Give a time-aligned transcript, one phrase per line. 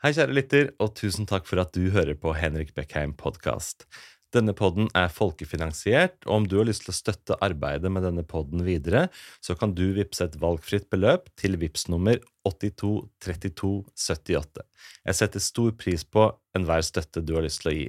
[0.00, 3.84] Hei, kjære lytter, og tusen takk for at du hører på Henrik Beckheim podkast.
[4.32, 8.22] Denne podden er folkefinansiert, og om du har lyst til å støtte arbeidet med denne
[8.24, 9.08] podden videre,
[9.44, 12.16] så kan du vippse et valgfritt beløp til VIPS nummer
[12.48, 14.64] 823278.
[15.10, 17.88] Jeg setter stor pris på enhver støtte du har lyst til å gi.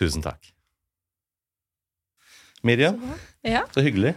[0.00, 0.50] Tusen takk.
[2.66, 2.98] Miriam,
[3.46, 4.16] Ja, så hyggelig.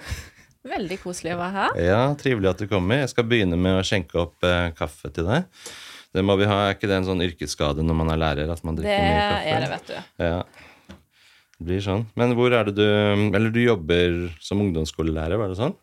[0.66, 1.72] veldig koselig å være her.
[1.86, 3.04] Ja, Trivelig at du kommer.
[3.04, 5.46] Jeg skal begynne med å skjenke opp eh, kaffe til deg.
[6.12, 6.58] Det må vi ha.
[6.68, 8.52] Er ikke det en sånn yrkesskade når man er lærer?
[8.52, 9.46] at man Det drikker mye kaffe?
[9.46, 10.26] Det er det, vet du.
[10.26, 10.98] Ja.
[11.62, 12.04] Det blir sånn.
[12.18, 12.84] Men hvor er det du
[13.38, 15.78] Eller du jobber som ungdomsskolelærer, var det sånn?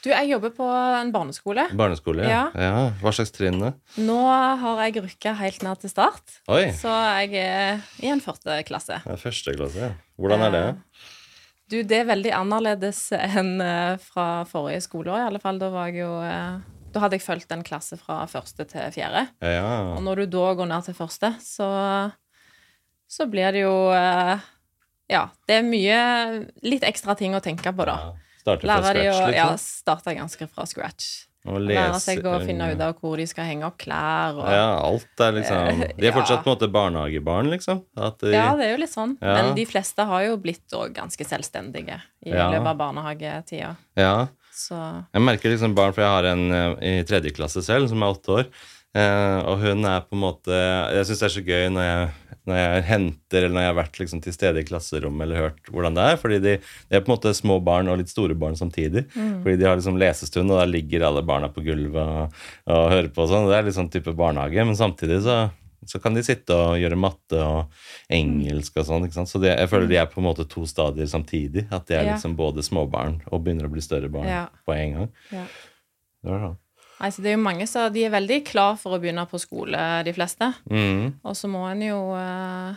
[0.00, 1.66] Du, jeg jobber på en barneskole.
[1.76, 2.24] Barneskole?
[2.24, 2.46] Ja.
[2.56, 2.76] ja.
[3.02, 3.60] Hva slags trinn?
[4.00, 6.70] Nå har jeg rykka helt ned til start, Oi!
[6.72, 6.88] så
[7.20, 9.02] jeg er i en første klasse.
[9.04, 9.90] Det er første klasse, ja.
[10.16, 10.64] Hvordan er det?
[11.70, 15.60] Du, det er veldig annerledes enn eh, fra forrige skoleår, i alle fall.
[15.60, 16.56] Da var jeg jo eh,
[16.92, 19.28] Da hadde jeg fulgt en klasse fra første til fjerde.
[19.42, 19.94] Ja.
[19.96, 22.12] Og når du da går ned til første, så
[23.10, 24.38] så blir det jo eh,
[25.10, 27.96] Ja, det er mye Litt ekstra ting å tenke på, da.
[27.96, 28.12] ja.
[28.40, 29.58] Starte fra scratch, ja, liksom?
[29.60, 31.08] starte ganske fra scratch.
[31.44, 34.36] Lære seg å finne ut av hvor de skal henge opp klær.
[34.36, 36.12] Og, Ja, alt er liksom De er Ja.
[36.12, 37.82] fortsatt på en måte barnehagebarn, liksom.
[37.96, 39.16] De, Ja, det er jo litt sånn.
[39.20, 39.34] Ja.
[39.42, 42.50] Men de fleste har jo blitt òg ganske selvstendige i Ja.
[42.50, 43.76] løpet av barnehagetida.
[43.96, 44.28] ja.
[44.60, 48.02] Så Jeg merker liksom barn, for jeg har en eh, i tredje klasse selv, som
[48.02, 48.50] er åtte år.
[48.90, 52.06] Eh, og hun er på en måte Jeg syns det er så gøy når jeg,
[52.50, 55.70] når jeg henter eller når jeg har vært liksom til stede i klasserommet eller hørt
[55.70, 56.18] hvordan det er.
[56.18, 59.04] Fordi de, de er på en måte små barn og litt store barn samtidig.
[59.14, 63.12] Fordi de har liksom lesestund, og da ligger alle barna på gulvet og, og hører
[63.14, 63.48] på og sånn.
[63.50, 64.66] Det er litt sånn type barnehage.
[64.66, 65.38] Men samtidig så,
[65.88, 67.70] så kan de sitte og gjøre matte og
[68.12, 69.06] engelsk og sånn.
[69.06, 69.30] ikke sant?
[69.32, 71.66] Så det, jeg føler de er på en måte to stadier samtidig.
[71.72, 75.12] At de er liksom både småbarn og begynner å bli større barn på en gang.
[75.32, 75.46] ja.
[76.20, 76.58] Det var sånn.
[77.00, 79.38] Nei, så det er jo mange som De er veldig klar for å begynne på
[79.40, 80.50] skole, de fleste.
[80.68, 81.20] Mm.
[81.24, 82.74] Og så må en jo eh,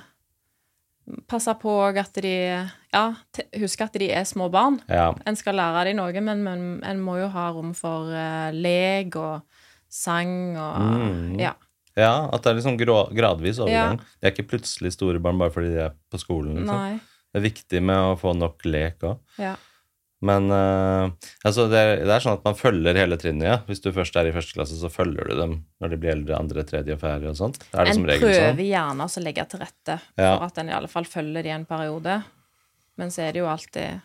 [1.27, 2.35] passe på at de
[2.93, 3.03] Ja,
[3.59, 4.79] huske at de er små barn.
[4.87, 5.09] Ja.
[5.27, 9.17] En skal lære dem noe, men, men en må jo ha rom for uh, lek
[9.19, 9.43] og
[9.91, 11.39] sang og Mm.
[11.41, 11.53] Ja.
[11.99, 13.99] Ja, at det er liksom gradvis overgang.
[13.99, 14.15] Ja.
[14.21, 16.55] De er ikke plutselig store barn bare fordi de er på skolen.
[16.61, 16.97] Liksom.
[17.33, 19.21] Det er viktig med å få nok lek òg.
[19.41, 19.53] Ja.
[20.23, 21.09] Men uh,
[21.43, 23.43] altså det, er, det er sånn at man følger hele trinnet.
[23.49, 23.57] Ja.
[23.67, 26.37] Hvis du først er i første klasse, så følger du dem når de blir eldre,
[26.39, 27.59] andre, tredje og fjerde og sånt.
[27.73, 28.63] Er det En som regel prøver sånn?
[28.69, 30.29] gjerne også å legge til rette Ja.
[30.37, 32.15] for at en i alle fall følger de en periode.
[33.01, 33.99] Men så er det jo alltid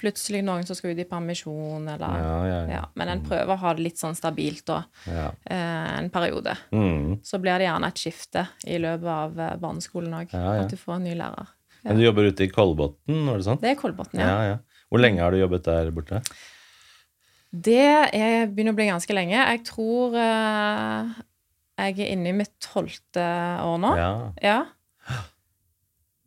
[0.00, 2.82] plutselig noen som skal ut i permisjon, eller Ja, ja, ja.
[2.98, 5.28] Men en prøver å ha det litt sånn stabilt da, ja.
[5.44, 6.56] eh, en periode.
[6.72, 7.20] Mm.
[7.26, 10.34] Så blir det gjerne et skifte i løpet av eh, barneskolen òg.
[10.34, 11.52] At du får en ny lærer.
[11.84, 13.60] Men du jobber ute i Kolbotn, var det sånn?
[13.62, 14.28] Det er Kolbotn, ja.
[14.28, 14.58] Ja, ja.
[14.90, 16.20] Hvor lenge har du jobbet der borte?
[17.50, 17.82] Det
[18.14, 19.38] er, begynner å bli ganske lenge.
[19.38, 21.14] Jeg tror eh,
[21.80, 23.24] jeg er inne i mitt tolvte
[23.64, 23.94] år nå.
[23.98, 24.12] Ja.
[24.44, 24.58] Ja.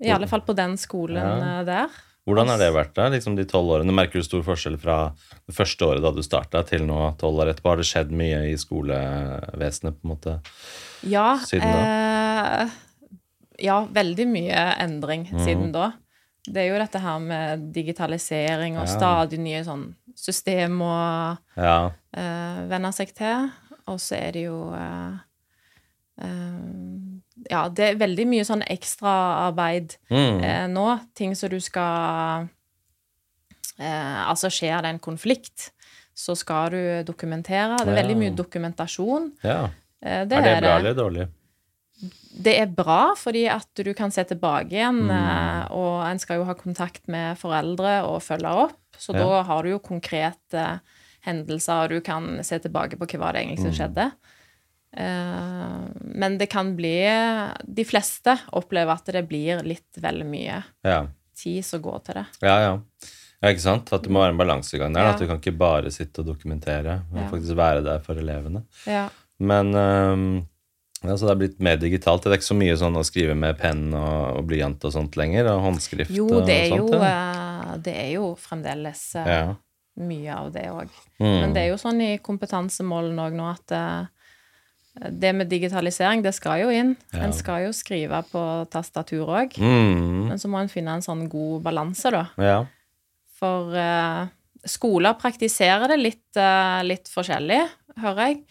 [0.03, 2.01] I alle fall på den skolen eh, der.
[2.23, 3.91] Hvordan har det vært da, liksom de tolv årene?
[3.95, 4.97] Merker du stor forskjell fra
[5.43, 7.73] det første året da du starta, til nå tolv år etterpå?
[7.73, 10.37] Har det skjedd mye i skolevesenet, på en måte?
[11.03, 12.71] Ja, Siden eh,
[13.67, 15.41] ja, veldig mye endring mm.
[15.43, 15.91] siden da.
[16.43, 18.93] Det er jo dette her med digitalisering og Ja.
[18.95, 19.85] stadig nye sånn
[20.15, 20.95] system å
[21.59, 21.91] Ja.
[22.15, 23.51] eh, venne seg til.
[23.87, 25.19] Og så er det jo eh,
[26.23, 27.12] eh,
[27.49, 30.43] Ja, det er veldig mye sånn ekstraarbeid Mm.
[30.43, 30.99] eh, nå.
[31.15, 32.49] Ting som du skal
[33.79, 35.71] eh, Altså, skjer det en konflikt,
[36.15, 37.77] så skal du dokumentere.
[37.81, 39.31] Det er veldig mye dokumentasjon.
[39.43, 39.69] ja.
[40.03, 40.79] Eh, det er det bra det.
[40.79, 41.27] eller dårlig?
[42.43, 45.11] Det er bra, fordi at du kan se tilbake igjen, Mm.
[45.11, 49.19] eh, og en skal jo ha kontakt med foreldre og følge opp, så Ja.
[49.23, 50.81] da har du jo konkrete
[51.25, 53.77] hendelser, og du kan se tilbake på hva det egentlig som Mm.
[53.95, 54.11] skjedde.
[54.93, 55.79] Eh,
[56.15, 56.93] Men det kan bli
[57.65, 61.07] De fleste opplever at det blir litt vel mye Ja.
[61.35, 62.25] tid som går til det.
[62.45, 62.73] Ja, ja.
[63.41, 63.91] Ja, ikke sant?
[63.91, 65.03] At det må være en balansegang der.
[65.03, 65.13] Ja.
[65.13, 67.29] At du kan ikke bare sitte og dokumentere, men Ja.
[67.29, 68.63] faktisk være der for elevene.
[68.87, 69.09] Ja.
[69.39, 70.47] Men um,
[71.03, 72.23] altså det er blitt mer digitalt.
[72.23, 75.17] Det er ikke så mye sånn å skrive med penn og, og blyant og sånt
[75.17, 77.01] lenger, og håndskrift Jo, det er jo, sånt.
[77.01, 77.73] Ja.
[77.73, 79.53] eh, det er jo fremdeles eh,
[79.99, 80.87] mye av det òg.
[81.19, 81.41] Mm.
[81.41, 83.75] Men det er jo sånn i kompetansemålene òg nå at
[84.93, 86.93] det med digitalisering, det skal jo inn.
[87.13, 87.23] Ja.
[87.25, 88.43] En skal jo skrive på
[88.73, 89.55] tastatur òg.
[89.57, 90.29] Mm.
[90.29, 92.27] Men så må en finne en sånn god balanse, da.
[92.37, 92.59] Ja.
[93.39, 94.29] For uh,
[94.69, 97.63] skoler praktiserer det litt, uh, litt forskjellig,
[98.03, 98.43] hører jeg.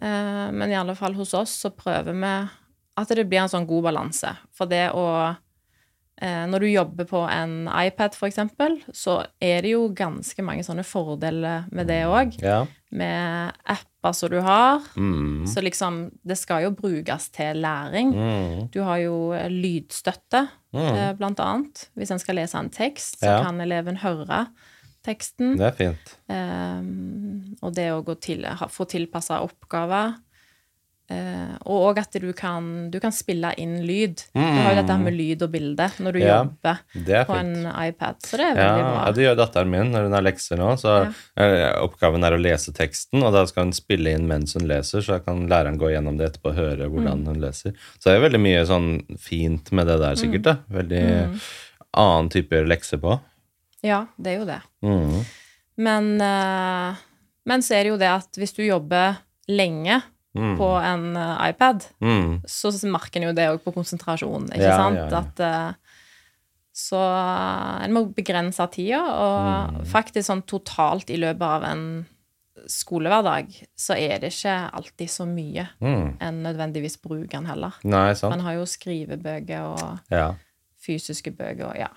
[0.00, 2.34] Uh, men i alle fall hos oss så prøver vi
[3.02, 4.32] at det blir en sånn god balanse.
[4.56, 5.04] For det å
[6.46, 11.64] når du jobber på en iPad, eksempel, så er det jo ganske mange sånne fordeler
[11.72, 12.36] med det òg.
[12.42, 12.66] Ja.
[12.92, 14.82] Med apper som du har.
[14.96, 15.46] Mm.
[15.48, 18.12] Så liksom, det skal jo brukes til læring.
[18.12, 18.68] Mm.
[18.70, 20.94] Du har jo eh, lydstøtte, Mm.
[20.96, 21.88] eh, blant annet.
[21.96, 23.42] Hvis en skal lese en tekst, så Ja.
[23.44, 24.46] kan eleven høre
[25.04, 25.56] teksten.
[25.58, 26.16] Det er fint.
[26.28, 30.14] Um, og det å gå til, få tilpassa oppgaver.
[31.10, 34.22] Eh, og at du kan, du kan spille inn lyd.
[34.32, 36.24] Du har jo dette med lyd og bilde når du Mm.
[36.24, 36.78] Ja, jobber
[37.18, 38.16] er på en iPad.
[38.22, 39.04] Så det er Ja, veldig bra.
[39.04, 40.70] ja, det gjør datteren min når hun har lekser nå.
[40.80, 40.94] Så
[41.36, 45.00] eh, Oppgaven er å lese teksten, og da skal hun spille inn mens hun leser,
[45.02, 47.26] så kan læreren gå gjennom det etterpå og høre hvordan Mm.
[47.26, 47.72] hun leser.
[47.98, 50.42] Så det er veldig mye sånn fint med det der, sikkert.
[50.42, 50.56] da.
[50.70, 51.40] Veldig Mm.
[51.94, 53.20] annen type lekser på.
[53.82, 54.60] Ja, det er jo det.
[54.82, 55.24] Mm.
[55.76, 56.94] Men, uh,
[57.44, 60.02] men så er det jo det at hvis du jobber lenge
[60.34, 60.56] Mm.
[60.56, 62.40] på en uh, iPad, Mm.
[62.48, 64.96] så merker en jo det òg på konsentrasjon, ikke Ja, sant?
[64.96, 65.18] ja, ja.
[65.18, 65.72] At, uh,
[66.72, 69.84] så eh, en må begrense tida, og Mm.
[69.86, 72.06] faktisk sånn totalt i løpet av en
[72.66, 76.16] skolehverdag, så er det ikke alltid så mye Mm.
[76.20, 77.72] en nødvendigvis bruker den heller.
[77.84, 78.30] Nei, sant.
[78.36, 80.34] Man har jo skrivebøker og Ja.
[80.80, 81.88] fysiske bøker og ja.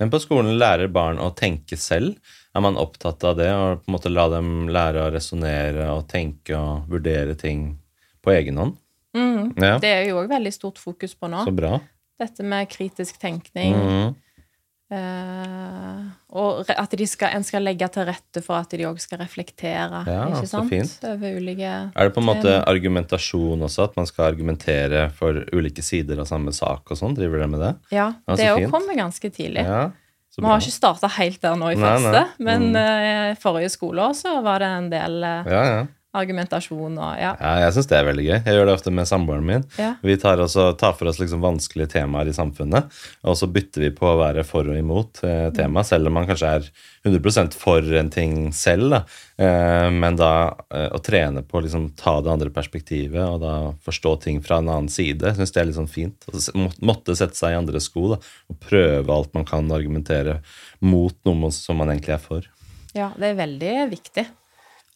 [0.00, 2.16] Men på skolen lærer barn å tenke selv.
[2.54, 6.08] Er man opptatt av det, og på en måte la dem lære å resonnere og
[6.08, 7.78] tenke og vurdere ting
[8.22, 8.76] på egen hånd?
[9.16, 9.52] Mm.
[9.60, 11.44] Ja, Det er jo òg veldig stort fokus på nå.
[11.44, 11.80] så bra.
[12.20, 13.74] Dette med kritisk tenkning.
[13.74, 14.14] Mm.
[14.92, 16.00] Eh,
[16.36, 20.02] og at de skal, en skal legge til rette for at de òg skal reflektere.
[20.08, 20.98] Ja, ikke så fint.
[21.08, 22.64] Over ulike Er det på en måte Tema.
[22.72, 27.16] argumentasjon også, at man skal argumentere for ulike sider av samme sak og sånn?
[27.16, 27.72] Driver dere med det?
[27.96, 29.64] Ja, Ja, det òg kommer ganske tidlig.
[29.64, 29.90] Ja,
[30.36, 32.28] Vi har ikke starta helt der nå i Nei, første, nei.
[32.38, 32.76] men Mm.
[32.76, 35.86] uh, forrige skoleår så var det en del uh, Ja, ja.
[36.12, 37.32] Argumentasjon og ja.
[37.40, 38.34] ja jeg syns det er veldig gøy.
[38.36, 39.66] Jeg gjør det ofte med samboeren min.
[39.80, 39.94] ja.
[40.04, 42.92] Vi tar, også, tar for oss liksom vanskelige temaer i samfunnet,
[43.24, 46.28] og så bytter vi på å være for og imot eh, tema, selv om man
[46.28, 46.68] kanskje er
[47.08, 48.92] 100% for en ting selv.
[48.92, 49.00] Da.
[49.40, 50.32] Eh, men da
[50.74, 53.54] eh, å trene på å liksom, ta det andre perspektivet og da
[53.86, 56.28] forstå ting fra en annen side, syns det er litt sånn fint.
[56.28, 56.52] Altså,
[56.84, 58.20] måtte sette seg i andre sko da,
[58.52, 60.40] og prøve alt man kan argumentere
[60.84, 62.52] mot noe som man egentlig er for.
[62.92, 64.28] ja, det er veldig viktig.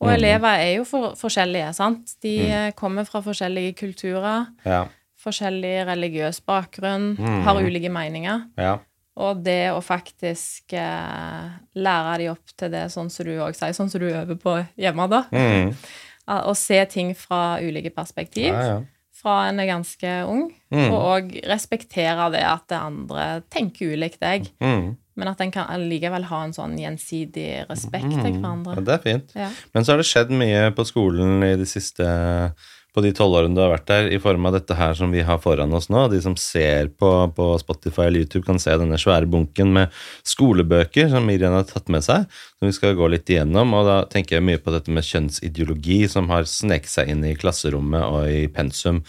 [0.00, 0.14] Og Mm.
[0.14, 2.14] elever er jo for, forskjellige, sant.
[2.22, 2.72] De mm.
[2.76, 4.84] kommer fra forskjellige kulturer, Ja,
[5.24, 7.42] forskjellig religiøs bakgrunn, Mm.
[7.42, 8.44] har ulike meninger.
[8.58, 8.78] ja.
[9.16, 13.72] Og det å faktisk eh, lære de opp til det, sånn som du òg sier,
[13.72, 15.22] sånn som du øver på hjemme, da.
[15.32, 15.74] Mm.
[16.28, 18.52] Å se ting fra ulike perspektiv.
[18.52, 18.82] ja, ja.
[19.16, 20.52] Fra en er ganske ung.
[20.70, 20.90] Mm.
[20.92, 24.50] Og òg respektere det at det andre tenker ulikt deg.
[25.16, 25.20] Mm.
[25.20, 29.36] Men at en kan allikevel ha en sånn gjensidig respekt til Ja, det er fint.
[29.36, 29.50] Ja.
[29.72, 32.04] Men så har det skjedd mye på skolen i de siste
[32.96, 35.20] på de tolv årene du har vært der, i form av dette her som vi
[35.26, 36.06] har foran oss nå.
[36.08, 39.92] De som ser på, på Spotify eller YouTube, kan se denne svære bunken med
[40.24, 42.24] skolebøker som Miriam har tatt med seg,
[42.56, 43.74] som vi skal gå litt igjennom.
[43.76, 47.36] Og da tenker jeg mye på dette med kjønnsideologi, som har sneket seg inn i
[47.36, 49.02] klasserommet og i pensum.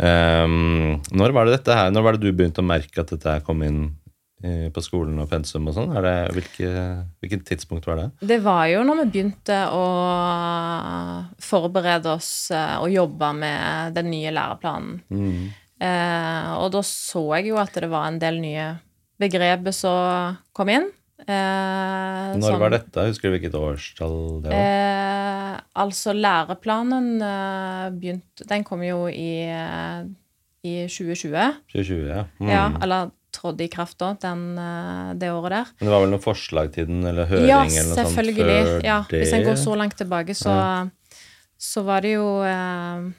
[0.00, 3.38] Um, når var det dette her, når var det du begynte å merke at dette
[3.38, 3.82] her kom inn
[4.40, 5.90] på skolen og pensum og sånn?
[6.32, 6.70] Hvilke,
[7.20, 8.06] hvilket tidspunkt var det?
[8.30, 9.84] Det var jo når vi begynte å
[11.44, 15.00] forberede oss eh, og jobbe med den nye læreplanen.
[15.12, 15.50] Mm.
[15.80, 18.70] Eh, og da så jeg jo at det var en del nye
[19.20, 20.88] begreper som kom inn.
[21.20, 23.06] Eh, Når som- var dette?
[23.10, 24.56] Husker du hvilket årstall det var?
[24.56, 30.04] Eh, altså, læreplanen eh, begynte Den kom jo i, eh,
[30.64, 31.56] i 2020.
[31.68, 32.24] 2020, ja.
[32.40, 32.48] Mm.
[32.48, 35.66] Ja, eller trådte i kraft da, den, eh, det året der.
[35.80, 38.36] Men det var vel noen forslag til den, eller høring Ja, eller noe sånt selvfølgelig.
[38.66, 39.20] før Ja, det?
[39.24, 40.90] hvis en går så langt tilbake, så,
[41.58, 43.10] så var det jo eh,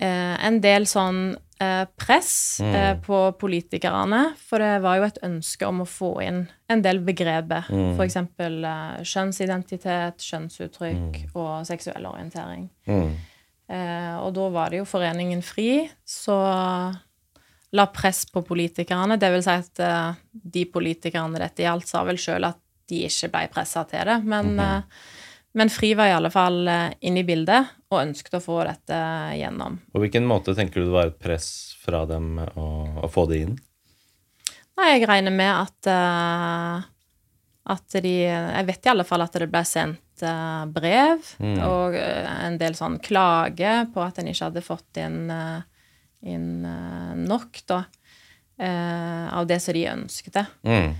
[0.00, 2.74] eh, en del sånn eh, press Mm.
[2.74, 4.34] eh, på politikerne.
[4.36, 7.66] For det var jo et ønske om å få inn en del begreper.
[7.68, 7.98] Mm.
[8.00, 12.70] Eksempel eh, kjønnsidentitet, kjønnsuttrykk og seksuell orientering.
[12.88, 13.12] Mm.
[13.70, 16.38] Eh, og da var det jo Foreningen FRI så
[17.72, 19.18] la press på politikerne.
[19.20, 22.58] Det vil si at uh, de politikerne dette gjaldt, sa vel sjøl at
[22.90, 24.16] de ikke ble pressa til det.
[24.26, 24.82] Men, eh,
[25.54, 28.98] men FRI var i alle fall uh, inne i bildet og ønsket å få dette
[29.38, 29.78] gjennom.
[29.94, 32.66] På hvilken måte tenker du det var et press fra dem å,
[33.06, 33.54] å få det inn?
[34.80, 36.88] Nei, jeg regner med at eh,
[37.70, 41.58] at de Jeg vet i alle fall at det ble sendt eh, brev Mm.
[41.66, 45.60] og eh, en del sånn klage på at en ikke hadde fått inn, eh,
[46.22, 47.84] inn eh, nok, da,
[48.60, 50.40] eh, av det som de ønsket.
[50.66, 50.92] Mm.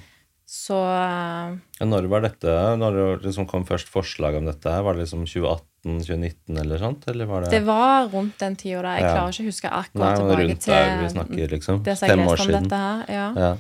[0.51, 2.55] Så eh, Ja, Når var dette?
[2.81, 4.73] Når det liksom kom først forslag om dette?
[4.83, 7.07] Var det liksom 2018-2019 eller sånt?
[7.13, 8.97] Eller var det, det var rundt den tida.
[8.97, 9.13] Jeg Ja.
[9.15, 11.83] klarer ikke å huske akkurat Nei, tilbake rundt til der vi snakker, liksom.
[11.87, 13.05] det som jeg leste om dette her.
[13.09, 13.29] Ja.
[13.37, 13.53] Ja.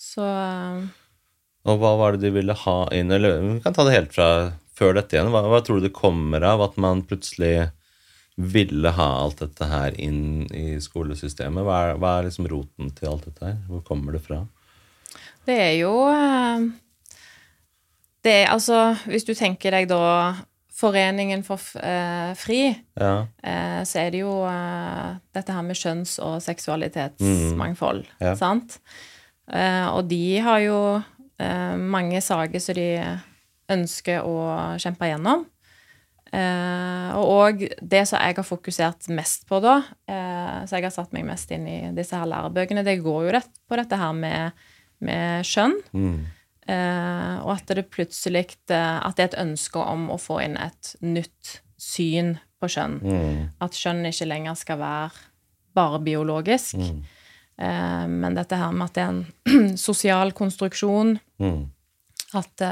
[0.00, 0.88] Så eh,
[1.70, 3.10] Og hva var det de ville ha inn?
[3.12, 4.28] Eller vi kan ta det helt fra
[4.74, 5.28] før dette igjen.
[5.30, 7.70] Hva, hva tror du det kommer av at man plutselig
[8.52, 11.64] ville ha alt dette her inn i skolesystemet?
[11.66, 13.58] Hva er, hva er liksom roten til alt dette her?
[13.68, 14.44] Hvor kommer det fra?
[15.48, 16.66] det er jo eh,
[18.22, 20.34] Det er altså Hvis du tenker deg da
[20.80, 22.60] Foreningen for eh, FRI,
[22.96, 23.26] Ja.
[23.44, 28.34] eh, så er det jo eh, dette her med kjønns- og seksualitetsmangfold, Ja.
[28.38, 28.78] sant?
[29.52, 30.78] Eh, og de har jo
[31.38, 32.86] eh, mange saker som de
[33.70, 35.44] ønsker å kjempe gjennom.
[36.32, 41.12] Eh, og det som jeg har fokusert mest på da, eh, så jeg har satt
[41.16, 44.52] meg mest inn i disse her lærebøkene, det går jo rett på dette her med,
[45.02, 45.74] med skjønn.
[45.92, 46.20] Mm.
[46.70, 50.94] Eh, og at det plutselig At det er et ønske om å få inn et
[51.02, 52.98] nytt syn på skjønn.
[53.02, 53.48] Mm.
[53.64, 55.10] At skjønn ikke lenger skal være
[55.74, 56.76] bare biologisk.
[56.78, 57.00] Mm.
[57.58, 61.70] Eh, men dette her med at det er en sosial konstruksjon, Mm.
[62.36, 62.62] at,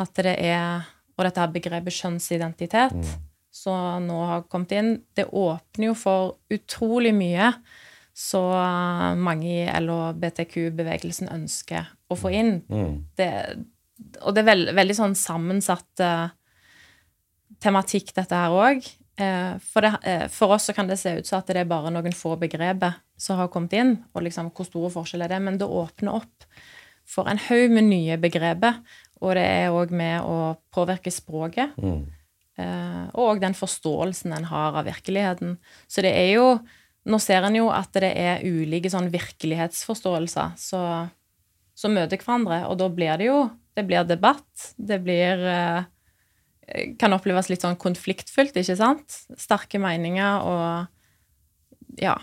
[0.00, 0.86] at det er
[1.20, 2.96] Og dette her begrepet kjønnsidentitet,
[3.52, 7.52] som nå har kommet inn, det åpner jo for utrolig mye
[8.16, 12.56] så eh, mange i LHBTQ-bevegelsen ønsker å få inn.
[12.72, 12.96] Mm.
[13.16, 13.30] Det,
[14.24, 16.32] og det er veld, veldig sånn sammensatt uh,
[17.62, 18.88] tematikk, dette her òg.
[19.20, 21.68] Eh, for, det, eh, for oss så kan det se ut som at det er
[21.68, 25.44] bare noen få begreper som har kommet inn, og liksom hvor store forskjeller det er,
[25.44, 26.46] men det åpner opp
[27.10, 28.78] for en haug med nye begreper,
[29.20, 31.76] og det er òg med å påvirke språket.
[31.76, 32.08] Mm.
[32.60, 35.56] Eh, og den forståelsen en har av virkeligheten.
[35.88, 36.52] Så det er jo
[37.08, 41.06] Nå ser en jo at det er ulike sånn virkelighetsforståelser som
[41.72, 43.38] så møter hverandre, og da blir det jo
[43.72, 44.74] Det blir debatt.
[44.76, 45.86] Det blir eh,
[47.00, 49.16] Kan oppleves litt sånn konfliktfylt, ikke sant?
[49.40, 52.18] Sterke meninger og Ja.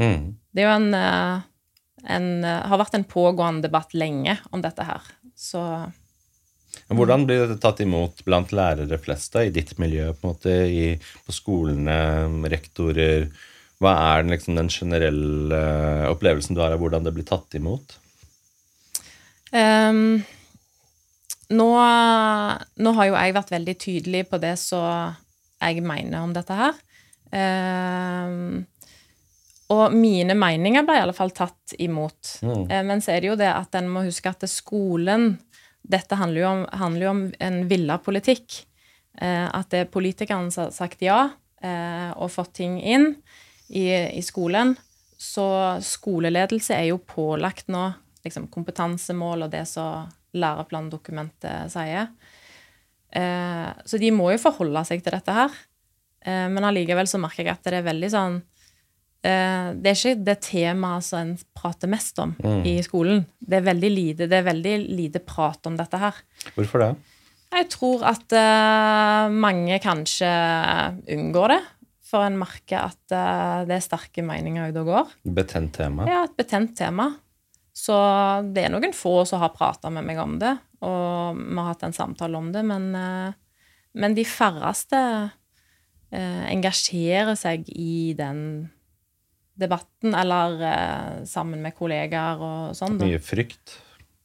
[0.00, 0.34] Mm.
[0.50, 1.40] Det er jo en, eh,
[2.18, 5.02] en Har vært en pågående debatt lenge om dette her.
[5.36, 5.62] Så
[6.88, 10.94] Hvordan blir dette tatt imot blant lærere flest da, i ditt miljø, på, måte, i,
[11.26, 11.98] på skolene,
[12.48, 13.28] rektorer?
[13.78, 15.60] Hva er den, liksom, den generelle
[16.08, 17.98] opplevelsen du har av hvordan det blir tatt imot?
[19.52, 20.24] Um,
[21.52, 21.68] nå,
[22.80, 25.14] nå har jo jeg vært veldig tydelig på det som
[25.60, 26.82] jeg mener om dette her.
[27.28, 28.64] Um,
[29.68, 32.38] og mine meninger ble i alle fall tatt imot.
[32.40, 32.62] Mm.
[32.72, 35.34] Eh, men så er det jo det at en må huske at skolen
[35.88, 38.64] Dette handler jo om, handler jo om en villa politikk.
[39.18, 41.20] Eh, at det er politikerne som har sagt ja
[41.64, 43.14] eh, og fått ting inn
[43.68, 44.76] i, i skolen.
[45.18, 45.48] Så
[45.82, 47.88] skoleledelse er jo pålagt nå
[48.24, 50.06] liksom kompetansemål og det som
[50.38, 52.12] læreplandokumentet sier.
[53.10, 55.56] Eh, så de må jo forholde seg til dette her.
[56.20, 58.40] Eh, men allikevel så merker jeg at det er veldig sånn
[59.18, 63.24] Det er ikke det temaet som en prater mest om i skolen.
[63.38, 66.20] Det er veldig lite, det er veldig lite prat om dette her.
[66.54, 66.92] Hvorfor det?
[67.48, 70.28] Jeg tror at uh, mange kanskje
[71.14, 71.60] unngår det,
[72.08, 75.14] for en merker at uh, det er sterke meninger ute og går.
[75.38, 76.04] Betent tema?
[76.08, 77.08] Er et betent tema.
[77.76, 77.96] Så
[78.52, 81.86] det er noen få som har prata med meg om det, og vi har hatt
[81.88, 83.30] en samtale om det, men, uh,
[83.98, 84.98] men de færreste
[86.12, 88.68] eh, engasjerer seg i den
[89.58, 92.98] debatten, eller eh, sammen med kollegaer og sånn.
[93.00, 93.08] da.
[93.08, 93.76] Mye frykt?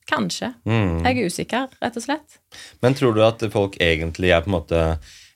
[0.10, 0.52] Kanskje.
[0.68, 1.02] Mm.
[1.06, 2.40] Jeg er usikker, rett og slett.
[2.84, 4.86] Men tror du at folk egentlig er på en måte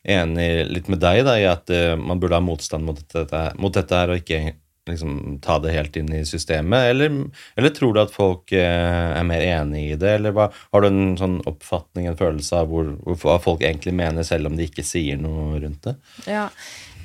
[0.08, 3.74] enig litt med deg da, i at uh, man burde ha motstand mot dette, mot
[3.75, 6.92] dette her, og ikke liksom, ta det helt inn i systemet?
[6.92, 7.16] Eller,
[7.60, 10.18] eller tror du at folk uh, er mer enig i det?
[10.20, 14.27] Eller hva, har du en sånn oppfatning, en følelse av hvor, hva folk egentlig mener,
[14.27, 15.98] selv om de ikke sier noe rundt det?
[16.27, 16.48] Ja.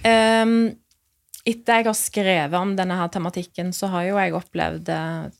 [0.07, 0.73] Ehm,
[1.47, 5.31] etter jeg har skrevet om denne her tematikken, så har jo jeg opplevd eh,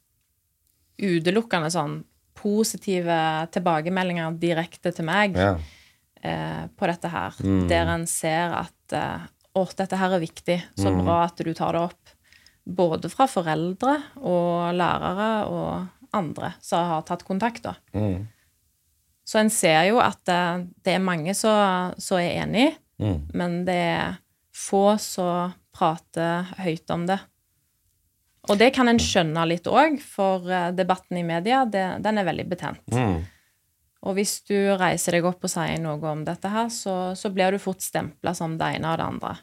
[1.03, 2.01] utelukkende sånn
[2.39, 3.17] positive
[3.55, 5.57] tilbakemeldinger direkte til meg Ja.
[6.25, 7.69] eh, på dette her, Mm.
[7.69, 9.21] der en ser at eh,
[9.55, 11.05] å, dette her er viktig, så Mm.
[11.05, 12.09] bra at du tar det opp.
[12.67, 17.63] Både fra foreldre og lærere og andre som har tatt kontakt.
[17.63, 17.75] da.
[17.95, 18.29] Mm.
[19.27, 21.51] Så en ser jo at eh, det er mange som
[22.19, 23.29] er enig, Mm.
[23.35, 24.19] men det er
[24.55, 27.19] få som prater høyt om det.
[28.51, 32.27] Og det kan en skjønne litt òg, for eh, debatten i media, det, den er
[32.27, 32.83] veldig betent.
[32.91, 33.23] Mm.
[34.03, 37.55] Og hvis du reiser deg opp og sier noe om dette her, så, så blir
[37.55, 39.37] du fort stempla som det ene og det andre.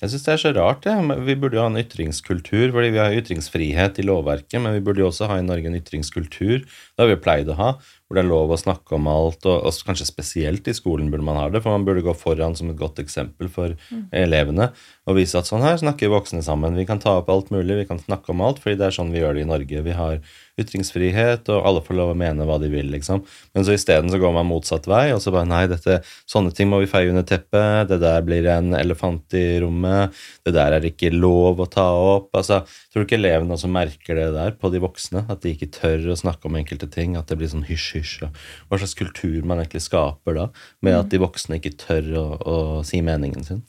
[0.00, 0.82] Jeg syns det er så rart.
[0.84, 1.20] det.
[1.24, 5.04] Vi burde jo ha en ytringskultur, fordi vi har ytringsfrihet i lovverket, men vi burde
[5.04, 6.66] jo også ha i Norge en ytringskultur.
[6.66, 7.70] Det har vi pleid å ha.
[8.10, 11.22] Hvor det er lov å snakke om alt, og, og kanskje spesielt i skolen burde
[11.22, 13.76] man ha det, for man burde gå foran som et godt eksempel for
[14.10, 14.72] elevene
[15.06, 16.74] og vise at sånn her snakker voksne sammen.
[16.74, 19.14] Vi kan ta opp alt mulig, vi kan snakke om alt, fordi det er sånn
[19.14, 19.84] vi gjør det i Norge.
[19.86, 20.18] Vi har
[20.60, 23.22] ytringsfrihet, og alle får lov å mene hva de vil, liksom.
[23.54, 26.80] Men så isteden går man motsatt vei, og så bare nei, dette, sånne ting må
[26.82, 30.16] vi feie under teppet, det der blir en elefant i rommet,
[30.46, 32.30] det der er ikke lov å ta opp.
[32.36, 35.24] Altså, tror du ikke elevene også merker det der på de voksne?
[35.30, 38.30] At de ikke tør å snakke om enkelte ting, at det blir sånn hysj-hysj.
[38.68, 40.48] Hva slags kultur man egentlig skaper da,
[40.84, 43.62] med at de voksne ikke tør å, å si meningen sin?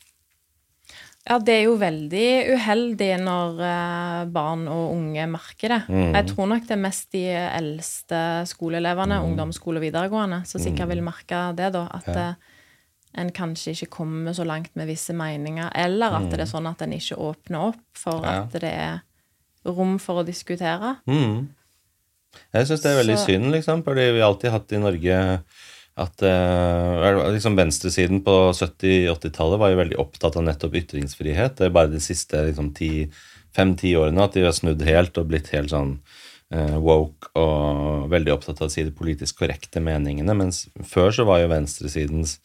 [1.29, 5.81] Ja, det er jo veldig uheldig når eh, barn og unge merker det.
[5.87, 6.15] Mm.
[6.17, 11.03] Jeg tror nok det er mest de eldste skoleelevene, ungdomsskole og videregående, som sikkert vil
[11.05, 11.83] merke det, da.
[11.93, 12.15] At Mm.
[12.15, 12.29] Ja.
[12.29, 16.67] eh, en kanskje ikke kommer så langt med visse meninger, eller at det er sånn
[16.69, 18.23] at en ikke åpner opp for Mm.
[18.23, 18.41] Ja.
[18.41, 19.01] at det er
[19.65, 20.97] rom for å diskutere.
[21.07, 21.49] Mm.
[22.53, 25.43] Jeg syns det er veldig Så- synd, liksom, fordi vi har alltid hatt i Norge
[26.01, 31.59] at eh, liksom Venstresiden på 70-80-tallet var jo veldig opptatt av nettopp ytringsfrihet.
[31.59, 32.73] Det er bare de siste liksom,
[33.55, 35.95] fem-ti årene at de har snudd helt og blitt helt sånn
[36.53, 40.35] eh, woke og veldig opptatt av å si de politisk korrekte meningene.
[40.37, 42.37] Mens før så var jo venstresidens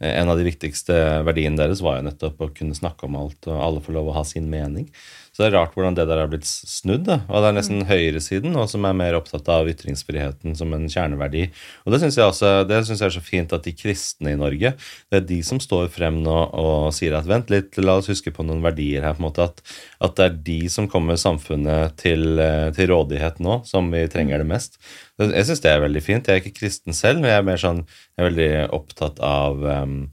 [0.00, 3.50] eh, En av de viktigste verdiene deres var jo nettopp å kunne snakke om alt,
[3.50, 4.88] og alle får lov å ha sin mening.
[5.32, 7.06] Så det er rart hvordan det der har blitt snudd.
[7.06, 10.84] da, Og det er nesten høyresiden nå som er mer opptatt av ytringsfriheten som en
[10.92, 11.46] kjerneverdi.
[11.86, 14.36] Og det syns jeg, også- det synes jeg er så fint at de kristne i
[14.36, 14.74] Norge,
[15.10, 18.30] det er de som står frem nå og sier at vent litt, la oss huske
[18.30, 19.14] på noen verdier her.
[19.14, 19.62] på en måte, At,
[20.02, 24.38] at det er de som kommer samfunnet til, eh, til rådighet nå, som vi trenger
[24.38, 24.76] det mest.
[25.18, 26.26] Jeg syns det er veldig fint.
[26.26, 27.86] Jeg er ikke kristen selv, men jeg er mer sånn,
[28.18, 30.10] jeg er veldig opptatt av em,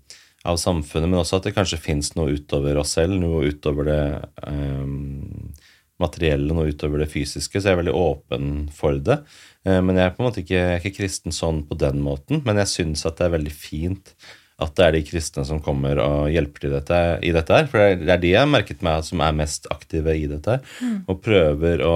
[0.49, 4.01] av samfunnet, men også at det kanskje fins noe utover oss selv, noe utover det
[4.49, 5.53] um,
[5.99, 9.19] materielle, noe utover det fysiske, så jeg er veldig åpen for det.
[9.67, 12.61] Uh, men jeg er på en måte ikke, ikke kristen sånn på den måten, men
[12.63, 14.13] jeg syns at det er veldig fint
[14.59, 17.69] at det er de kristne som kommer og hjelper til dette, i dette her.
[17.71, 20.25] For det er- det er de jeg har merket meg som er mest aktive i
[20.27, 20.59] dette her,
[21.07, 21.95] og prøver å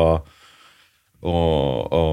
[1.24, 1.39] å,
[1.88, 2.03] å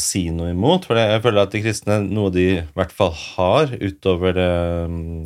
[0.00, 0.86] si noe imot.
[0.88, 4.50] For jeg føler at de kristne, noe de i hvert fall har utover det,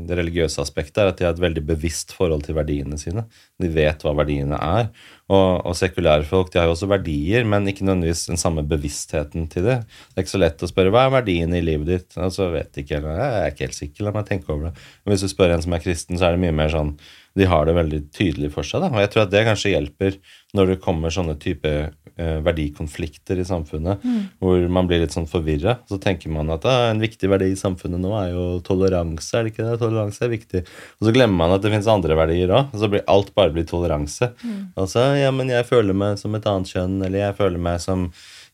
[0.09, 3.25] det religiøse aspektet, er at de har et veldig bevisst forhold til verdiene sine.
[3.63, 4.91] De vet hva verdiene er.
[5.33, 9.47] Og, og sekulære folk de har jo også verdier, men ikke nødvendigvis den samme bevisstheten
[9.53, 9.79] til det.
[9.87, 12.21] Det er ikke så lett å spørre hva er verdiene i livet ditt.
[12.21, 14.77] Altså, vet ikke, eller, jeg er ikke helt sikker, la meg tenke over det.
[15.03, 16.97] Men hvis du spør en som er kristen, så er det mye mer sånn
[17.39, 18.83] de har det veldig tydelig for seg.
[18.85, 18.91] Da.
[18.93, 20.19] Og jeg tror at det kanskje hjelper
[20.57, 21.71] når det kommer sånne type
[22.17, 24.03] verdikonflikter i samfunnet,
[24.43, 25.79] hvor man blir litt sånn forvirra.
[25.89, 29.47] Så tenker man at ah, en viktig verdi i samfunnet nå er jo toleranse, er
[29.47, 29.79] det ikke det?
[29.81, 30.65] Toleranse er viktig.
[31.01, 33.55] Og så glemmer man at det finnes andre verdier òg, og så blir alt bare
[33.55, 34.33] blir toleranse.
[34.77, 38.09] Altså, ja, men jeg føler meg som et annet kjønn, eller jeg føler meg som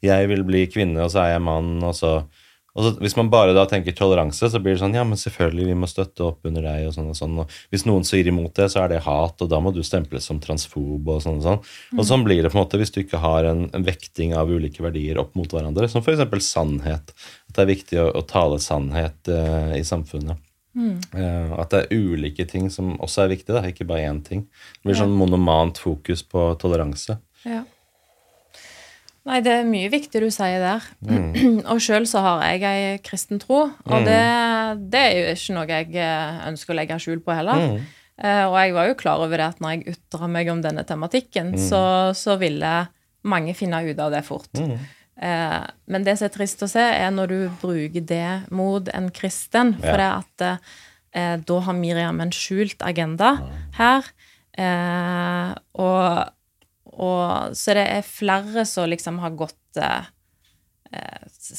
[0.04, 2.20] jeg vil bli kvinne, og så er jeg mann, og så
[2.84, 5.76] så, Hvis man bare da tenker toleranse, så blir det sånn ja, men selvfølgelig, vi
[5.78, 6.88] må støtte opp under deg.
[6.88, 9.52] Og sånn og sånn, og hvis noen sier imot det, så er det hat, og
[9.52, 11.08] da må du stemples som transfob.
[11.08, 11.62] Og sånn og sånn.
[11.98, 14.50] Og sånn blir det på en måte hvis du ikke har en, en vekting av
[14.52, 16.26] ulike verdier opp mot hverandre, som f.eks.
[16.46, 17.14] sannhet.
[17.48, 20.44] At det er viktig å, å tale sannhet uh, i samfunnet.
[20.78, 24.44] Eh, at det er ulike ting som også er viktig, da, ikke bare én ting.
[24.78, 27.18] Det blir sånn monomant fokus på toleranse.
[27.46, 27.64] Ja.
[29.28, 30.84] Nei, det er mye viktig du sier der.
[31.72, 34.20] og sjøl så har jeg ei kristen tro, og det,
[34.92, 37.66] det er jo ikke noe jeg eh, ønsker å legge skjul på heller.
[38.18, 40.84] Eh, og jeg var jo klar over det at når jeg ytra meg om denne
[40.88, 41.82] tematikken, så,
[42.16, 42.72] så ville
[43.28, 44.48] mange finne ut av det fort.
[45.18, 45.60] Eh,
[45.90, 49.74] men det som er trist å se, er når du bruker det mot en kristen,
[49.82, 53.34] for det at eh, da har Miriam en skjult agenda
[53.78, 54.08] her.
[54.58, 56.34] Eh, og
[56.98, 60.04] og, så det er flere som liksom har gått eh,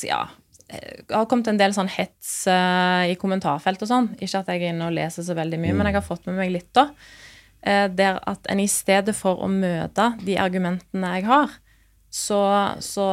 [0.04, 0.28] Ja.
[0.69, 4.10] eh, har kommet en del sånn hets i kommentarfelt og sånn.
[4.21, 6.36] Ikke at jeg er inne og leser så veldig mye, men jeg har fått med
[6.39, 6.89] meg litt, da.
[7.62, 11.49] Eh, der at en i stedet for å møte de argumentene jeg har,
[12.10, 12.39] så,
[12.80, 13.08] så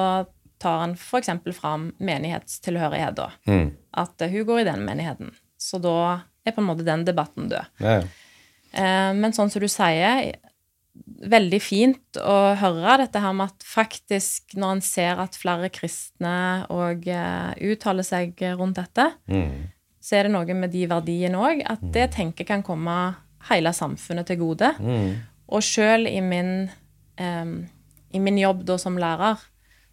[0.63, 1.29] tar en f.eks.
[1.59, 3.31] fram menighetstilhørighet, da.
[3.47, 3.73] Mm.
[3.93, 5.35] At eh, hun går i den menigheten.
[5.59, 5.97] Så da
[6.47, 7.67] er på en måte den debatten død.
[7.83, 7.99] Ja.
[8.77, 10.37] Eh, Men sånn som du sier,
[11.27, 16.67] veldig fint å høre dette her med at faktisk når en ser at flere kristne
[16.73, 19.69] og eh, uttaler seg rundt dette, Mm.
[20.01, 23.17] så er det noe med de verdiene òg, at det tenker kan komme
[23.49, 24.73] hele samfunnet til gode.
[24.79, 25.17] Mm.
[25.49, 26.69] Og sjøl i min,
[27.19, 29.39] i min jobb da som lærer,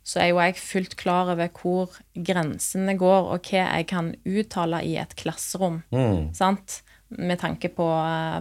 [0.03, 4.81] så er jo jeg fullt klar over hvor grensene går, og hva jeg kan uttale
[4.83, 5.81] i et klasserom.
[5.93, 6.33] Mm.
[6.35, 6.81] Sant?
[7.13, 7.85] Med tanke på,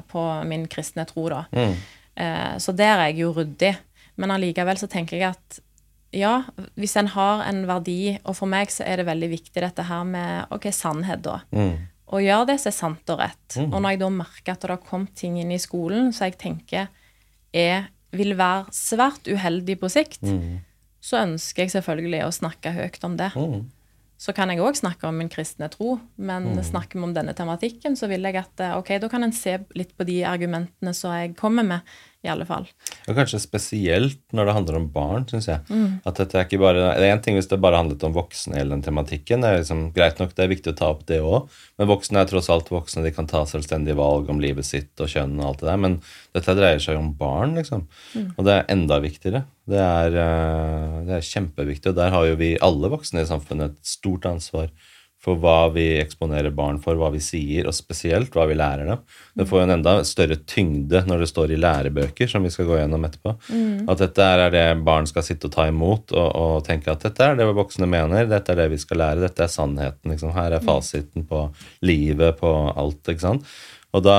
[0.09, 1.44] på min kristne tro, da.
[1.53, 1.77] Mm.
[2.16, 3.77] Eh, Så der er jeg jo ryddig.
[4.16, 5.61] Men allikevel så tenker jeg at
[6.12, 6.42] ja,
[6.77, 10.05] hvis en har en verdi, og for meg så er det veldig viktig dette her
[10.05, 11.38] med ok, sannhet, da.
[11.57, 11.88] Mm.
[12.12, 13.57] Å gjøre det som er sant og rett.
[13.57, 16.37] Og når jeg da merker at det har kommet ting inn i skolen så jeg
[16.42, 16.90] tenker
[17.57, 20.20] er, vil være svært uheldig på sikt,
[21.01, 23.31] så ønsker jeg selvfølgelig å snakke høyt om det.
[23.33, 23.62] Mm.
[24.22, 27.96] Så kan jeg òg snakke om min kristne tro, men snakker vi om denne tematikken,
[27.98, 31.16] så vil jeg at eh, ok, da kan en se litt på de argumentene som
[31.16, 32.68] jeg kommer med, i alle fall.
[33.11, 35.78] Og kanskje spesielt når det handler om barn, syns jeg.
[36.06, 38.58] At dette er ikke bare Det er én ting hvis det bare handlet om voksne
[38.58, 39.42] hele den tematikken.
[39.42, 41.50] Det er liksom greit nok, det er viktig å ta opp det òg.
[41.80, 43.02] Men voksne er tross alt voksne.
[43.02, 45.82] De kan ta selvstendige valg om livet sitt og kjønn og alt det der.
[45.82, 45.98] Men
[46.38, 47.88] dette dreier seg jo om barn, liksom.
[48.37, 49.44] Og det er enda viktigere.
[49.66, 51.90] Det er, eh, det er kjempeviktig.
[51.90, 54.70] Og der har jo vi alle voksne i samfunnet et stort ansvar
[55.22, 59.04] for hva vi eksponerer barn for, hva vi sier, og spesielt hva vi lærer dem.
[59.38, 62.66] Det får jo en enda større tyngde når det står i lærebøker, som vi skal
[62.66, 63.37] gå gjennom etterpå.
[63.92, 67.28] At dette er det barn skal sitte og ta imot og, og tenke at dette
[67.28, 70.11] er det voksne mener, dette er det vi skal lære, dette er sannheten.
[70.11, 70.35] Liksom.
[70.35, 71.46] Her er fasiten på
[71.87, 73.02] livet, på alt.
[73.06, 73.56] ikke sant?
[73.94, 74.18] Og da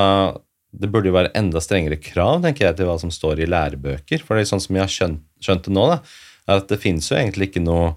[0.74, 4.24] det burde jo være enda strengere krav tenker jeg, til hva som står i lærebøker.
[4.24, 6.00] For det er sånn som jeg har skjønt, skjønt det nå, da,
[6.48, 7.94] er at det finnes jo egentlig ikke noe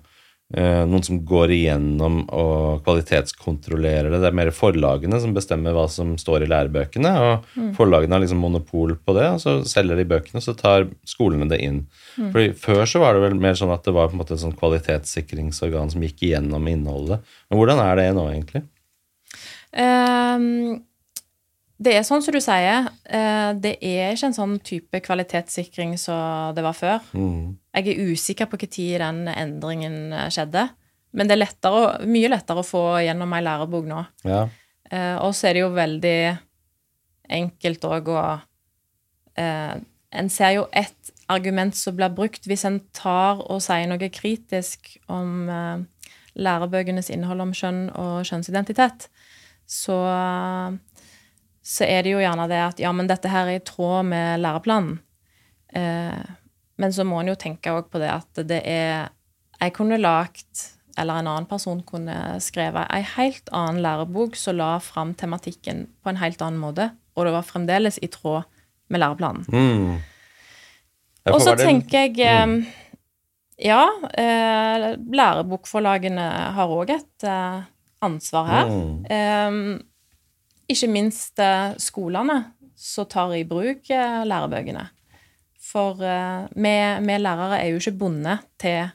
[0.55, 4.21] noen som går igjennom og kvalitetskontrollerer det.
[4.23, 7.13] Det er mer forlagene som bestemmer hva som står i lærebøkene.
[7.27, 10.87] Og forlagene har liksom monopol på det, og så selger de bøkene, og så tar
[11.09, 11.83] skolene det inn.
[12.15, 14.45] Fordi Før så var det vel mer sånn at det var på en måte et
[14.45, 17.27] sånn kvalitetssikringsorgan som gikk igjennom innholdet.
[17.51, 18.63] Men hvordan er det nå, egentlig?
[19.77, 20.85] Ehm,
[21.77, 22.89] det er sånn som du sier.
[23.05, 27.03] eh, det er ikke en sånn type kvalitetssikring som det var før.
[27.13, 27.57] Mm.
[27.77, 30.71] Jeg er usikker på når den endringen skjedde.
[31.17, 34.05] Men det er lettere, mye lettere å få gjennom ei lærebok nå.
[34.25, 34.47] Ja.
[34.91, 36.21] Eh, og så er det jo veldig
[37.37, 38.23] enkelt òg å
[39.35, 39.77] eh,
[40.17, 44.95] En ser jo ett argument som blir brukt hvis en tar og sier noe kritisk
[45.13, 45.51] om
[46.39, 49.09] lærebøkenes innhold om kjønn og kjønnsidentitet.
[49.67, 49.99] Så,
[51.67, 54.41] så er det jo gjerne det at ja, men dette her er i tråd med
[54.45, 55.01] læreplanen.
[55.75, 56.23] Eh,
[56.79, 59.09] men så må en jo tenke òg på det at det er
[59.57, 64.77] Jeg kunne lagt eller en annen person kunne skrevet ei helt annen lærebok som la
[64.81, 68.47] fram tematikken på en helt annen måte, og det var fremdeles i tråd
[68.93, 69.45] med læreplanen.
[69.53, 69.99] Mm.
[71.33, 72.73] Og så tenker jeg eh,
[73.67, 76.25] Ja, eh, lærebokforlagene
[76.57, 77.61] har òg et eh,
[78.05, 78.73] ansvar her.
[78.73, 79.81] Mm.
[80.67, 82.41] Ikke minst eh, skolene
[82.77, 84.83] som tar i bruk eh, lærebøkene.
[85.63, 86.75] For eh, vi,
[87.07, 88.89] vi lærere er jo ikke bundet til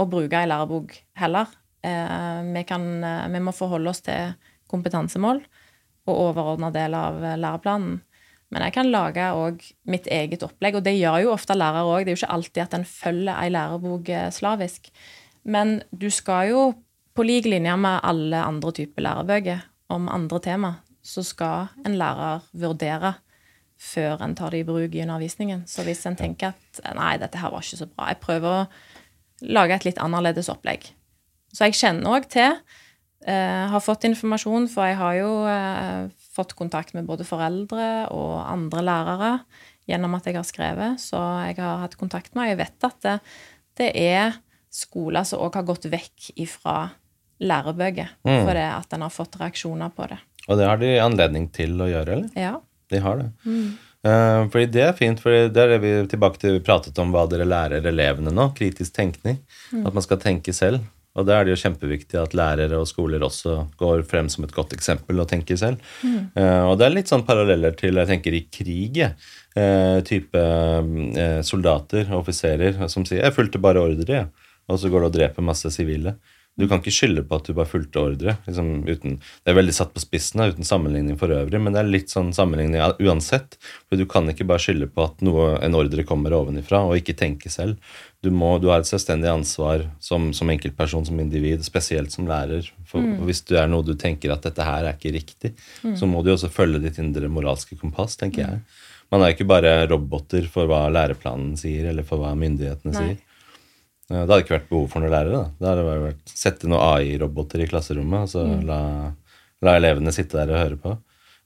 [0.00, 1.56] å bruke ei lærebok heller.
[1.80, 2.82] Vi, kan,
[3.32, 4.34] vi må forholde oss til
[4.68, 5.38] kompetansemål
[6.08, 8.02] og overordna del av læreplanen.
[8.52, 9.28] Men jeg kan lage
[9.88, 12.04] mitt eget opplegg, og det gjør jo ofte lærere òg.
[12.04, 14.92] Det er jo ikke alltid at en følger ei lærebok slavisk.
[15.48, 16.62] Men du skal jo,
[17.16, 19.64] på lik linje med alle andre typer lærebøker
[19.96, 23.14] om andre tema, så skal en lærer vurdere
[23.80, 25.62] før en tar det i bruk i undervisningen.
[25.66, 28.66] Så hvis en tenker at nei, dette her var ikke så bra, jeg prøver å
[29.56, 30.90] lage et litt annerledes opplegg.
[31.54, 32.58] Så jeg kjenner òg til,
[33.26, 38.36] eh, har fått informasjon, for jeg har jo eh, fått kontakt med både foreldre og
[38.44, 39.32] andre lærere
[39.88, 43.00] gjennom at jeg har skrevet, så jeg har hatt kontakt med, og jeg vet at
[43.02, 43.16] det,
[43.80, 44.36] det er
[44.70, 46.90] skoler som òg har gått vekk ifra
[47.40, 48.44] lærebøker, Mm.
[48.44, 50.18] fordi at en har fått reaksjoner på det.
[50.48, 52.30] Og det har de anledning til å gjøre, eller?
[52.38, 52.56] Ja.
[52.90, 53.28] De har det.
[54.00, 57.12] Eh, fordi det er fint, for det er det vi tilbake til vi pratet om
[57.14, 58.50] hva dere lærer elevene nå.
[58.56, 59.38] Kritisk tenkning.
[59.84, 60.82] At man skal tenke selv.
[61.18, 64.54] Og da er det jo kjempeviktig at lærere og skoler også går frem som et
[64.54, 65.82] godt eksempel og tenker selv.
[66.06, 69.00] Eh, og det er litt sånn paralleller til jeg tenker i krig.
[69.58, 74.28] Eh, type uh, soldater og offiserer som sier 'jeg fulgte bare ordre', jeg.
[74.68, 76.14] og så går det og dreper masse sivile.
[76.60, 78.36] Du kan ikke skylde på at du bare fulgte ordre.
[78.46, 81.90] Liksom uten, det er veldig satt på spissen uten sammenligning for øvrig, men det er
[81.90, 83.56] litt sånn sammenligning uansett.
[83.88, 87.16] For du kan ikke bare skylde på at noe, en ordre kommer ovenifra, og ikke
[87.18, 87.80] tenke selv.
[88.20, 92.68] Du, må, du har et selvstendig ansvar som, som enkeltperson, som individ, spesielt som lærer.
[92.90, 95.54] For Hvis det er noe du tenker at dette her er ikke riktig,
[95.96, 98.62] så må du også følge ditt indre moralske kompass, tenker jeg.
[99.10, 103.02] Man er ikke bare roboter for hva læreplanen sier, eller for hva myndighetene Nei.
[103.02, 103.26] sier.
[104.10, 105.38] Ja, Det hadde ikke vært behov for noen lærere.
[105.38, 105.50] da.
[105.58, 108.80] Det hadde bare vært Sette noen AI-roboter i klasserommet og så la,
[109.62, 110.96] la elevene sitte der og høre på.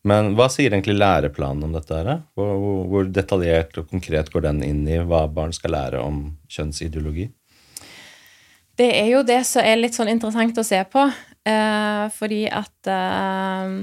[0.04, 1.96] Men hva sier egentlig læreplanen om dette?
[1.96, 2.24] her?
[2.36, 6.26] Hvor, hvor, hvor detaljert og konkret går den inn i hva barn skal lære om
[6.52, 7.30] kjønnsideologi?
[8.76, 11.04] Det er jo det som er litt sånn interessant å se på,
[11.46, 13.76] eh, fordi at eh,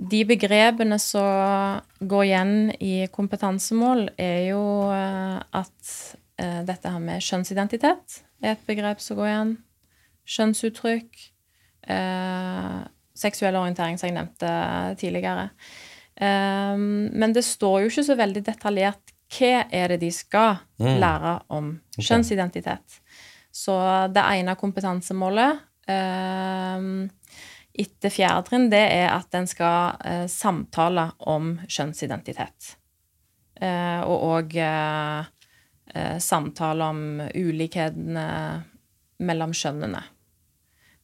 [0.00, 4.62] de begrepene som går igjen i kompetansemål, er jo
[4.94, 6.19] eh, at eh,
[6.64, 9.52] dette her med kjønnsidentitet er et begrep som går igjen.
[10.30, 11.20] Kjønnsuttrykk.
[11.90, 12.80] Eh,
[13.20, 14.50] seksuell orientering, som jeg nevnte
[15.00, 15.48] tidligere.
[16.16, 20.96] Eh, men det står jo ikke så veldig detaljert hva er det de skal Mm.
[21.00, 23.00] lære om kjønnsidentitet.
[23.52, 23.76] Så
[24.12, 27.08] det ene kompetansemålet eh,
[27.80, 32.76] etter fjerde trinn, det er at en skal eh, samtale om kjønnsidentitet.
[33.60, 35.24] Eh, og òg eh,
[35.94, 37.00] eh, samtale om
[37.34, 38.26] ulikhetene
[39.20, 40.02] mellom kjønnene.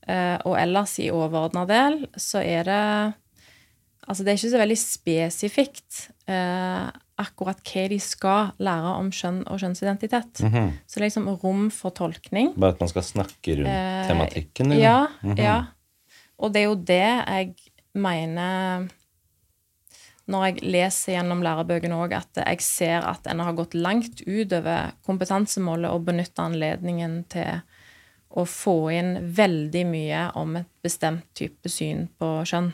[0.07, 2.83] Eh, og ellers i overordna del så er det
[4.07, 5.97] Altså, det er ikke så veldig spesifikt
[6.31, 6.85] eh,
[7.19, 10.45] akkurat hva de skal lære om kjønn og kjønnsidentitet.
[10.47, 10.69] Mhm.
[10.87, 12.53] Så det er liksom rom for tolkning.
[12.55, 14.71] Bare at man skal snakke rundt Eh, tematikken?
[14.71, 14.83] eller?
[14.85, 15.37] Ja, Mhm.
[15.43, 15.57] ja.
[16.39, 17.55] Og det er jo det jeg
[17.97, 18.89] mener
[20.27, 24.93] når jeg leser gjennom lærebøkene òg, at jeg ser at en har gått langt utover
[25.07, 27.61] kompetansemålet og benytta anledningen til
[28.37, 32.73] å få inn veldig mye om et bestemt type syn på kjønn.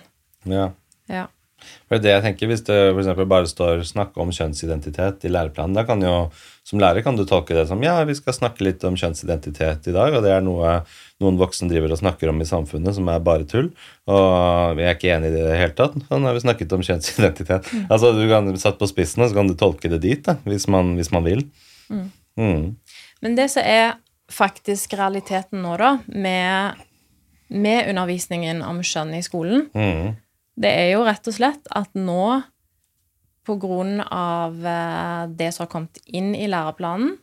[0.49, 0.73] ja.
[1.11, 1.27] Ja.
[1.89, 5.85] For det jeg tenker, Hvis det for bare står 'snakke om kjønnsidentitet' i læreplanen, da
[5.85, 6.31] kan jo
[6.65, 9.93] som lærer kan du tolke det som ja, vi skal snakke litt om kjønnsidentitet i
[9.93, 10.85] dag, og det er noe
[11.23, 13.71] noen voksne driver og snakker om i samfunnet som er bare tull.
[14.11, 15.97] Og vi er ikke enig i det i det hele tatt.
[16.09, 17.69] Sånn har vi snakket om kjønnsidentitet.
[17.89, 20.69] Altså, du kan Satt på spissen, og så kan du tolke det dit, da, hvis
[20.71, 21.45] man, hvis man vil.
[21.91, 22.77] Mm.
[23.23, 23.97] Men det som er
[24.33, 26.83] faktisk realiteten nå, da, med,
[27.51, 30.15] med undervisningen om kjønn i skolen, Mm.
[30.55, 32.43] Det er jo rett og slett at nå,
[33.43, 37.17] på grunn av eh, det som har kommet inn i læreplanen,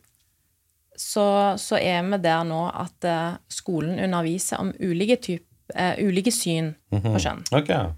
[1.00, 6.32] så, så er vi der nå at eh, skolen underviser om ulike, typ, uh, ulike
[6.34, 7.40] syn på kjønn.
[7.56, 7.94] Okay.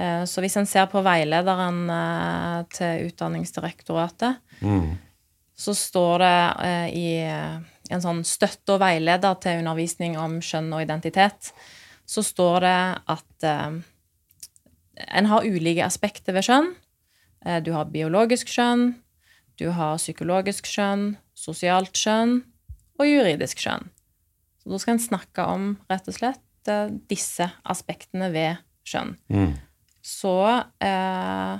[0.00, 4.92] Uh, så hvis en ser på veilederen uh, til Utdanningsdirektoratet, Mm.
[5.58, 11.50] så står det i en sånn støtte og veileder til undervisning om kjønn og identitet,
[12.06, 12.76] så står det
[13.10, 13.46] at
[14.96, 16.72] en har ulike aspekter ved kjønn.
[17.46, 18.94] Eh, du har biologisk kjønn,
[19.60, 22.40] du har psykologisk kjønn, sosialt kjønn
[23.00, 23.88] og juridisk kjønn.
[24.62, 29.16] Så da skal en snakke om rett og slett eh, disse aspektene ved kjønn.
[29.32, 29.52] Mm.
[30.02, 30.36] Så,
[30.82, 31.56] eh,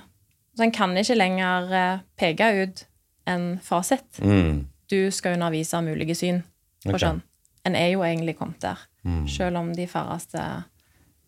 [0.57, 2.85] så en kan ikke lenger eh, peke ut
[3.31, 4.07] en fasit.
[4.23, 4.67] Mm.
[4.91, 6.43] Du skal undervise om ulike syn
[6.85, 7.05] på okay.
[7.07, 7.23] kjønn.
[7.67, 9.27] En er jo egentlig kommet der, Mm.
[9.27, 10.39] selv om de færreste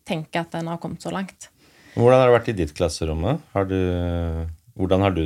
[0.07, 1.49] tenker at en har kommet så langt.
[1.95, 3.23] Hvordan har det vært i ditt klasserom?
[3.55, 3.79] Har du,
[4.75, 5.23] hvordan har du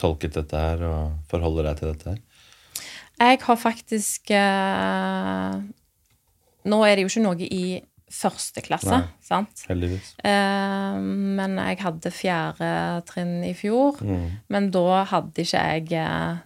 [0.00, 2.20] tolket dette her og forholder deg til dette her?
[3.22, 5.56] Jeg har faktisk eh,
[6.72, 7.64] Nå er det jo ikke noe i
[8.12, 9.08] første klasse, Nei.
[9.24, 9.64] sant?
[9.70, 10.12] Heldigvis.
[10.20, 12.72] Eh, men jeg hadde fjerde
[13.08, 14.02] trinn i fjor.
[14.04, 14.26] Mm.
[14.52, 16.42] Men da hadde ikke jeg eh,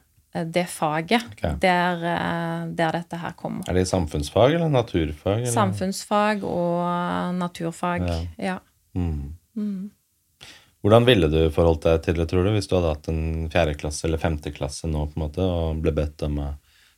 [0.53, 1.57] det faget okay.
[1.63, 3.67] der, eh, der dette her kommer.
[3.67, 5.43] Er det samfunnsfag eller naturfag?
[5.43, 5.53] Eller?
[5.53, 8.07] Samfunnsfag og naturfag.
[8.07, 8.21] Ja.
[8.53, 8.57] Ja.
[8.95, 9.35] Mm.
[10.85, 14.07] Hvordan ville du forholdt deg til det, tror du, hvis du hadde hatt en fjerdeklasse
[14.07, 16.41] eller femteklasse nå på en måte, og ble bedt om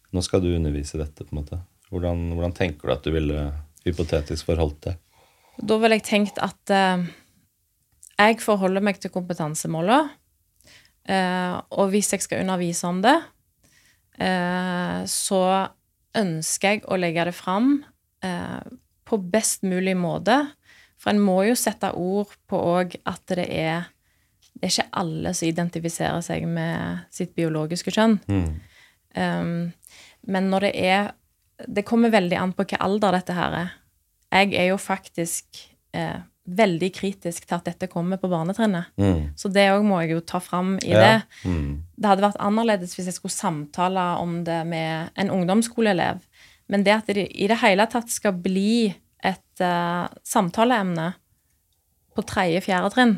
[0.08, 1.58] Nå skal du undervise dette, på en måte.
[1.92, 3.42] Hvordan, hvordan tenker du at du ville
[3.84, 5.00] hypotetisk forholdt deg?
[5.68, 7.02] Da ville jeg tenkt at eh,
[8.18, 10.14] jeg forholder meg til kompetansemålet.
[11.08, 13.16] Eh, og hvis jeg skal undervise om det,
[14.20, 15.42] eh, så
[16.18, 17.78] ønsker jeg å legge det fram
[18.24, 18.60] eh,
[19.08, 20.40] på best mulig måte.
[20.98, 23.86] For en må jo sette ord på òg at det er
[24.58, 28.16] Det er ikke alle som identifiserer seg med sitt biologiske kjønn.
[28.26, 28.48] Mm.
[29.14, 29.72] Um,
[30.26, 31.12] men når det er
[31.76, 33.70] Det kommer veldig an på hvilken alder dette her er.
[34.30, 35.62] Jeg er jo faktisk
[35.94, 38.86] eh, veldig kritisk til at dette kommer på barnetrinnet.
[38.96, 39.32] Mm.
[39.36, 41.00] Så det òg må jeg jo ta fram i Ja.
[41.00, 41.22] det.
[41.44, 41.82] Mm.
[41.96, 46.20] Det hadde vært annerledes hvis jeg skulle samtale om det med en ungdomsskoleelev.
[46.68, 51.14] Men det at det i det hele tatt skal bli et uh, samtaleemne
[52.14, 53.16] på tredje-fjerde trinn,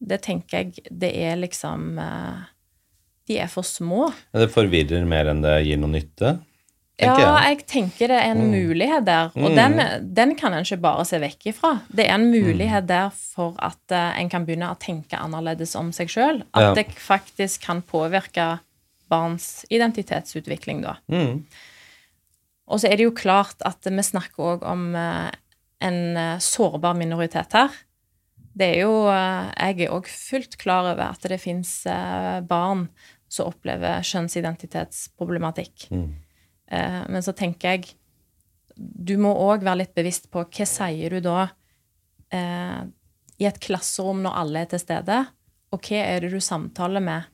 [0.00, 2.44] det tenker jeg det er liksom uh,
[3.28, 4.06] De er for små.
[4.32, 6.38] Men Det forvirrer mer enn det gir noe nytte,
[6.98, 7.58] ja, jeg.
[7.58, 8.54] jeg tenker det er en Mm.
[8.56, 9.54] mulighet der, og Mm.
[9.54, 11.80] den, den kan en ikke bare se vekk ifra.
[11.94, 15.92] Det er en mulighet der for at uh, en kan begynne å tenke annerledes om
[15.92, 16.42] seg sjøl.
[16.54, 16.74] At Ja.
[16.74, 18.58] det faktisk kan påvirke
[19.10, 20.96] barns identitetsutvikling, da.
[21.08, 21.44] Mm.
[22.68, 25.28] Og så er det jo klart at vi snakker òg om eh,
[25.84, 27.76] en eh, sårbar minoritet her.
[28.58, 31.80] Det er jo eh, Jeg er òg fullt klar over at det fins
[32.48, 32.88] barn
[33.28, 35.90] som opplever kjønnsidentitetsproblematikk.
[35.92, 36.12] Mm.
[36.68, 37.90] Men så tenker jeg
[38.78, 41.48] du må òg være litt bevisst på hva sier du da
[42.34, 42.82] eh,
[43.38, 45.18] i et klasserom når alle er til stede,
[45.74, 47.28] og hva er det du samtaler med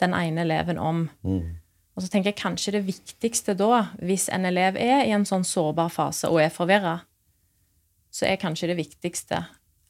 [0.00, 1.06] den ene eleven om?
[1.24, 1.56] Mm.
[1.96, 5.46] Og så tenker jeg kanskje det viktigste da, hvis en elev er i en sånn
[5.48, 6.98] sårbar fase og er forvirra,
[8.12, 9.40] så er kanskje det viktigste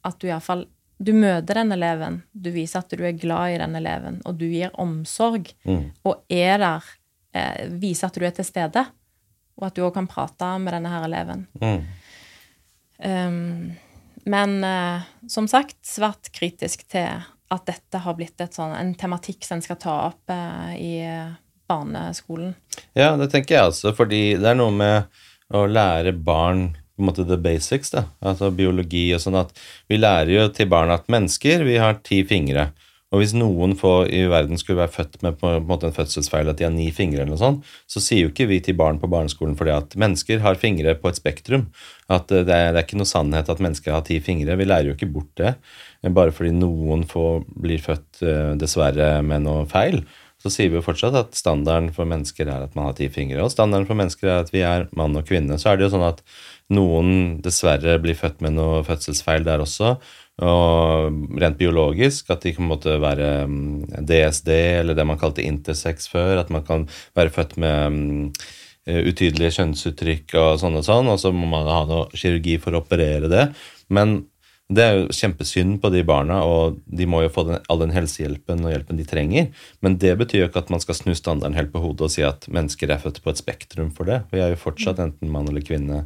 [0.07, 0.65] at du iallfall
[0.97, 4.47] du møter den eleven, du viser at du er glad i den eleven, og du
[4.49, 5.91] gir omsorg, Mm.
[6.03, 6.83] og er der,
[7.33, 8.87] eh, viser at du er til stede,
[9.59, 11.47] og at du òg kan prate med denne her eleven.
[11.61, 11.85] Mm.
[12.97, 13.77] Um,
[14.25, 19.45] men eh, som sagt, svært kritisk til at dette har blitt et sånn, en tematikk
[19.45, 20.93] som en skal ta opp eh, i
[21.69, 22.55] barneskolen.
[22.97, 27.09] Ja, det tenker jeg også, fordi det er noe med å lære barn på en
[27.11, 28.07] måte the basics, da.
[28.25, 29.53] Altså biologi og sånn at
[29.89, 32.71] vi lærer jo til barn at mennesker, vi har ti fingre.
[33.13, 36.49] Og hvis noen få i verden skulle være født med på en måte en fødselsfeil
[36.51, 38.99] at de har ni fingre, eller noe sånt, så sier jo ikke vi til barn
[38.99, 41.69] på barneskolen fordi at mennesker har fingre på et spektrum.
[42.11, 44.57] At eh, det er, det er ikke noe sannhet at mennesker har ti fingre.
[44.59, 45.55] Vi lærer jo ikke bort det.
[46.17, 50.01] Bare fordi noen få blir født eh, dessverre med noe feil,
[50.47, 53.43] så sier vi jo fortsatt at standarden for mennesker er at man har ti fingre.
[53.43, 55.59] Og standarden for mennesker er at vi er mann og kvinne.
[55.59, 56.23] Så er det jo sånn at
[56.73, 59.97] noen dessverre blir født med noe fødselsfeil der også.
[60.47, 64.51] Og rent biologisk at de kan måtte være mm, DSD,
[64.83, 66.37] eller det man kalte intersex før.
[66.43, 68.23] At man kan være født med mm,
[68.87, 72.83] utydelige kjønnsuttrykk og sånn og sånn, og så må man ha noe kirurgi for å
[72.85, 73.49] operere det.
[73.91, 74.21] Men
[74.67, 77.93] det er jo kjempesynd på de barna, og de må jo få den, all den
[77.95, 79.45] helsehjelpen og hjelpen de trenger.
[79.85, 82.25] Men det betyr jo ikke at man skal snu standarden helt på hodet og si
[82.27, 84.25] at mennesker er født på et spektrum for det.
[84.33, 86.01] Vi er jo fortsatt enten mann eller kvinne,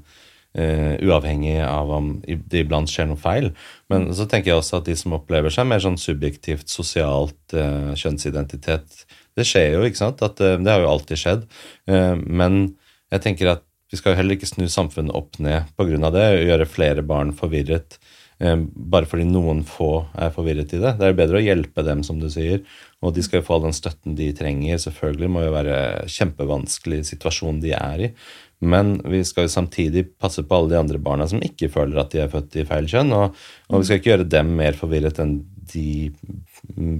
[0.59, 3.49] uh, uavhengig av om det iblant skjer noe feil.
[3.89, 7.97] Men så tenker jeg også at de som opplever seg mer sånn subjektivt, sosialt uh,
[7.97, 9.03] kjønnsidentitet
[9.39, 10.21] Det skjer jo, ikke sant?
[10.21, 11.49] At, uh, det har jo alltid skjedd.
[11.87, 12.75] Men
[13.09, 16.11] jeg tenker at vi skal jo heller ikke snu samfunnet opp ned pga.
[16.13, 17.97] det, og gjøre flere barn forvirret
[18.41, 20.95] bare fordi noen få er forvirret i det.
[20.97, 22.63] Det er bedre å hjelpe dem, som du sier,
[23.01, 24.81] og de skal jo få all den støtten de trenger.
[24.81, 25.75] Selvfølgelig må jo være
[26.09, 28.11] kjempevanskelig situasjon de er i,
[28.61, 32.13] men vi skal jo samtidig passe på alle de andre barna som ikke føler at
[32.13, 33.37] de er født i feil kjønn, og,
[33.69, 35.39] og vi skal ikke gjøre dem mer forvirret enn
[35.71, 36.11] de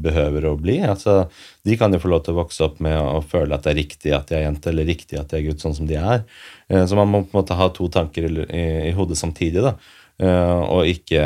[0.02, 0.78] behøver å bli.
[0.86, 1.26] Altså,
[1.68, 3.80] de kan jo få lov til å vokse opp med å føle at det er
[3.82, 6.24] riktig at de er jente, eller riktig at de er gutt, sånn som de er.
[6.72, 9.76] Eh, Så man må på en måte ha to tanker i, i hodet samtidig, da.
[10.22, 11.26] Eh, Og ikke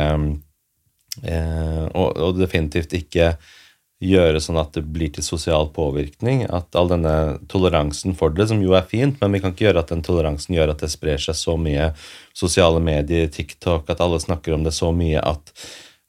[1.24, 3.36] eh, og, og definitivt ikke
[4.04, 6.44] gjøre sånn at det blir til sosial påvirkning.
[6.52, 9.84] At all denne toleransen for det, som jo er fint, men vi kan ikke gjøre
[9.84, 11.90] at den toleransen gjør at det sprer seg så mye
[12.36, 15.52] sosiale medier, TikTok, at alle snakker om det så mye at,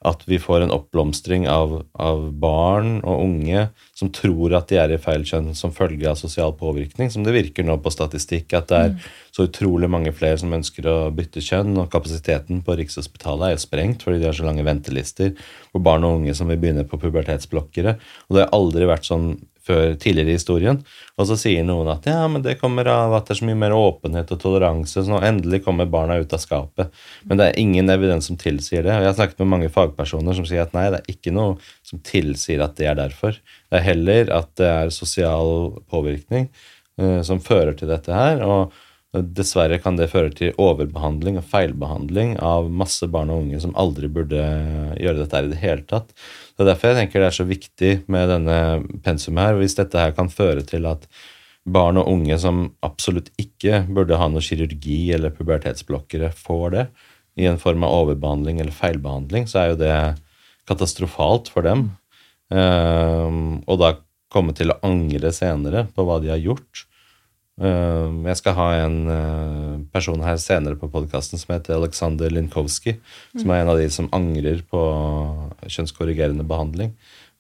[0.08, 3.68] at vi får en oppblomstring av, av barn og unge
[3.98, 7.36] som tror at de er i feil kjønn som følge av sosial påvirkning, som det
[7.36, 11.44] virker nå på statistikk, at det er så utrolig mange flere som ønsker å bytte
[11.44, 15.36] kjønn, og kapasiteten på Rikshospitalet er jo sprengt fordi de har så lange ventelister
[15.74, 17.98] for barn og unge som vil begynne på pubertetsblokkere.
[18.30, 19.32] Og det har aldri vært sånn
[19.68, 20.80] før tidligere i historien.
[21.18, 23.60] Og så sier noen at ja, men det kommer av at det er så mye
[23.60, 26.96] mer åpenhet og toleranse, så nå endelig kommer barna ut av skapet.
[27.28, 28.96] Men det er ingen evidens som tilsier det.
[28.96, 31.58] Og jeg har snakket med mange fagpersoner som sier at nei, det er ikke noe
[31.86, 33.38] som tilsier at det er derfor.
[33.68, 36.50] Det er heller at det er sosial påvirkning
[37.02, 38.44] uh, som fører til dette her.
[38.46, 38.76] og
[39.16, 44.10] Dessverre kan det føre til overbehandling og feilbehandling av masse barn og unge som aldri
[44.12, 44.42] burde
[45.00, 46.12] gjøre dette her i det hele tatt.
[46.58, 48.60] Det er derfor jeg tenker det er så viktig med denne
[49.06, 49.60] pensumet her.
[49.60, 51.06] Hvis dette her kan føre til at
[51.68, 56.88] barn og unge som absolutt ikke burde ha noe kirurgi eller pubertetsblokkere, får det
[57.38, 59.96] i en form av overbehandling eller feilbehandling, så er jo det
[60.68, 61.92] katastrofalt for dem.
[62.50, 63.94] Ehm, og da
[64.34, 66.88] komme til å angre senere på hva de har gjort.
[67.58, 72.98] Ehm, jeg skal ha en eh, person her senere på podkasten som heter Aleksander Linkowski,
[73.34, 74.82] som er en av de som angrer på
[75.66, 76.94] kjønnskorrigerende behandling.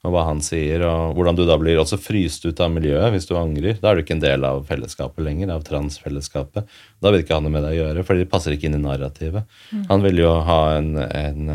[0.05, 3.25] Og hva han sier, og hvordan du da blir også fryst ut av miljøet hvis
[3.27, 3.79] du angrer.
[3.81, 6.69] Da er du ikke en del av fellesskapet lenger, av transfellesskapet.
[7.03, 8.83] Da vil ikke han noe med deg å gjøre, for de passer ikke inn i
[8.83, 9.49] narrativet.
[9.89, 11.49] Han vil jo ha en, en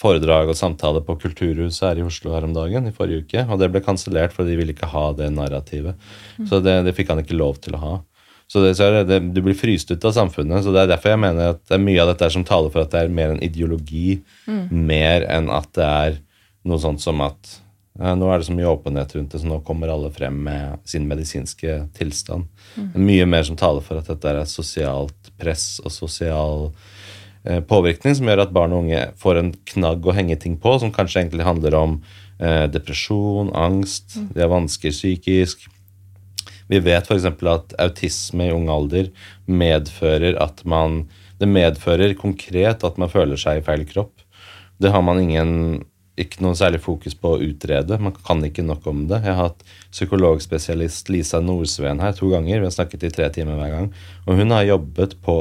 [0.00, 3.60] foredrag og samtale på Kulturhuset her i Oslo her om dagen i forrige uke, og
[3.60, 6.00] det ble kansellert fordi de ville ikke ha det narrativet.
[6.48, 7.94] Så det, det fikk han ikke lov til å ha.
[8.50, 10.64] Så, det, så er det, det, Du blir fryst ut av samfunnet.
[10.64, 12.84] så Det er derfor jeg mener at det er mye av dette som taler for
[12.84, 14.20] at det er mer en ideologi,
[14.70, 16.18] mer enn at det er
[16.68, 17.60] noe sånt som at
[17.94, 20.82] ja, nå er det så mye åpenhet rundt det, så nå kommer alle frem med
[20.88, 22.48] sin medisinske tilstand.
[22.98, 26.93] Mye mer som taler for at dette er sosialt press og sosial eh,
[27.44, 30.92] påvirkning som gjør at barn og unge får en knagg å henge ting på, som
[30.94, 31.98] kanskje egentlig handler om
[32.40, 35.66] eh, depresjon, angst, de har vansker psykisk.
[36.72, 37.26] Vi vet f.eks.
[37.28, 39.10] at autisme i ung alder
[39.44, 44.22] medfører at man Det medfører konkret at man føler seg i feil kropp.
[44.78, 45.82] Det har man ingen
[46.20, 47.96] ikke noe særlig fokus på å utrede.
[47.98, 49.18] Man kan ikke nok om det.
[49.24, 52.60] Jeg har hatt psykologspesialist Lisa Nordsveen her to ganger.
[52.60, 53.88] Vi har snakket i tre timer hver gang.
[54.28, 55.36] Og hun har jobbet på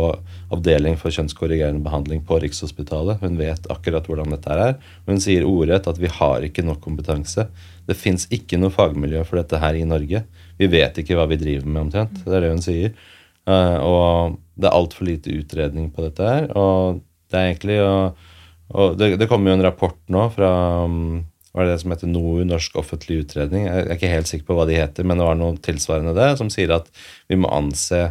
[0.53, 3.21] avdeling for kjønnskorrigerende behandling på Rikshospitalet.
[3.21, 4.76] Hun vet akkurat hvordan dette er.
[5.05, 7.45] Hun sier ordrett at vi har ikke nok kompetanse.
[7.86, 10.26] Det fins ikke noe fagmiljø for dette her i Norge.
[10.57, 12.21] Vi vet ikke hva vi driver med, omtrent.
[12.26, 12.93] Det er det hun sier.
[13.45, 16.49] Uh, og det er altfor lite utredning på dette her.
[16.57, 18.32] Og det er egentlig uh,
[18.74, 20.49] og det, det kommer jo en rapport nå fra
[20.88, 23.67] um, hva er det som heter NOU, Norsk offentlig utredning.
[23.67, 26.32] Jeg er ikke helt sikker på hva de heter, men det var noe tilsvarende det,
[26.39, 26.89] som sier at
[27.30, 28.07] vi må anse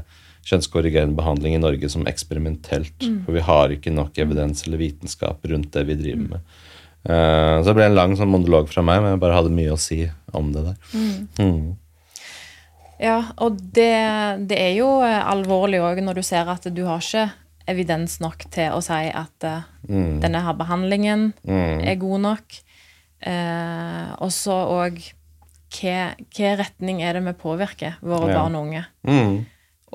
[0.46, 2.94] kjønnskorrigerende behandling i Norge som eksperimentelt.
[3.02, 3.18] Mm.
[3.26, 6.56] For vi har ikke nok evidens eller vitenskap rundt det vi driver med.
[7.02, 9.74] Uh, så det ble en lang sånn monolog fra meg, men jeg bare hadde mye
[9.74, 10.78] å si om det der.
[10.94, 11.16] Mm.
[11.42, 11.62] Mm.
[13.02, 13.90] Ja, og det,
[14.46, 17.26] det, er jo alvorlig òg når du ser at du har ikke
[17.70, 20.20] evidens nok til å si at uh, mm.
[20.22, 21.82] denne her behandlingen mm.
[21.86, 22.60] er god nok.
[23.22, 24.98] Uh, og så òg
[25.72, 28.40] hvilken retning er det vi påvirker våre ja.
[28.40, 28.84] barn og unge?
[29.08, 29.36] Mm.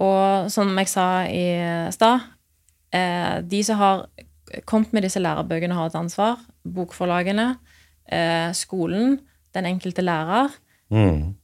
[0.01, 1.47] Og som jeg sa i
[1.93, 2.26] stad,
[2.95, 4.07] uh, de som har
[4.65, 6.39] kommet med disse lærebøkene, har et ansvar.
[6.63, 7.57] Bokforlagene,
[8.55, 9.18] skolen,
[9.51, 10.53] den enkelte lærer.
[10.88, 11.36] Mm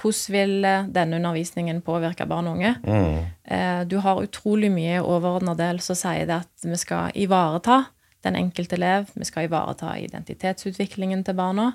[0.00, 2.74] hvordan vil eh, denne undervisningen påvirke barn og unge?
[2.84, 3.26] Mm.
[3.44, 7.84] Eh, du har utrolig mye overordna del som sier det at vi skal ivareta
[8.24, 9.10] den enkelte elev.
[9.14, 11.72] Vi skal ivareta identitetsutviklingen til barna.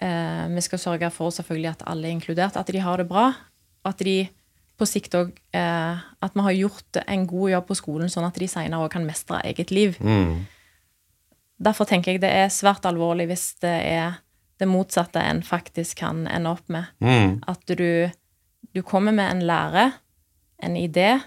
[0.00, 3.30] Eh, vi skal sørge for selvfølgelig at alle er inkludert, at de har det bra.
[3.86, 4.26] At de
[4.76, 8.48] på sikt òg At vi har gjort en god jobb på skolen, sånn at de
[8.48, 9.96] senere òg kan mestre eget liv.
[10.04, 10.44] Mm.
[11.56, 14.18] Derfor tenker jeg det er svært alvorlig hvis det er
[14.60, 16.88] det motsatte en faktisk kan ende opp med.
[17.04, 17.40] Mm.
[17.46, 18.10] At du,
[18.72, 19.90] du, kommer med en lære,
[20.62, 21.18] en idé,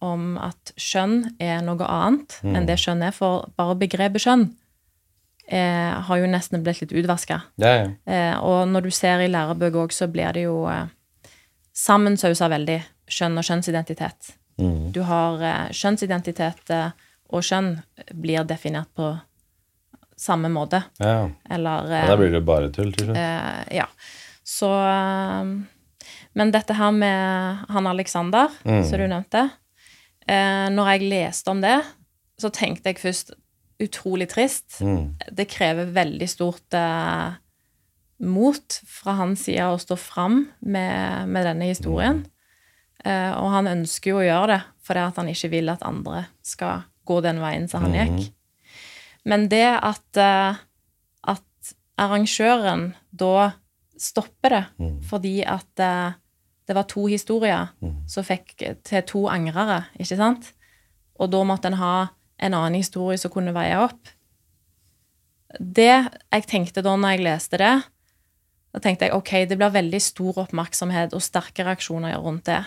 [0.00, 2.54] om at skjønn er noe annet mm.
[2.56, 3.12] enn det skjønn er.
[3.12, 4.46] For bare begrepet skjønn
[5.50, 7.42] eh, har jo nesten blitt litt utvaska.
[7.60, 7.90] Ja, ja.
[8.08, 10.88] eh, og når du ser i lærebøker òg, så blir det jo eh,
[11.76, 14.34] sammensausa veldig skjønn og kjønnsidentitet.
[14.60, 14.90] Mm.
[14.96, 16.96] Du har eh, kjønnsidentitet eh,
[17.30, 17.74] og kjønn
[18.16, 19.12] blir definert på
[20.20, 20.82] samme måte.
[21.00, 21.30] Ja.
[21.50, 23.18] Eller ja, Da blir det bare tull til slutt.
[23.18, 23.86] Eh, ja.
[24.44, 25.52] Så eh,
[26.36, 28.82] Men dette her med han Alexander, mm.
[28.84, 29.44] som du nevnte
[30.26, 31.78] eh, Når jeg leste om det,
[32.40, 33.34] så tenkte jeg først
[33.80, 34.80] utrolig trist.
[34.84, 35.16] Mm.
[35.32, 37.38] Det krever veldig stort eh,
[38.20, 42.20] mot fra hans side å stå fram med, med denne historien.
[42.20, 42.36] Mm.
[43.04, 46.84] Eh, og han ønsker jo å gjøre det fordi han ikke vil at andre skal
[47.08, 48.32] gå den veien som han gikk.
[49.28, 50.60] Men det at, eh,
[51.28, 53.50] at arrangøren da
[54.00, 54.94] stopper det mm.
[55.10, 56.16] fordi at eh,
[56.70, 58.06] det var to historier mm.
[58.08, 58.54] som fikk
[58.86, 60.52] til to angrere, ikke sant?
[61.18, 61.94] Og da måtte en ha
[62.40, 64.12] en annen historie som kunne veie opp.
[65.58, 67.74] Det jeg tenkte da når jeg leste det,
[68.70, 72.62] da tenkte jeg ok, det blir veldig stor oppmerksomhet og sterke reaksjoner rundt det.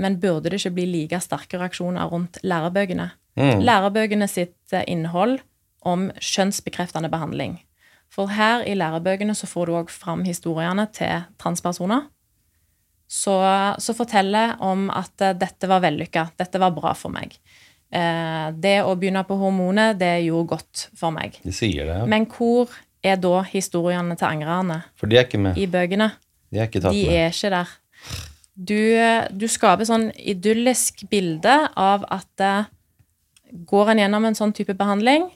[0.00, 3.10] Men burde det ikke bli like sterke reaksjoner rundt lærebøkene?
[3.38, 3.62] Mm.
[3.66, 5.40] Lærebøkene sitt eh, innhold
[5.84, 7.58] om kjønnsbekreftende behandling.
[8.14, 12.06] For her i lærebøkene så får du òg fram historiene til transpersoner.
[13.10, 13.34] Så,
[13.78, 17.34] så forteller om at eh, dette var vellykka, dette var bra for meg.
[17.94, 21.40] Eh, det å begynne på hormonet, det gjorde godt for meg.
[21.44, 22.06] De sier det, ja.
[22.10, 22.72] Men hvor
[23.04, 24.80] er da historiene til angrerne?
[24.98, 25.58] For de er ikke med.
[25.60, 26.12] I bøkene.
[26.54, 27.18] De er ikke tatt de med.
[27.18, 27.74] er ikke der.
[28.54, 28.80] Du,
[29.34, 32.70] du skaper sånn idyllisk bilde av at eh,
[33.54, 35.28] går en gjennom en sånn type behandling,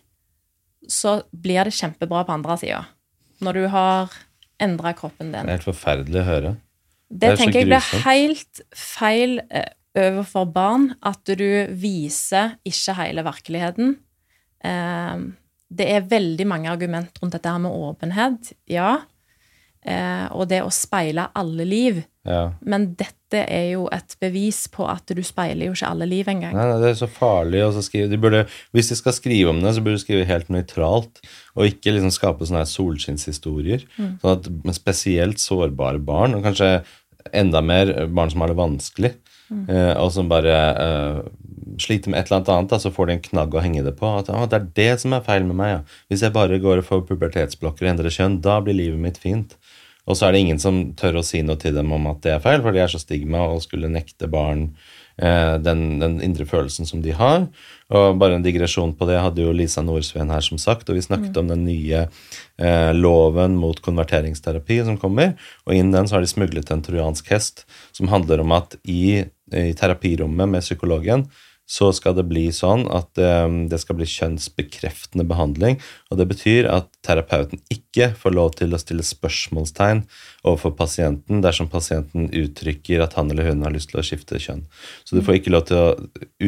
[0.89, 2.81] så blir det kjempebra på andre sida.
[3.45, 4.15] Når du har
[4.63, 5.47] endra kroppen din.
[5.47, 6.55] Det er helt forferdelig å høre.
[7.09, 13.25] Det, det tenker jeg blir helt feil eh, overfor barn at du viser ikke hele
[13.27, 13.95] virkeligheten.
[14.67, 15.15] Eh,
[15.69, 18.99] det er veldig mange argument rundt dette her med åpenhet, ja.
[19.85, 22.03] Eh, og det å speile alle liv.
[22.29, 22.43] Ja.
[22.61, 26.55] Men dette er jo et bevis på at du speiler jo ikke alle liv engang.
[26.57, 28.11] Nei, nei, det er så farlig å skrive.
[28.13, 28.45] De burde,
[28.77, 31.23] hvis de skal skrive om det, så burde de skrive helt nøytralt.
[31.57, 33.87] Og ikke liksom skape sånne solskinnshistorier.
[33.97, 34.15] Mm.
[34.23, 36.79] Sånn at spesielt sårbare barn, og kanskje
[37.37, 39.13] enda mer barn som har det vanskelig,
[39.49, 39.65] mm.
[39.67, 41.23] eh, og som bare eh,
[41.83, 44.09] sliter med et eller annet, da, så får de en knagg å henge det på.
[44.21, 45.75] At ah, det er det som er feil med meg.
[45.75, 45.81] Ja.
[46.11, 49.57] Hvis jeg bare går og får pubertetsblokker og endrer kjønn, da blir livet mitt fint.
[50.09, 52.33] Og så er det ingen som tør å si noe til dem om at det
[52.35, 54.71] er feil, for de er så stigma og skulle nekte barn
[55.21, 57.45] eh, den, den, indre følelsen som de har.
[57.93, 61.05] Og bare en digresjon på det hadde jo Lisa Nordsveen her, som sagt, og vi
[61.05, 61.41] snakket mm.
[61.43, 65.37] om den nye eh, loven mot konverteringsterapi som kommer,
[65.69, 69.21] og innen den så har de smuglet en trojansk hest som handler om at i,
[69.53, 71.29] i terapirommet med psykologen
[71.69, 75.77] så skal det bli sånn at eh, det skal bli kjønnsbekreftende behandling.
[76.09, 80.03] Og det betyr at terapeuten ikke får lov til å stille spørsmålstegn
[80.49, 84.65] overfor pasienten dersom pasienten uttrykker at han eller hun har lyst til å skifte kjønn.
[85.05, 85.95] Så du får ikke lov til å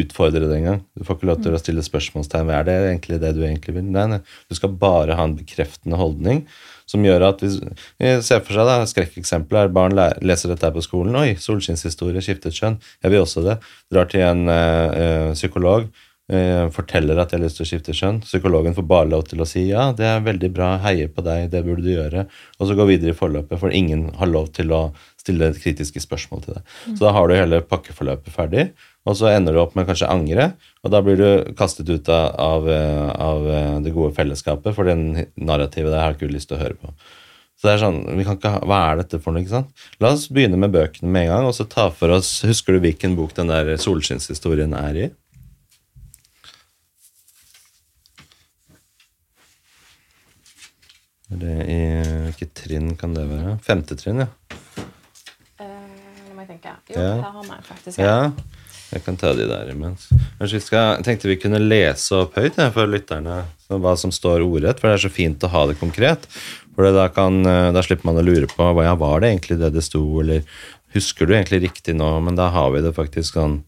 [0.00, 0.82] utfordre det engang.
[0.96, 3.76] Du får ikke lov til å stille spørsmålstegn hva er det egentlig det du egentlig
[3.76, 3.88] vil.
[3.92, 4.22] Nei, nei.
[4.48, 6.46] Du skal bare ha en bekreftende holdning
[6.90, 7.58] som gjør at hvis
[8.26, 11.16] ser for seg da, skrekkeksempel er barn leser dette på skolen.
[11.20, 12.80] Oi, solskinnshistorie, skiftet kjønn.
[13.04, 13.60] Jeg vil også det.
[13.92, 15.90] Drar til en øh, psykolog.
[16.30, 18.20] øh, forteller at jeg har lyst til å skifte kjønn.
[18.22, 21.48] Psykologen får bare lov til å si ja, det er veldig bra, heier på deg,
[21.50, 22.26] det burde du gjøre.
[22.58, 24.82] Og så går videre i forløpet, for ingen har lov til å
[25.20, 26.70] stille kritiske spørsmål til deg.
[26.86, 26.94] Mm.
[26.94, 28.70] Så da har du hele pakkeforløpet ferdig
[29.08, 30.50] og så ender du opp med kanskje angre,
[30.84, 32.68] og da blir du kastet ut av, av,
[33.16, 33.48] av
[33.84, 36.92] det gode fellesskapet, for den narrativet der har jeg ikke lyst til å høre på.
[37.60, 39.42] Så det er sånn, vi kan ikke ha, Hva er dette for noe?
[39.44, 39.82] ikke sant?
[40.00, 42.80] La oss begynne med bøkene med en gang, og så ta for oss Husker du
[42.80, 45.08] hvilken bok den der solskinnshistorien er i?
[51.30, 51.78] Er det i
[52.30, 53.58] Hvilket trinn kan det være?
[53.66, 54.30] Femte trinn, ja.
[55.60, 56.72] Uh, nå må jeg tenke.
[56.94, 57.12] Jo, ja.
[57.20, 58.16] her har vi faktisk ja.
[58.90, 60.08] Jeg kan ta de der imens.
[60.40, 64.42] Kanskje vi skal, tenkte vi kunne lese opp høyt ja, for lytterne hva som står
[64.42, 66.26] ordrett, for det er så fint å ha det konkret.
[66.74, 69.60] For da, kan, eh, da, slipper man å lure på hva ja, var det egentlig
[69.60, 70.42] det det sto, eller
[70.96, 72.08] husker du egentlig riktig nå?
[72.24, 73.60] Men da har vi det faktisk sånn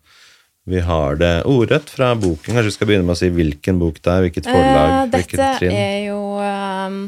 [0.63, 2.55] Vi har det ordrett fra boken.
[2.55, 5.41] Kanskje vi skal begynne med å si hvilken bok det er, hvilket forlag, uh, hvilket
[5.59, 5.75] trinn?
[5.75, 7.01] Er jo, um,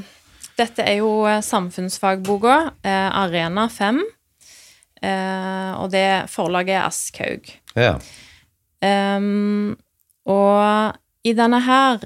[0.58, 4.02] dette er jo eh, samfunnsfagboka, uh, Arena 5.
[5.78, 7.54] og det forlaget er Aschhaug.
[7.74, 7.96] Ja.
[8.84, 9.74] Um,
[10.30, 12.04] og i denne her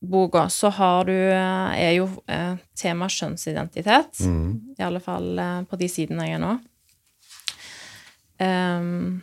[0.00, 4.22] boka så har du er jo eh, tema kjønnsidentitet.
[4.24, 4.74] Mm.
[4.78, 6.54] I alle fall eh, på de sidene jeg er nå.
[8.40, 9.20] Um,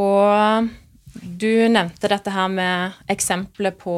[0.00, 0.70] og
[1.12, 3.96] du nevnte dette her med eksempelet på,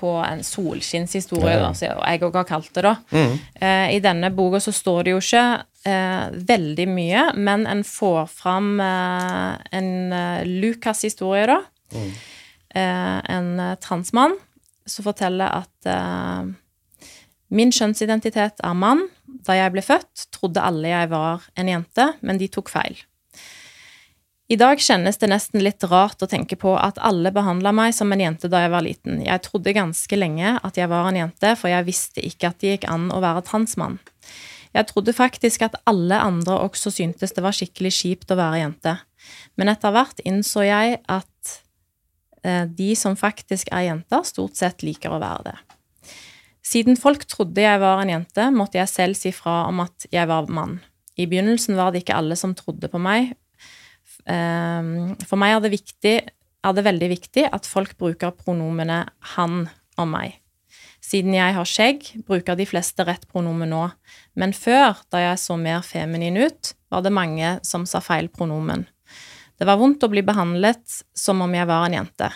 [0.00, 1.72] på en solskinnshistorie, ja.
[1.76, 2.94] som jeg òg har kalt det, da.
[3.12, 3.34] Mm.
[3.60, 5.44] Eh, I denne boka så står det jo ikke
[5.90, 11.60] eh, veldig mye, men en får fram eh, en eh, Lucas-historie, da.
[11.92, 12.08] Mm.
[12.70, 14.38] Eh, en eh, transmann
[14.90, 15.88] som forteller at
[17.54, 19.04] min kjønnsidentitet er mann.
[19.46, 22.98] Da jeg ble født, trodde alle jeg var en jente, men de tok feil.
[24.50, 28.10] I dag kjennes det nesten litt rart å tenke på at alle behandla meg som
[28.10, 29.20] en jente da jeg var liten.
[29.22, 32.72] Jeg trodde ganske lenge at jeg var en jente, for jeg visste ikke at det
[32.72, 34.00] gikk an å være transmann.
[34.74, 38.96] Jeg trodde faktisk at alle andre også syntes det var skikkelig kjipt å være jente,
[39.54, 41.52] men etter hvert innså jeg at
[42.42, 45.56] eh, de som faktisk er jenter, stort sett liker å være det.
[46.66, 50.26] Siden folk trodde jeg var en jente, måtte jeg selv si fra om at jeg
[50.30, 50.80] var mann.
[51.14, 53.36] I begynnelsen var det ikke alle som trodde på meg.
[54.26, 54.92] Eh,
[55.26, 56.14] for meg er det, viktig,
[56.64, 59.04] er det veldig viktig at folk bruker pronomene
[59.36, 59.64] han
[60.00, 60.38] og meg.
[61.00, 63.86] Siden jeg har skjegg, bruker de fleste rett pronomen nå,
[64.38, 68.84] men før, da jeg så mer feminin ut, var det mange som sa feil pronomen.
[69.58, 72.30] Det var vondt å bli behandlet som om jeg var en jente.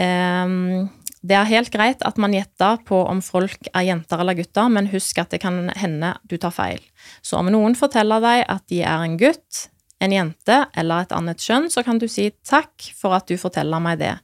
[0.00, 0.88] Um,
[1.22, 4.90] det er helt greit at man gjetter på om folk er jenter eller gutter, men
[4.90, 6.82] husk at det kan hende du tar feil.
[7.22, 9.66] Så om noen forteller deg at de er en gutt,
[10.02, 13.82] en jente eller et annet kjønn, så kan du si takk for at du forteller
[13.82, 14.16] meg det.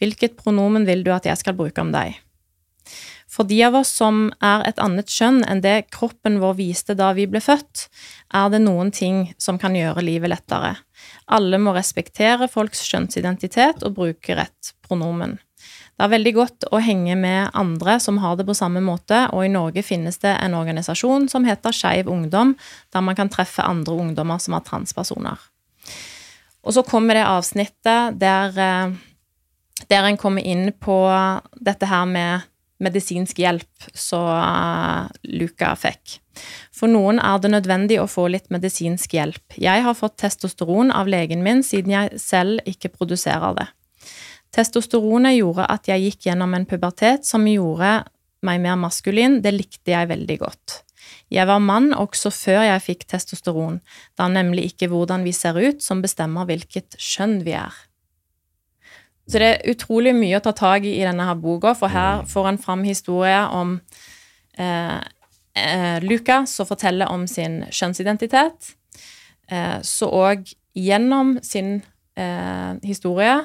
[0.00, 2.16] Hvilket pronomen vil du at jeg skal bruke om deg?
[3.36, 7.10] For de av oss som er et annet kjønn enn det kroppen vår viste da
[7.16, 7.88] vi ble født,
[8.32, 10.76] er det noen ting som kan gjøre livet lettere.
[11.26, 15.36] Alle må respektere folks kjønnsidentitet og bruke rett pronomen.
[15.96, 19.46] Det er veldig godt å henge med andre som har det på samme måte, og
[19.46, 22.52] i Norge finnes det en organisasjon som heter Skeiv ungdom,
[22.92, 25.40] der man kan treffe andre ungdommer som er transpersoner.
[26.66, 28.96] Og så kommer det avsnittet der eh,
[29.88, 30.96] der en kommer inn på
[31.60, 32.46] dette her med
[32.82, 36.18] medisinsk hjelp som uh, Luca fikk.
[36.76, 39.56] For noen er det nødvendig å få litt medisinsk hjelp.
[39.60, 43.68] Jeg har fått testosteron av legen min siden jeg selv ikke produserer det.
[44.56, 47.98] Testosteronet gjorde at jeg gikk gjennom en pubertet som gjorde
[48.46, 49.40] meg mer maskulin.
[49.44, 50.80] Det likte jeg veldig godt.
[51.32, 53.80] Jeg var mann også før jeg fikk testosteron.
[54.14, 57.74] Det er nemlig ikke hvordan vi ser ut som bestemmer hvilket kjønn vi er.
[59.26, 62.22] Så det er utrolig mye å ta tak i i denne her boka, for her
[62.22, 62.28] mm.
[62.30, 63.74] får en fram historie om
[64.62, 65.00] eh,
[65.58, 68.70] eh, Luca som forteller om sin kjønnsidentitet.
[69.50, 70.46] Eh, så òg
[70.78, 71.80] gjennom sin
[72.14, 73.40] eh, historie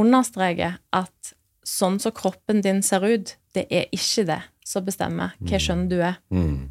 [0.00, 1.32] understreker at
[1.66, 5.84] sånn som kroppen din ser ut, det er ikke det som bestemmer hva skjønn kjønn
[5.90, 6.16] du er.
[6.32, 6.70] Mm.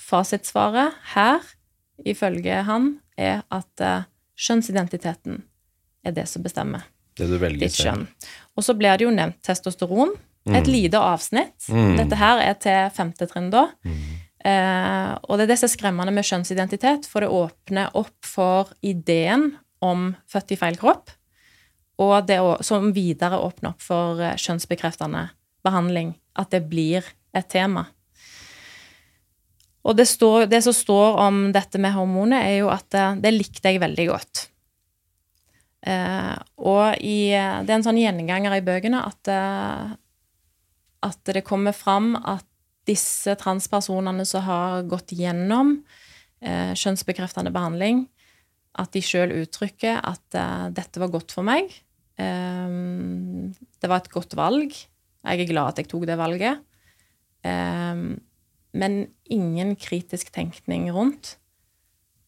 [0.00, 1.44] Fasitsvaret her,
[2.08, 4.08] ifølge han, er at uh,
[4.40, 5.42] kjønnsidentiteten
[6.06, 6.86] er det som bestemmer
[7.18, 8.06] Det du velger ditt kjønn.
[8.56, 10.14] Og så blir det jo nevnt testosteron.
[10.48, 11.68] Et lite avsnitt.
[11.68, 11.98] Mm.
[11.98, 13.66] Dette her er til femte trinn, da.
[13.84, 13.98] Mm.
[14.40, 18.72] Eh, og det er det som er skremmende med kjønnsidentitet, for det åpner opp for
[18.80, 19.50] ideen
[19.84, 21.12] om født i feil kropp,
[22.00, 25.28] og det å, som videre åpner opp for eh, kjønnsbekreftende
[25.66, 27.86] behandling, at det blir et tema.
[29.86, 33.32] Og det, står, det som står om dette med hormonet, er jo at det, det
[33.36, 34.46] likte jeg veldig godt.
[35.88, 39.92] Eh, og i, det er en sånn gjenganger i bøkene at, eh,
[41.08, 42.44] at det kommer fram at
[42.88, 45.78] disse transpersonene som har gått gjennom
[46.42, 48.04] eh, kjønnsbekreftende behandling,
[48.80, 51.72] at de sjøl uttrykker at eh, dette var godt for meg.
[52.20, 52.78] Eh,
[53.80, 54.74] det var et godt valg.
[55.20, 56.64] Jeg er glad at jeg tok det valget.
[57.44, 58.20] Um,
[58.76, 58.96] men
[59.32, 61.36] ingen kritisk tenkning rundt.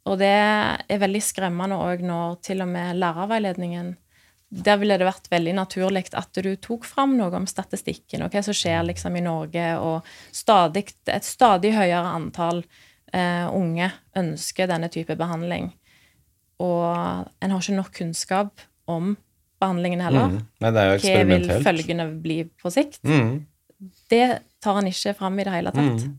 [0.08, 3.92] Og det er veldig skremmende òg når til og med lærerveiledningen
[4.52, 8.42] Der ville det vært veldig naturlig at du tok fram noe om statistikken og hva
[8.44, 13.88] som skjer liksom i Norge, og stadig, et stadig høyere antall uh, unge
[14.18, 15.70] ønsker denne type behandling.
[16.60, 18.60] Og en har ikke nok kunnskap
[18.92, 19.14] om
[19.62, 20.28] behandlingen heller.
[20.34, 20.42] Mm.
[20.66, 21.64] Nei, det er jo Hva vil eksperimentelt.
[21.70, 23.00] følgene bli på sikt?
[23.06, 23.32] Mm.
[24.12, 24.26] Det
[24.62, 26.04] tar en ikke fram i det hele tatt.
[26.04, 26.18] Mm.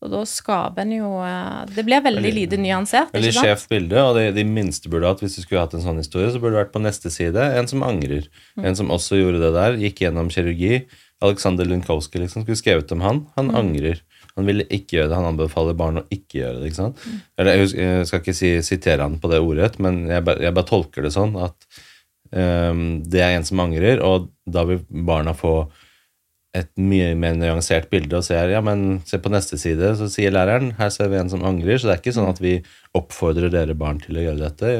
[0.00, 4.00] Og da skaper en jo eh, Det blir veldig Veldig- lite nyansert, Veldig skjevt bilde,
[4.00, 6.56] og de, de minste burde hatt hvis du skulle hatt en sånn historie, så burde
[6.56, 8.30] det vært på neste side en som angrer.
[8.56, 8.64] Mm.
[8.70, 10.86] En som også gjorde det der, gikk gjennom kirurgi.
[11.20, 13.26] Aleksander Lunkowski liksom, skulle skrevet om han.
[13.36, 13.58] Han Mm.
[13.60, 14.00] angrer.
[14.38, 15.16] Han ville ikke gjøre det.
[15.20, 16.70] Han anbefaler barn å ikke gjøre det.
[16.72, 16.96] ikke sant?
[17.04, 17.20] Mm.
[17.36, 20.70] Eller Jeg, skal ikke si, sitere han på det ordrett, men jeg bare, jeg bare
[20.70, 21.52] tolker det sånn at
[22.30, 25.64] det er en som angrer, og da vil barna få
[26.54, 30.34] et mye mer nyansert bilde og ser ja, men se på neste side, så sier
[30.34, 31.78] læreren her ser vi en som angrer.
[31.78, 32.56] Så det er ikke sånn at vi
[32.98, 34.72] oppfordrer dere barn til å gjøre dette.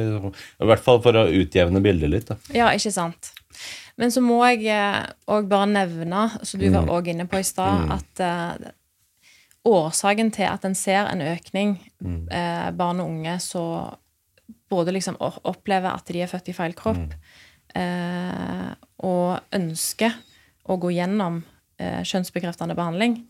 [0.62, 2.32] I hvert fall for å utjevne bildet litt.
[2.32, 2.38] da.
[2.56, 3.30] Ja, ikke sant.
[4.00, 4.74] Men så må jeg
[5.30, 8.70] òg bare nevne, som du var òg inne på i stad, at uh,
[9.68, 11.74] årsaken til at en ser en økning
[12.32, 13.64] eh, barn og unge så
[14.70, 17.12] både liksom opplever at de er født i feil kropp,
[17.74, 18.70] eh,
[19.04, 20.14] og ønsker
[20.70, 21.42] å gå gjennom
[21.80, 23.20] eh, kjønnsbekreftende behandling,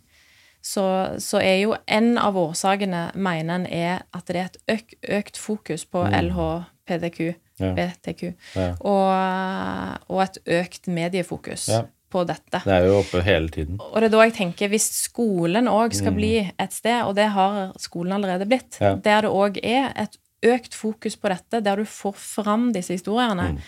[0.60, 0.82] så,
[1.22, 5.38] så er jo en av årsakene, mener en, er at det er et øk, økt
[5.40, 7.30] fokus på LHPDQ,
[7.60, 7.74] Ja.
[7.76, 8.22] BTQ,
[8.56, 8.70] Ja.
[8.88, 11.82] og, og et økt mediefokus Ja.
[12.10, 12.62] på dette.
[12.64, 13.76] Det er jo oppe hele tiden.
[13.80, 17.28] Og det er da jeg tenker, hvis skolen òg skal bli et sted, og det
[17.34, 21.84] har skolen allerede blitt, der det òg er et økt fokus på dette, der du
[21.84, 23.58] får fram disse historiene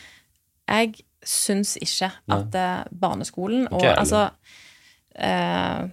[0.69, 0.95] Jeg
[1.27, 4.29] syns ikke at eh, barneskolen og okay, altså
[5.15, 5.91] eh,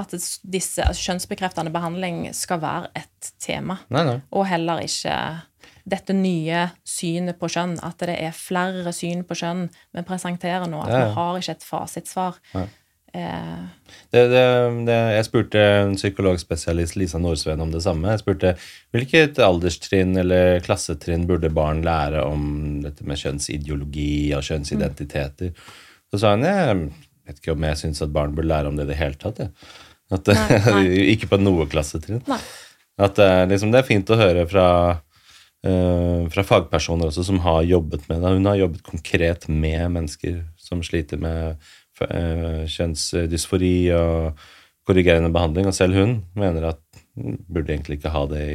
[0.00, 4.18] At disse altså, kjønnsbekreftende behandling skal være et tema, Nei, nei.
[4.30, 5.16] og heller ikke
[5.90, 9.64] dette nye synet på kjønn, at det er flere syn på kjønn
[9.96, 11.08] vi presenterer nå, at Ja, ja.
[11.08, 12.38] vi har ikke et fasitsvar.
[12.54, 12.68] Nei.
[13.12, 13.60] Eh,
[14.10, 14.42] Det, det,
[14.86, 18.10] det, jeg spurte en psykologspesialist, Lisa Nordsveen om det samme.
[18.10, 18.54] Jeg spurte
[18.94, 25.52] hvilket alderstrinn eller klassetrinn burde barn lære om dette med kjønnsideologi og kjønnsidentiteter.
[26.10, 26.80] Så sa hun jeg
[27.30, 29.38] vet ikke om jeg syns at barn burde lære om det i det hele tatt.
[29.44, 29.50] Ja.
[30.10, 30.32] At,
[30.66, 30.82] Nei,
[31.14, 32.24] ikke på noe klassetrinn.
[32.26, 32.40] Nei.
[33.00, 34.66] At eh, liksom, det er fint å høre fra,
[35.64, 38.34] uh, fra fagpersoner også som har jobbet med det.
[38.36, 41.62] Hun har jobbet konkret med mennesker som sliter med
[42.00, 44.40] kjønnsdysfori og
[44.88, 46.80] korrigerende behandling, og selv hun mener at
[47.20, 48.46] burde egentlig ikke ha det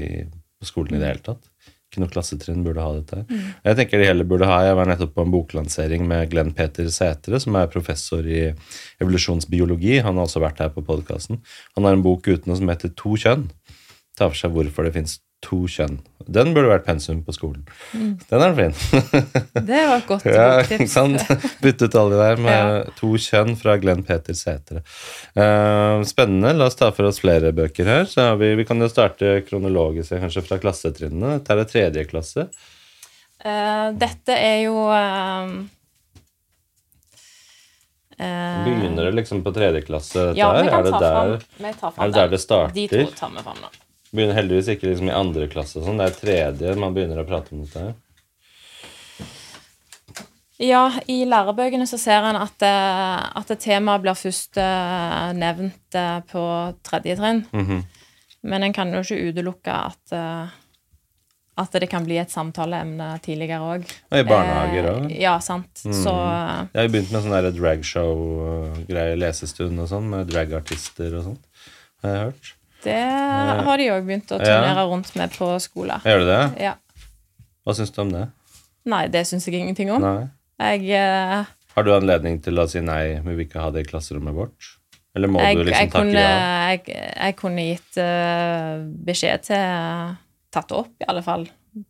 [0.60, 1.44] på skolen i det hele tatt.
[1.86, 3.22] Ikke noe klassetrinn burde ha dette.
[3.64, 6.90] Jeg tenker de heller burde ha, jeg var nettopp på en boklansering med Glenn Peter
[6.92, 8.50] Sætre, som er professor i
[9.04, 10.00] evolusjonsbiologi.
[10.04, 11.40] Han har også vært her på podkasten.
[11.78, 13.46] Han har en bok uten noe som heter To kjønn.
[14.18, 16.00] Tar for seg hvorfor det fins to kjønn.
[16.26, 17.66] Den burde vært pensum på skolen.
[17.94, 18.74] Den er fin.
[19.70, 21.22] det var et godt Ja, ikke sant?
[21.62, 22.80] Bytte ut alle de der med Ja.
[22.98, 24.82] to kjønn fra Glenn Peter Sætre.
[25.38, 26.56] Uh, spennende.
[26.58, 28.10] La oss ta for oss flere bøker her.
[28.10, 31.38] Så vi, vi kan jo starte kronologisk kanskje fra klassetrinnene.
[31.38, 32.50] Dette er tredje klasse.
[33.46, 35.54] Uh, dette er jo uh,
[38.18, 40.32] Begynner det liksom på tredje klasse?
[40.40, 42.74] Ja, vi kan Er det ta der, fram, vi tar fram er det der det
[42.74, 43.74] De to tar vi fram nå.
[44.16, 45.80] Begynner heldigvis ikke liksom i andre klasse.
[45.82, 46.00] og Sånn.
[46.00, 47.94] Det er tredje man begynner å prate om dette.
[50.64, 56.20] Ja, i lærebøkene så ser en at, eh, at temaet blir først eh, nevnt eh,
[56.32, 56.44] på
[56.86, 57.44] tredje trinn.
[57.52, 57.82] Mhm.
[58.46, 60.54] Men en kan jo ikke utelukke at, eh,
[61.58, 63.88] at det kan bli et samtaleemne tidligere òg.
[64.12, 65.08] Og i barnehager òg.
[65.20, 65.74] Ja, sant.
[65.82, 71.42] Så eh, Jeg har begynt med sånn dragshow-greier, lesestund og sånn, med dragartister og sånn.
[72.04, 72.54] Har jeg hørt.
[72.86, 73.02] Det
[73.68, 76.04] har de òg begynt å turnere rundt med på skolen.
[76.06, 76.42] Gjør du det?
[76.64, 76.76] Ja.
[77.66, 78.28] Hva syns du om det?
[78.86, 80.04] Nei, det syns jeg ingenting om.
[80.62, 83.90] Jeg, uh, Har du anledning til å si nei, vi vil ikke ha det i
[83.90, 84.72] klasserommet vårt?
[85.16, 86.70] Eller må jeg, du liksom jeg, takke kunne, ja?
[86.76, 90.22] jeg, jeg kunne gitt uh, beskjed til
[90.56, 91.42] Tatt det opp, i alle fall,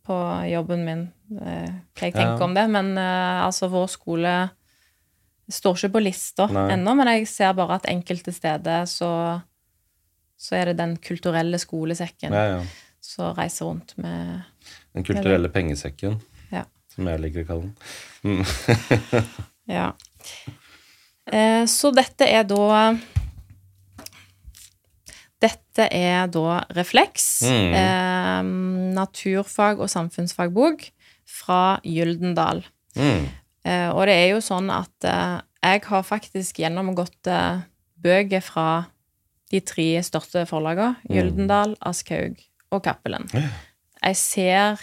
[0.02, 0.14] på
[0.50, 2.38] jobben min, hva jeg tenker Ja.
[2.42, 2.64] om det.
[2.74, 4.32] Men altså, vår skole
[5.46, 9.10] står ikke på lista ennå, men jeg ser bare at enkelte steder så
[10.36, 12.62] så er det den kulturelle skolesekken Ja, ja.
[13.00, 14.42] som reiser rundt med
[14.94, 16.20] Den kulturelle pengesekken,
[16.52, 16.64] Ja.
[16.94, 17.72] som jeg liker å kalle
[18.22, 18.44] den.
[19.68, 19.92] Ja.
[21.26, 22.94] Eh, så dette er da
[25.42, 27.74] Dette er da Refleks, Mm.
[27.74, 28.42] eh,
[28.96, 30.90] naturfag- og samfunnsfagbok
[31.26, 32.64] fra Gyldendal.
[32.96, 33.26] Mm.
[33.64, 37.60] Eh, og det er jo sånn at eh, jeg har faktisk gjennomgått eh,
[38.00, 38.86] bøker fra
[39.52, 41.14] de tre største forlagene, Mm.
[41.14, 42.36] Gyldendal, Aschhaug
[42.72, 43.28] og Cappelen.
[44.02, 44.80] Jeg ser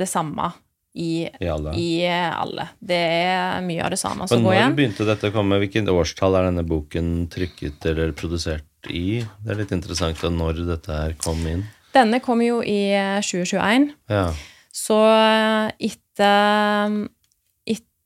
[0.00, 0.52] det samme
[0.96, 1.74] i, I alle.
[1.78, 2.64] i alle.
[2.82, 5.58] Det er mye av det samme som går når begynte dette å komme?
[5.62, 9.20] Hvilket årstall er denne boken trykket eller produsert i?
[9.44, 11.62] Det er litt interessant når dette her kom inn.
[11.94, 14.32] Denne kom jo i eh, 2021, Ja.
[14.72, 17.08] så eh, etter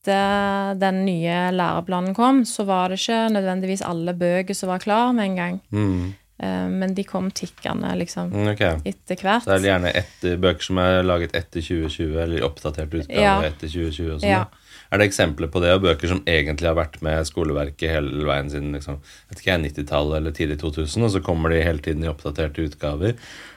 [0.05, 5.12] etter den nye læreplanen kom, så var det ikke nødvendigvis alle bøker som var klar
[5.16, 5.61] med en gang.
[5.72, 6.14] Mm.
[6.42, 8.80] Eh, Men de kom tikkende, liksom, okay.
[8.84, 9.44] Etter hvert.
[9.46, 13.40] Det er gjerne etter, bøker som er laget etter 2020, eller oppdaterte utgaver Ja.
[13.42, 14.28] etter 2020 og sånn.
[14.30, 14.44] Ja.
[14.92, 18.50] Er det eksempler på det, og bøker som egentlig har vært med skoleverket hele veien
[18.50, 19.00] siden liksom,
[19.30, 22.62] vet ikke jeg, 90-tallet eller tidlig 2000, og så kommer de hele tiden i oppdaterte
[22.68, 23.14] utgaver,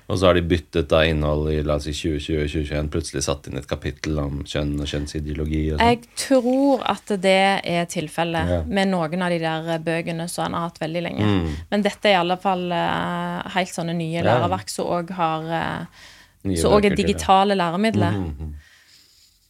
[0.08, 3.24] og så har de byttet da innhold i la oss si 2020 og 2021, plutselig
[3.26, 5.89] satt inn et kapittel om kjønn og kjønnsideologi og sånn.
[5.89, 8.62] Jeg tror at det er tilfellet Ja.
[8.64, 11.26] med noen av de der bøkene som han har hatt veldig lenge.
[11.26, 11.49] Mm.
[11.72, 14.24] Men dette er i alle fall uh, helt sånne nye Ja.
[14.30, 16.08] læreverk som òg har uh,
[16.55, 18.12] Som òg er digitale læremidler.
[18.12, 18.53] Mm -hmm.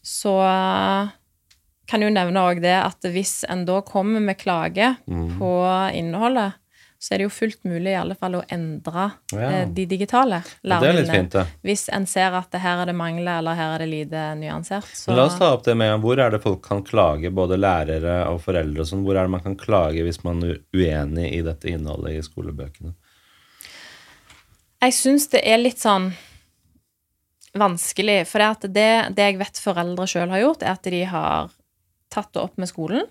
[0.08, 1.10] Så eh,
[1.88, 5.40] kan jo nevne òg det at hvis en da kommer med klage mm.
[5.40, 5.52] på
[5.94, 6.56] innholdet,
[7.00, 9.50] så er det jo fullt mulig i alle fall å endre Ja.
[9.52, 11.12] eh, de digitale læremidlene.
[11.12, 11.44] fint, ja.
[11.64, 14.90] Hvis en ser at her er det mangler, eller her er det lite nyansert.
[14.98, 18.28] Så La oss ta opp det med hvor er det folk kan klage, både lærere
[18.32, 19.04] og foreldre og sånn.
[19.06, 22.94] Hvor er det man kan klage hvis man er uenig i dette innholdet i skolebøkene?
[24.82, 26.12] Jeg syns det er litt sånn
[27.58, 28.26] vanskelig.
[28.30, 31.50] For det, at det, det jeg vet foreldre sjøl har gjort, er at de har
[32.14, 33.08] tatt det opp med skolen.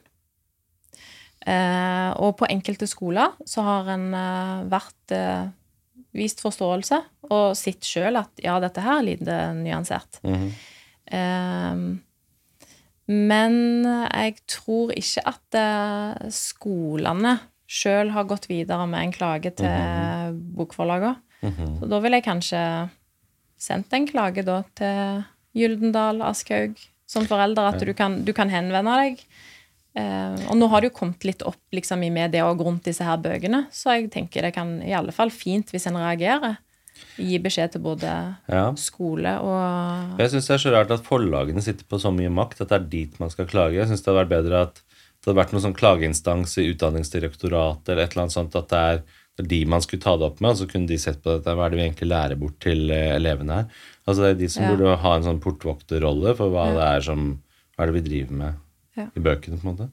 [1.47, 5.44] Eh, og på enkelte skoler så har en eh, vært eh,
[6.16, 6.99] vist forståelse
[7.30, 10.20] og sett sjøl at ja, dette her er lite nyansert.
[10.26, 10.51] Mhm.
[11.07, 11.86] Eh,
[13.07, 15.57] men jeg tror ikke at
[16.34, 17.36] skolene
[17.70, 21.14] sjøl har gått videre med en klage til bokforlagene.
[21.47, 21.78] -hmm.
[21.80, 22.62] Så da ville jeg kanskje
[23.59, 25.24] sendt en klage da til
[25.57, 26.76] Gyldendal, Aschehoug,
[27.09, 29.22] som forelder, at du kan, du kan henvende deg.
[29.97, 33.05] Eh, og nå har det jo kommet litt opp liksom, i media og rundt disse
[33.07, 36.59] her bøkene, så jeg tenker det kan i alle fall fint hvis en reagerer.
[37.20, 38.11] Gi beskjed til både
[38.49, 38.70] Ja.
[38.76, 42.61] skole og Jeg syns det er så rart at forlagene sitter på så mye makt
[42.64, 43.74] at det er dit man skal klage.
[43.76, 47.88] Jeg syns det hadde vært bedre at det hadde vært noen sånn klageinstans i Utdanningsdirektoratet
[47.92, 49.03] eller et eller annet sånt, at det er,
[49.40, 51.53] er de man skulle ta det opp med, og så kunne de sett på dette.
[51.57, 53.66] Hva er det vi egentlig lærer bort til eh, elevene her?
[54.07, 54.74] Altså Det er de som Ja.
[54.76, 56.74] burde ha en sånn portvokterrolle for hva Ja.
[56.76, 57.26] det er som
[57.76, 58.55] Hva er det vi driver med
[58.97, 59.09] Ja.
[59.14, 59.90] i bøkene, på en måte.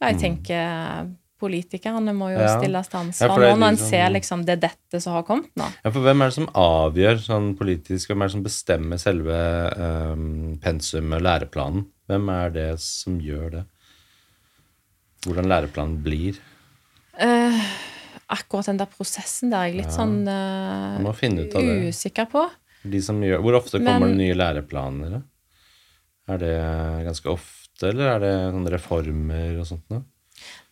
[0.00, 1.10] Ja, jeg tenker
[1.42, 2.58] politikerne må jo Ja.
[2.60, 5.50] stilles til ansvar nå når en liksom- ser liksom det er dette som har kommet
[5.56, 5.66] nå.
[5.84, 9.36] Ja, for Hvem er det som avgjør sånn politisk, hvem er det som bestemmer selve
[10.12, 11.86] um, pensumet, læreplanen?
[12.08, 13.64] Hvem er det som gjør det?
[15.26, 16.38] Hvordan læreplanen blir?
[17.20, 17.60] Uh,
[18.30, 21.92] akkurat den der prosessen der er jeg litt sånn eh, ut av det.
[21.92, 22.50] usikker på.
[22.84, 25.22] De som gjør, hvor ofte kommer Men- det nye læreplaner?
[26.28, 30.02] Er det ganske ofte, eller er det sånne reformer og sånt noe?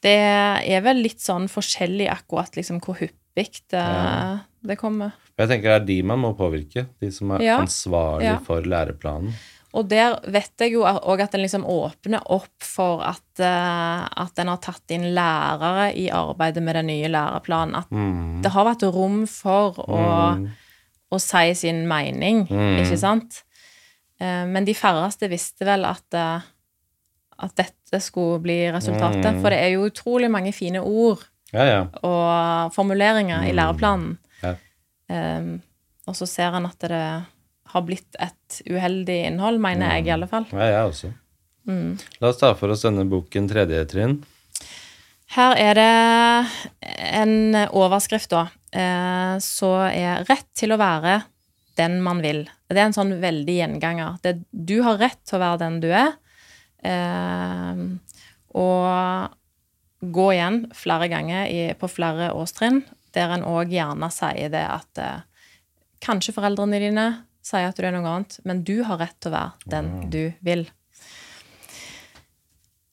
[0.02, 4.38] Det er vel litt sånn forskjellig akkurat liksom hvor hyppig det, Ja.
[4.62, 5.12] det kommer.
[5.38, 6.86] Jeg tenker det er de man må påvirke.
[7.00, 7.58] De som er Ja.
[7.61, 8.38] ansvarlig Ja.
[8.38, 9.32] for læreplanen.
[9.72, 14.38] Og der vet jeg jo òg at en liksom åpner opp for at, eh, at
[14.38, 17.76] en har tatt inn lærere i arbeidet med den nye læreplanen.
[17.76, 18.42] At Mm.
[18.42, 20.50] det har vært rom for å, Mm.
[21.12, 22.80] å si sin mening, Mm.
[22.84, 23.42] ikke sant?
[24.20, 26.40] Eh, Men de færreste visste vel at, eh,
[27.43, 29.24] at dette skulle bli resultatet.
[29.36, 29.41] Mm.
[29.43, 31.22] For det er jo utrolig mange fine ord
[31.53, 31.80] Ja, ja.
[32.07, 33.57] og formuleringer i Mm.
[33.57, 34.18] læreplanen.
[34.43, 34.55] Ja.
[35.11, 35.62] Um,
[36.07, 37.24] og så ser en at det
[37.70, 40.47] har blitt et uheldig innhold, mener jeg i alle fall.
[40.53, 41.12] ja, jeg også.
[41.68, 41.99] Mm.
[42.20, 44.22] La oss ta for oss denne boken Tredje trinn.
[45.36, 46.47] Her er det
[47.14, 51.22] en overskrift, da, eh, så er 'Rett til å være
[51.76, 52.49] den man vil.
[52.68, 54.18] Det er en sånn veldig gjenganger.
[54.22, 56.12] Det, du har rett til å være den du er.
[56.83, 57.83] Eh,
[58.61, 59.37] og
[60.01, 62.83] gå igjen flere ganger i, på flere årstrinn,
[63.14, 65.22] der en òg gjerne sier det at eh,
[66.01, 67.07] kanskje foreldrene dine
[67.45, 70.22] sier at du er noe annet, men du har rett til å være den du
[70.45, 70.66] vil.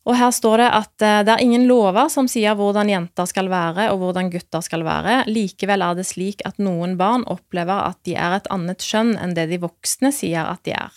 [0.08, 3.50] Og her står det at eh, det er ingen lover som sier hvordan jenter skal
[3.52, 5.26] være og hvordan gutter skal være.
[5.28, 9.36] Likevel er det slik at noen barn opplever at de er et annet skjønn enn
[9.36, 10.96] det de voksne sier at de er.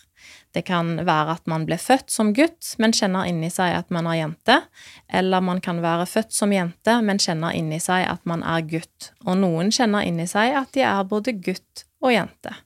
[0.53, 4.09] Det kan være at man ble født som gutt, men kjenner inni seg at man
[4.11, 4.57] er jente.
[5.09, 9.12] Eller man kan være født som jente, men kjenner inni seg at man er gutt.
[9.26, 12.57] Og noen kjenner inni seg at de er både gutt og jente.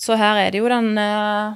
[0.00, 1.54] Så her er det jo den eh,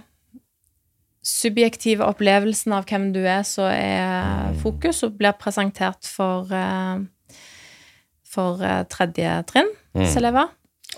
[1.25, 7.39] subjektive opplevelsen av hvem du er, som er fokus, og blir presentert for, eh,
[8.29, 10.09] for eh, tredje trinn, Mm.
[10.19, 10.49] elever.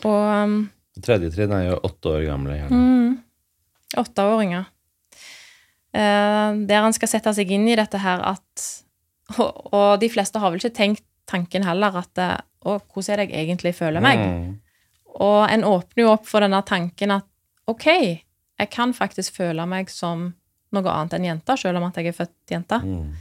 [0.09, 0.71] Og um,
[1.05, 2.57] Tredje trinn er jo åtte år gamle.
[2.57, 2.81] Gjerne.
[2.81, 4.65] mm, åtteåringer.
[5.97, 8.65] Eh, der han skal sette seg inn i dette her at
[9.41, 12.37] og, og de fleste har vel ikke tenkt tanken heller at eh,
[12.67, 14.19] Å, hvordan er det jeg egentlig føler meg?
[14.19, 14.47] Mm.
[15.23, 17.29] Og en åpner jo opp for denne tanken at
[17.71, 20.33] OK, jeg kan faktisk føle meg som
[20.75, 22.81] noe annet enn jente, selv om at jeg er født jente.
[22.83, 23.13] Mm.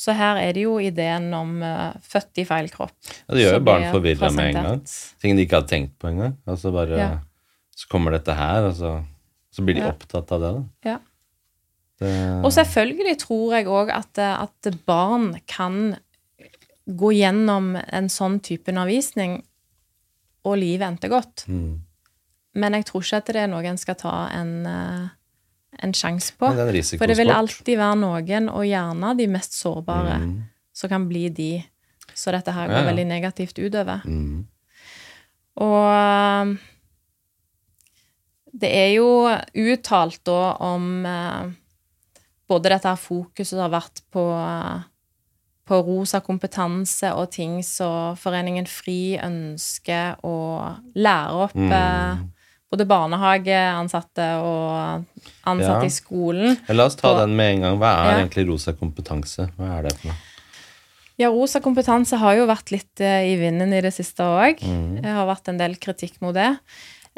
[0.00, 2.94] Så her er det jo ideen om uh, født i feil kropp.
[3.26, 4.82] Ja, det gjør jo barn forvirra med en gang.
[5.20, 6.38] Ting de ikke hadde tenkt på engang.
[6.48, 7.10] Altså bare Ja.
[7.76, 8.94] Så kommer dette her, og så,
[9.52, 9.92] så blir de Ja.
[9.92, 10.50] opptatt av det.
[10.56, 10.90] da.
[10.90, 10.96] Ja.
[12.00, 15.96] Det, Og selvfølgelig tror jeg òg at, eh, at barn kan
[16.88, 19.42] gå gjennom en sånn type undervisning,
[20.44, 21.44] og livet endte godt.
[21.48, 21.80] mm.
[22.54, 25.08] Men jeg tror ikke at det er noe en skal ta en, eh,
[25.82, 26.50] en sjanse på.
[26.98, 30.42] For det vil alltid være noen, og gjerne de mest sårbare, Mm.
[30.72, 31.64] som kan bli de
[32.14, 32.90] så dette her går Ja, ja.
[32.92, 34.02] veldig negativt utover.
[34.04, 34.46] Mm.
[35.56, 36.56] Og
[38.60, 39.06] det er jo
[39.54, 41.50] uttalt da om eh,
[42.50, 44.82] både dette her fokuset som har vært på, eh,
[45.70, 50.36] på rosa kompetanse og ting som Foreningen FRI ønsker å
[50.96, 52.28] lære opp eh, Mm.
[52.70, 55.04] Både barnehageansatte og
[55.44, 55.86] ansatte Ja.
[55.86, 56.56] i skolen.
[56.68, 57.78] La oss ta og, den med en gang.
[57.78, 58.18] Hva er Ja.
[58.26, 59.50] egentlig rosa kompetanse?
[59.58, 60.16] Hva er det for noe?
[61.18, 64.62] Ja, rosa kompetanse har jo vært litt eh, i vinden i det siste òg.
[64.62, 65.02] Mm.
[65.02, 66.58] Det har vært en del kritikk mot det.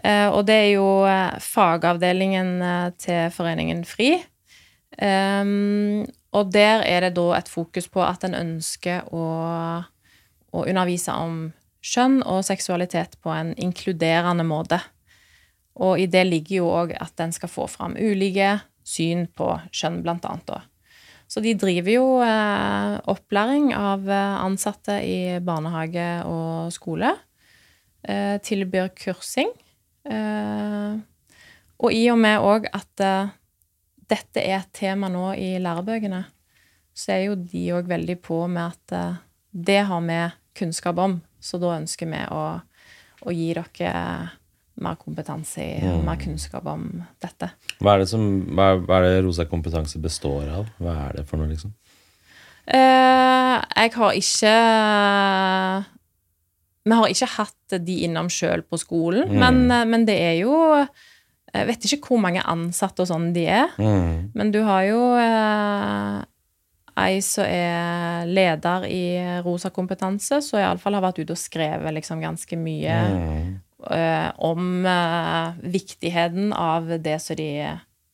[0.03, 4.25] Eh, og det er jo eh, fagavdelingen til Foreningen FRI.
[4.99, 9.85] Ehm, og der er det da et fokus på at en ønsker å,
[10.53, 14.81] å undervise om kjønn og seksualitet på en inkluderende måte.
[15.81, 20.03] Og i det ligger jo òg at den skal få fram ulike syn på kjønn,
[20.05, 20.51] blant annet.
[20.51, 20.61] Da.
[21.31, 27.14] Så de driver jo eh, opplæring av eh, ansatte i barnehage og skole.
[28.05, 29.53] Eh, tilbyr kursing.
[30.05, 30.99] Eh,
[31.83, 33.33] og i og med òg at eh,
[34.12, 36.20] dette er et tema nå i lærebøkene,
[36.93, 39.20] så er jo de òg veldig på med at eh,
[39.53, 40.20] det har vi
[40.59, 41.20] kunnskap om.
[41.41, 42.45] Så da ønsker vi å,
[43.25, 43.97] å gi dere
[44.81, 46.87] mer kompetanse i, og mer kunnskap om
[47.20, 47.51] dette.
[47.81, 48.25] Hva er det som
[48.57, 50.66] hva hva er det rosa kompetanse består av?
[50.81, 51.73] Hva er det for noe, liksom?
[52.66, 55.85] Eh, jeg har ikke
[56.85, 59.39] Vi har ikke hatt de innom sjøl på skolen, Mm.
[59.39, 60.87] men, eh, men det er jo
[61.55, 64.31] Jeg vet ikke hvor mange ansatte og sånn de er, Mm.
[64.35, 66.25] men du har jo eh,
[66.97, 72.23] ei som er leder i Rosa kompetanse, som iallfall har vært ute og skrevet liksom
[72.23, 73.61] ganske mye Mm.
[73.91, 77.51] Eh, om eh, viktigheten av det som de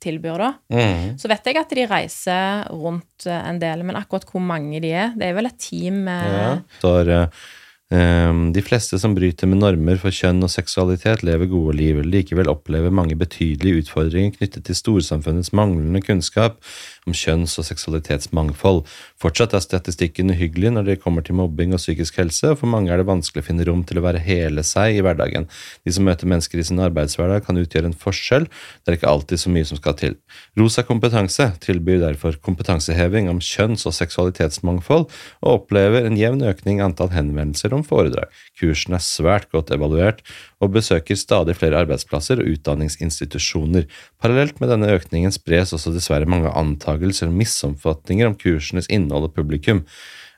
[0.03, 0.51] tilbyr, da.
[0.73, 1.15] Mm.
[1.19, 4.93] Så vet jeg at de reiser rundt eh, en del, men akkurat hvor mange de
[4.95, 6.53] er Det er vel et team Ja.
[6.79, 7.43] Står, eh,
[7.95, 12.03] ehm, de fleste som bryter med normer for kjønn og seksualitet, lever gode liv.
[12.05, 16.61] Likevel opplever mange betydelige utfordringer knyttet til storsamfunnets manglende kunnskap
[17.09, 18.85] om kjønns- og seksualitetsmangfold.
[19.21, 22.93] Fortsatt er statistikken uhyggelig når det kommer til mobbing og psykisk helse, og for mange
[22.93, 25.49] er det vanskelig å finne rom til å være hele seg i hverdagen.
[25.85, 28.49] De som møter mennesker i sin arbeidshverdag, kan utgjøre en forskjell.
[28.85, 30.19] Det er ikke alltid så mye som skal til.
[30.59, 35.09] Rosa kompetanse tilbyr derfor kompetanseheving om kjønns- og seksualitetsmangfold,
[35.43, 38.29] og opplever en jevn økning i antall henvendelser om foredrag.
[38.59, 40.23] Kursen er svært godt evaluert,
[40.61, 43.87] og besøker stadig flere arbeidsplasser og utdanningsinstitusjoner.
[44.21, 49.37] Parallelt med denne økningen spres også dessverre mange antagelser og misoppfatninger om kursenes innhold og
[49.37, 49.85] publikum.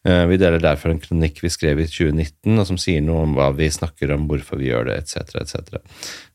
[0.05, 3.35] Eh, Vi deler derfor en kronikk vi skrev i 2019, og som sier noe om
[3.37, 5.81] hva vi snakker om, hvorfor vi gjør det, etc., etc.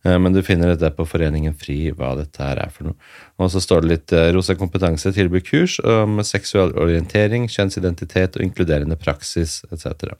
[0.05, 2.95] Eh, Men du finner dette på Foreningen FRI, hva dette her er for noe.
[3.39, 8.45] Og så står det litt eh, Rosa kompetanse tilbyr kurs om seksuell orientering, kjønnsidentitet og
[8.45, 10.13] inkluderende praksis, etc.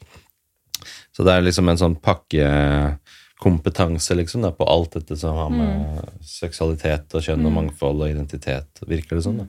[1.13, 2.49] Så det er liksom en sånn pakke,
[3.41, 8.11] kompetanse liksom, da, på alt dette som har med seksualitet og kjønn og mangfold og
[8.11, 9.41] identitet virker det som.
[9.43, 9.47] da.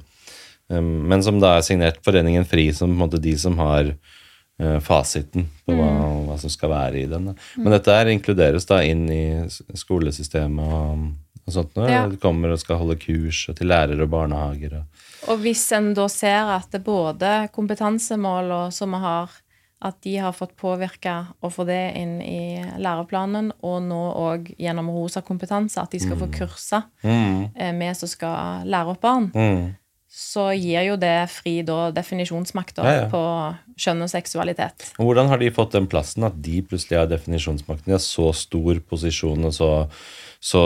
[0.69, 3.93] Um, men som da er signert Foreningen FRI som på en måte de som har
[3.93, 5.91] uh, fasiten på hva,
[6.27, 7.31] hva som skal være i den.
[7.31, 7.37] Da.
[7.63, 11.07] Men dette her inkluderes da inn i skolesystemet og,
[11.45, 11.79] og sånt.
[11.79, 11.87] Nå.
[11.87, 12.03] Ja.
[12.11, 14.81] Det kommer og skal holde kurs og til lærere og barnehager.
[14.81, 19.43] Og, Og hvis en da ser at det både kompetansemål som vi har,
[19.85, 21.13] at de har fått påvirke
[21.45, 26.17] og få det inn i læreplanen, og nå òg gjennom Rosa kompetanse, at de skal
[26.21, 29.67] få kurser mm, eh, vi som skal lære opp barn, mm,
[30.17, 33.09] så gir jo det fri da definisjonsmakt da, Ja, ja.
[33.13, 33.21] på
[33.85, 34.95] kjønn og seksualitet.
[34.97, 37.91] Hvordan har de fått den plassen at de plutselig har definisjonsmakten?
[37.91, 39.71] De har så stor posisjon og så,
[40.47, 40.61] så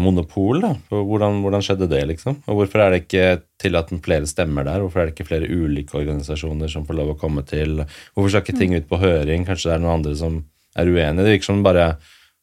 [0.00, 0.72] monopol, da.
[0.90, 2.40] Hvordan, hvordan skjedde det, liksom?
[2.50, 3.26] Og hvorfor er det ikke
[3.62, 4.82] tillatt flere stemmer der?
[4.82, 7.84] Hvorfor er det ikke flere ulike organisasjoner som får lov å komme til?
[8.16, 9.46] Hvorfor skal ikke ting ut på høring?
[9.46, 10.40] Kanskje det er noen andre som
[10.74, 11.20] er uenige?
[11.20, 11.92] Det virker som bare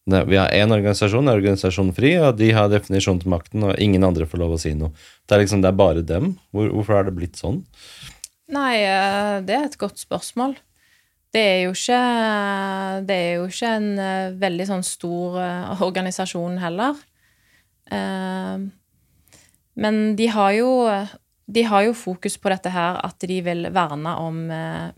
[0.07, 3.81] vi har én organisasjon, det er Organisasjon Fri, og de har definisjon til makten, og
[3.83, 4.93] ingen andre får lov å si noe.
[5.27, 6.37] Det er liksom, det er bare dem.
[6.55, 7.65] Hvor, hvorfor har det blitt sånn?
[8.55, 10.55] Nei, eh, det er et godt spørsmål.
[11.33, 12.01] Det er jo ikke,
[13.07, 16.99] det er jo ikke en eh, veldig sånn stor eh, organisasjon heller.
[17.91, 18.67] Eh,
[19.77, 20.69] Men de har jo
[21.47, 24.39] de har jo fokus på dette her at de vil verne om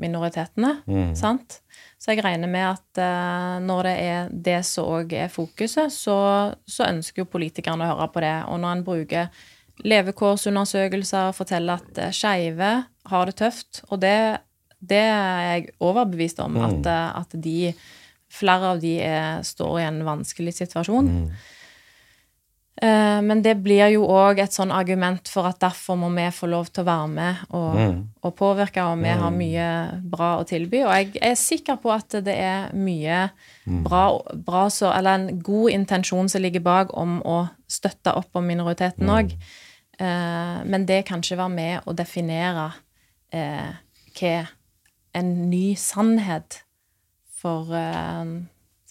[0.01, 0.71] minoritetene.
[0.87, 1.11] Mm.
[1.19, 1.59] sant?
[1.99, 6.15] Så jeg regner med at uh, når det er det som òg er fokuset, så,
[6.65, 8.33] så ønsker jo politikerne å høre på det.
[8.49, 9.43] Og når en bruker
[9.85, 12.71] levekårsundersøkelser og forteller at skeive
[13.11, 14.39] har det tøft, og det,
[14.81, 17.73] det er jeg overbevist om, at, eh, at de
[18.29, 21.07] Flere av de er, står i en vanskelig situasjon.
[22.81, 26.47] Eh, Men det blir jo òg et sånn argument for at derfor må vi få
[26.47, 28.03] lov til å være med og, Mm.
[28.23, 30.83] og påvirke, og vi har mye bra å tilby.
[30.85, 33.31] Og jeg er sikker på at det er mye
[33.65, 38.45] bra, bra så, eller en god intensjon som ligger bak om å støtte opp om
[38.45, 39.33] minoriteten òg.
[39.99, 42.73] Men det kan ikke være med å definere
[43.33, 43.73] eh,
[44.15, 44.47] hva
[45.17, 46.61] en ny sannhet
[47.39, 48.37] for eh,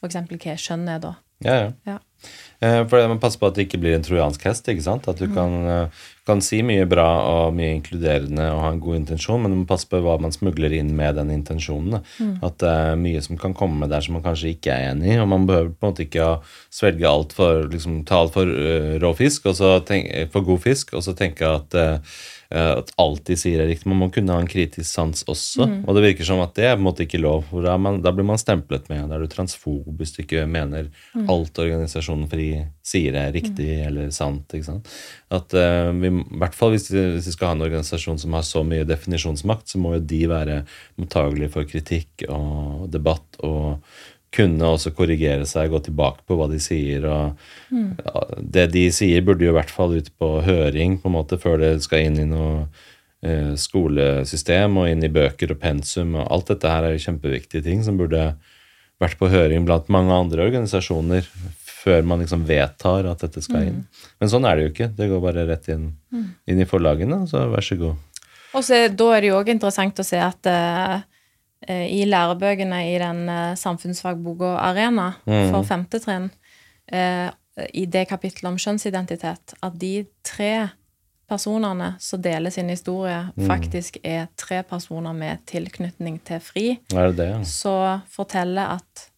[0.04, 1.16] eksempel hva kjønn er, da.
[1.44, 1.72] Ja, ja.
[1.86, 1.98] Ja.
[2.58, 4.68] Eh, For det passer passe på at det ikke blir en trojansk hest.
[4.68, 5.06] ikke sant?
[5.10, 8.96] At du kan, eh, kan si mye bra og mye inkluderende og ha en god
[8.96, 12.02] intensjon, men du må passe på hva man smugler inn med den intensjonen.
[12.18, 12.42] Mm.
[12.42, 15.20] At det er mye som kan komme der som man kanskje ikke er enig i,
[15.22, 16.42] og man behøver på en måte ikke å
[16.74, 20.60] svelge alt for, liksom, ta alt for uh, rå fisk, og så tenk, for god
[20.66, 22.18] fisk, og så tenke at eh,
[22.48, 23.90] at alt de sier er riktig.
[23.90, 25.66] Man må kunne ha en kritisk sans også.
[25.84, 27.42] Og det virker som at det er på en måte ikke lov.
[27.50, 29.04] for Da, man, da blir man stemplet med.
[29.10, 30.88] Da er du transfob hvis du ikke mener
[31.28, 32.48] alt organisasjonen FRI
[32.88, 34.48] sier er riktig eller sant.
[34.56, 34.88] ikke sant?
[35.28, 38.36] At uh, vi, I hvert fall hvis vi, hvis vi skal ha en organisasjon som
[38.38, 40.62] har så mye definisjonsmakt, så må jo de være
[40.96, 43.42] mottagelige for kritikk og debatt.
[43.44, 43.84] og
[44.34, 47.06] kunne også korrigere seg, gå tilbake på hva de sier.
[47.08, 47.38] og
[47.72, 51.40] ja, Det de sier, burde jo i hvert fall ut på høring på en måte
[51.40, 52.66] før det skal inn i noe
[53.24, 56.14] eh, skolesystem og inn i bøker og pensum.
[56.18, 58.34] og Alt dette her er jo kjempeviktige ting som burde
[59.00, 61.26] vært på høring blant mange andre organisasjoner
[61.78, 63.84] før man liksom vedtar at dette skal inn.
[64.18, 64.90] Men sånn er det jo ikke.
[64.98, 65.92] Det går bare rett inn,
[66.50, 68.24] inn i forlagene, så vær så god.
[68.56, 70.98] Og så, da er det jo òg interessant å se at eh,
[71.90, 76.28] i lærebøkene i den eh, samfunnsfagboka Arena for femte trinn,
[76.92, 77.30] eh,
[77.74, 80.68] i det kapittelet om kjønnsidentitet, at de tre
[81.28, 87.16] personene som deler sin historie, faktisk er tre personer med tilknytning til FRI, Er det
[87.18, 87.26] det?
[87.34, 87.40] ja?
[87.44, 87.74] så
[88.08, 89.08] forteller at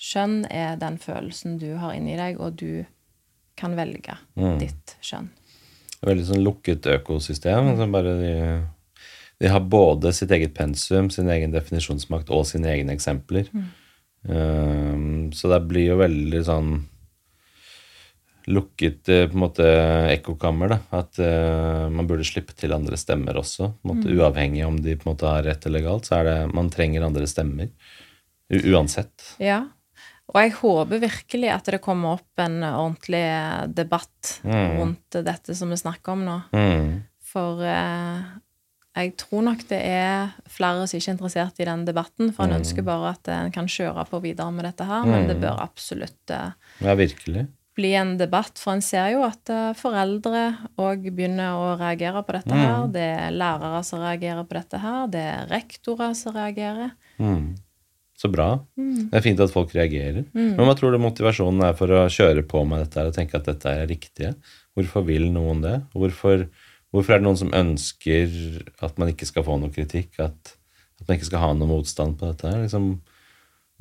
[0.00, 2.84] kjønn er den følelsen du har inni deg, og du
[3.58, 4.14] kan velge
[4.62, 5.28] ditt kjønn.
[6.02, 7.74] veldig sånn lukket økosystem.
[7.76, 8.32] Som bare de,
[9.42, 13.48] de har både sitt eget pensum, sin egen definisjonsmakt og sine egne eksempler.
[14.22, 16.72] Um, så det blir jo veldig sånn
[18.52, 19.66] lukket eh, på en måte
[20.12, 20.70] ekkokammer.
[20.70, 23.72] da, At uh, man burde slippe til andre stemmer også.
[23.74, 26.28] på en måte Uavhengig om de på en måte har rett eller galt, så er
[26.28, 27.70] det man trenger andre stemmer.
[28.52, 29.26] Uansett.
[29.42, 29.64] Ja.
[30.30, 33.24] Og jeg håper virkelig at det kommer opp en ordentlig
[33.74, 36.38] debatt rundt dette som vi snakker om nå.
[36.54, 36.92] Mm.
[37.32, 38.22] For eh,
[38.96, 42.58] jeg tror nok det er flere som ikke er interessert i den debatten, for en
[42.60, 46.30] ønsker bare at en kan kjøre på videre med dette her, men det bør absolutt
[46.34, 46.52] eh,
[46.84, 47.46] Ja, virkelig.
[47.78, 50.42] bli en debatt, for en ser jo at eh, foreldre
[50.76, 52.86] òg begynner å reagere på dette her.
[52.92, 56.92] Det er lærere som reagerer på dette her, det er rektorer som reagerer.
[57.16, 57.54] Mm.
[58.22, 58.50] Så bra.
[58.76, 60.26] Det er fint at folk reagerer.
[60.36, 63.40] Men hva tror du motivasjonen er for å kjøre på med dette her og tenke
[63.40, 64.34] at dette er riktige?
[64.76, 65.78] Hvorfor vil noen det?
[65.96, 66.44] Hvorfor,
[66.92, 68.36] hvorfor er det noen som ønsker
[68.84, 70.14] at man ikke skal få noe kritikk?
[70.22, 70.54] At,
[71.00, 72.62] at man ikke skal ha noe motstand på dette her?
[72.66, 72.94] Liksom,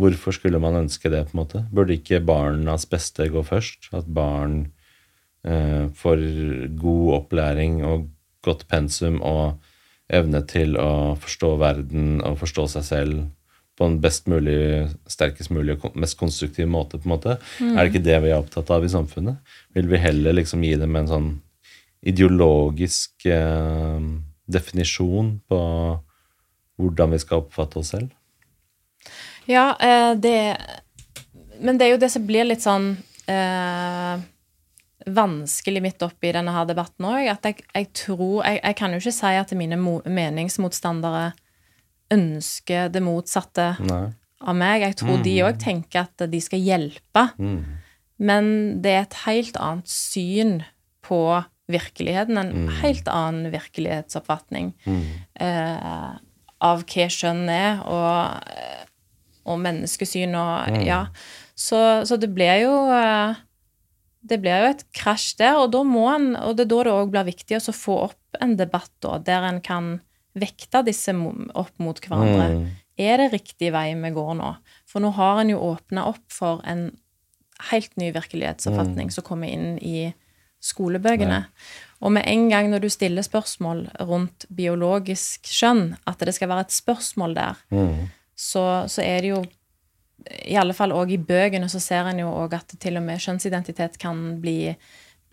[0.02, 1.66] Hvorfor skulle man ønske det, på en måte?
[1.74, 3.92] Burde ikke barnas beste gå først?
[3.94, 4.72] At barn
[5.46, 6.24] eh, får
[6.82, 8.08] god opplæring og
[8.46, 9.60] godt pensum og
[10.12, 13.22] evne til å forstå verden og forstå seg selv
[13.80, 17.38] på en best mulig, sterkest mulig og mest konstruktiv måte, på en måte.
[17.62, 17.76] Mm.
[17.76, 19.54] Er det ikke det vi er opptatt av i samfunnet?
[19.78, 21.30] Vil vi heller liksom gi dem en sånn
[22.02, 24.00] ideologisk eh,
[24.52, 25.60] definisjon på
[26.82, 28.10] hvordan vi skal oppfatte oss selv?
[29.50, 30.58] Ja, eh, det
[31.62, 32.96] Men det er jo det som blir litt sånn
[33.30, 34.22] eh,
[35.06, 37.28] vanskelig midt oppi denne her debatten òg.
[37.30, 41.28] At jeg, jeg tror jeg, jeg, kan jo ikke si at mine meningsmotstandere
[42.12, 44.04] ønsker det motsatte Nei.
[44.42, 44.88] av meg.
[44.88, 45.24] Jeg tror mm.
[45.28, 47.28] de òg tenker at de skal hjelpe.
[47.38, 47.62] Mm.
[48.22, 50.60] Men det er et helt annet syn
[51.06, 51.22] på
[51.74, 52.40] virkeligheten.
[52.40, 52.74] En mm.
[52.82, 55.06] helt annen virkelighetsoppfatning mm.
[55.46, 56.10] eh,
[56.62, 58.52] av hva kjønn er, og,
[59.50, 60.84] og menneskesyn og mm.
[60.88, 61.06] Ja.
[61.62, 61.78] Så,
[62.10, 63.40] så, det blir jo eh,
[64.22, 66.94] det blir jo et krasj der, og, da må en, og det er da det
[66.94, 69.96] òg blir viktig å få opp en debatt da, der en kan
[70.38, 72.48] vekte disse opp mot hverandre.
[72.54, 72.68] Mm.
[73.02, 74.52] Er det riktig vei vi går nå?
[74.90, 76.92] For nå har en jo åpna opp for en
[77.72, 79.16] helt ny virkelighetsoppfatning mm.
[79.16, 80.12] som kommer inn i
[80.62, 81.44] skolebøkene.
[82.02, 86.68] Og med en gang når du stiller spørsmål rundt biologisk skjønn, at det skal være
[86.68, 88.08] et spørsmål der, mm.
[88.36, 89.44] så, så er det jo
[90.46, 93.22] i alle fall òg i bøkene så ser en jo òg at til og med
[93.22, 94.74] kjønnsidentitet kan bli,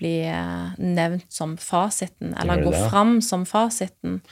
[0.00, 4.22] bli eh, nevnt som fasiten, eller gå fram som fasiten.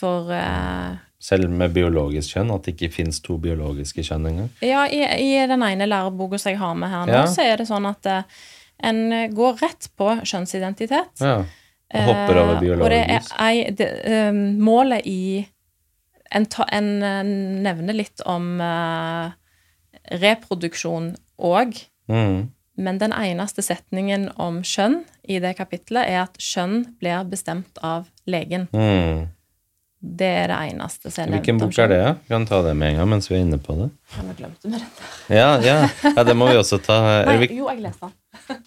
[0.00, 2.52] For uh, Selv med biologisk kjønn?
[2.54, 4.48] At det ikke fins to biologiske kjønn engang?
[4.64, 7.26] Ja, i, i den ene læreboka som jeg har med her nå, ja.
[7.28, 8.40] så er det sånn at uh,
[8.82, 11.22] en går rett på kjønnsidentitet.
[11.22, 11.40] Ja.
[11.90, 12.84] Og hopper over biologisk.
[12.84, 13.88] Uh, og det er ei, det,
[14.62, 15.22] målet i
[16.30, 16.90] en, ta, en,
[17.64, 19.32] nevner litt om uh,
[20.22, 21.12] reproduksjon
[21.42, 21.80] òg.
[22.10, 22.50] Mm.
[22.80, 28.08] Men den eneste setningen om kjønn i det kapitlet er at kjønn blir bestemt av
[28.30, 28.68] legen.
[28.72, 29.28] Mm.
[30.00, 32.04] Det er det eneste som er nevnt Hvilken bok er det?
[32.24, 33.90] Vi kan ta det med en gang mens vi er inne på det.
[34.14, 35.10] Ja, vi glemte med dette.
[35.28, 35.76] ja, ja,
[36.06, 36.96] ja, det må vi også ta.
[37.28, 38.62] Nei, jo, jeg leste den.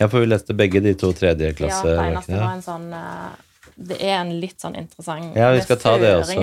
[0.00, 2.00] Ja, for vi leste begge de to tredjeklassebøkene.
[2.00, 3.30] Ja, det eneste var en sånn uh,
[3.76, 6.38] Det er en litt sånn interessant Ja, vi skal ta det også.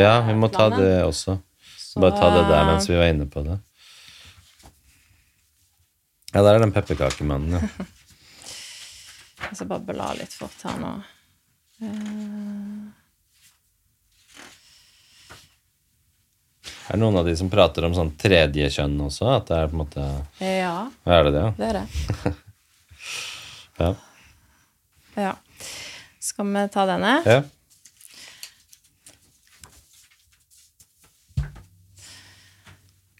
[0.00, 1.36] Ja, vi må ta det også.
[1.76, 3.58] Så, Bare ta det der mens vi var inne på det.
[6.30, 7.60] Ja, der er den pepperkakemannen, ja.
[9.40, 10.92] Jeg skal bare bla litt fort her nå.
[16.90, 19.28] Er det noen av de som prater om sånn tredje kjønn også?
[19.30, 20.06] At det er på en måte
[20.42, 20.74] Ja.
[21.06, 21.44] Er det det?
[21.60, 22.32] Det er det.
[23.84, 23.90] ja.
[25.14, 25.30] ja.
[26.18, 27.14] Skal vi ta denne?
[27.30, 27.38] Ja.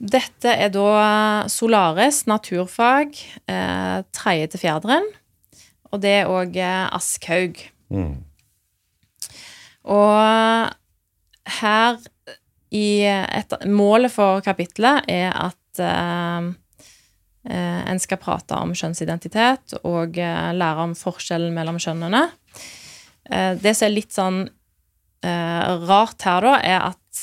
[0.00, 0.90] Dette er da
[1.52, 3.14] Solaris naturfag,
[3.46, 5.06] eh, tredje til fjerderen.
[5.94, 7.62] Og det er òg eh, Aschhaug.
[7.94, 8.16] Mm.
[9.86, 10.74] Og
[11.60, 12.00] her
[12.70, 16.50] et, Målet for kapittelet er at eh,
[17.50, 22.28] eh, en skal prate om kjønnsidentitet og eh, lære om forskjellen mellom kjønnene.
[23.30, 24.46] Eh, det som er litt sånn
[25.20, 27.18] rart her, da, er at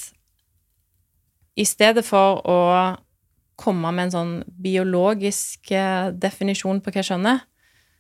[1.58, 2.58] i stedet for å
[3.58, 5.72] komme med en sånn biologisk
[6.14, 7.40] definisjon på hva kjønn er,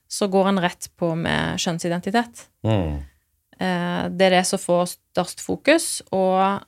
[0.05, 2.45] så går en rett på med kjønnsidentitet.
[2.61, 3.01] Mm.
[3.59, 6.61] Eh, det er det som får størst fokus, og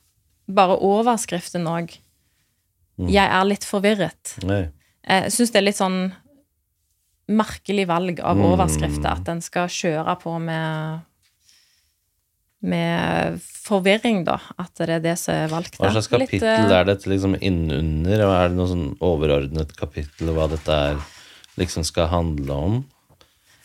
[0.56, 1.94] bare overskriften òg.
[3.00, 3.08] Mm.
[3.08, 4.34] 'Jeg er litt forvirret'.
[4.44, 4.64] Nei.
[5.08, 6.00] Jeg syns det er litt sånn
[7.30, 8.48] merkelig valg av mm.
[8.52, 11.06] overskrifter, at en skal kjøre på med
[12.60, 14.36] med forvirring, da.
[14.60, 15.78] At det er det som er valgt.
[15.80, 18.24] Hva slags kapittel Litt, uh, er dette liksom innunder?
[18.26, 21.00] Er det noe sånn overordnet kapittel hva dette er,
[21.60, 22.82] liksom skal handle om?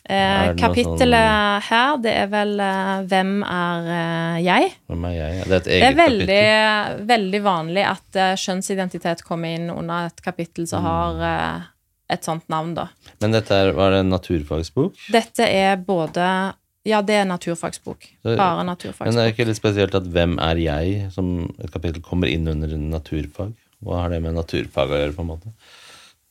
[0.05, 1.63] Eh, kapittelet sånn...
[1.65, 5.37] her, det er vel uh, 'Hvem er uh, jeg?' Hvem er jeg?
[5.39, 7.07] Det er et eget det er veldig, kapittel.
[7.13, 10.89] veldig vanlig at uh, kjønnsidentitet kommer inn under et kapittel som mm.
[10.91, 11.65] har
[12.13, 12.85] et sånt navn, da.
[13.23, 15.07] Men dette er, var det en naturfagsbok?
[15.15, 16.27] Dette er både
[16.85, 18.05] ja, det er naturfagsbok.
[18.37, 19.07] Bare naturfagsbok.
[19.09, 22.45] Men det er ikke litt spesielt at 'Hvem er jeg?' som et kapittel kommer inn
[22.47, 23.55] under naturfag?
[23.81, 25.55] Hva har det med naturfag å gjøre, på en måte?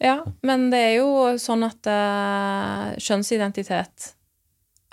[0.04, 4.10] Ja, men det er jo sånn at uh, kjønnsidentitet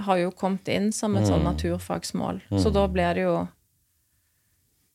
[0.06, 1.44] har jo kommet inn som et sånn mm.
[1.44, 2.40] sånn naturfagsmål.
[2.50, 2.62] Mm.
[2.64, 3.42] Så da blir det jo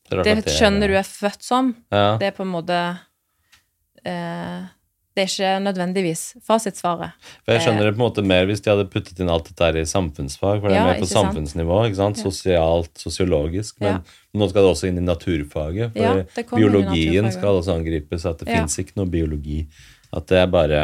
[0.08, 2.16] Det, det kjønnet du er født som, ja.
[2.20, 2.78] det er på en måte
[4.06, 4.60] uh,
[5.16, 7.16] Det er ikke nødvendigvis fasitsvaret.
[7.44, 9.64] For Jeg skjønner det på en måte mer hvis de hadde puttet inn alt dette
[9.64, 11.32] her i samfunnsfag, for det er Ja, mer på sant?
[11.32, 12.20] samfunnsnivå, ikke sant?
[12.20, 14.02] sosialt, sosiologisk, men
[14.36, 17.38] nå skal det også inn i naturfaget, for biologien naturfaget.
[17.38, 18.58] skal også angripes, at det Ja.
[18.60, 19.62] finnes ikke noe biologi,
[20.12, 20.82] at det er bare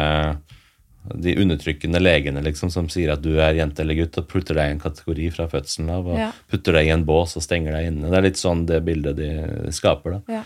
[1.19, 4.69] de undertrykkende legene liksom, som sier at du er jente eller gutt, og putter deg
[4.69, 6.31] i en kategori fra fødselen av, og Ja.
[6.47, 8.09] putter deg i en bås og stenger deg inne.
[8.09, 10.37] Det er litt sånn det bildet de skaper, da.
[10.39, 10.43] Ja.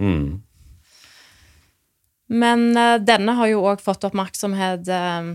[0.00, 0.40] Mm.
[2.28, 5.30] Men uh, denne har jo òg fått oppmerksomhet uh,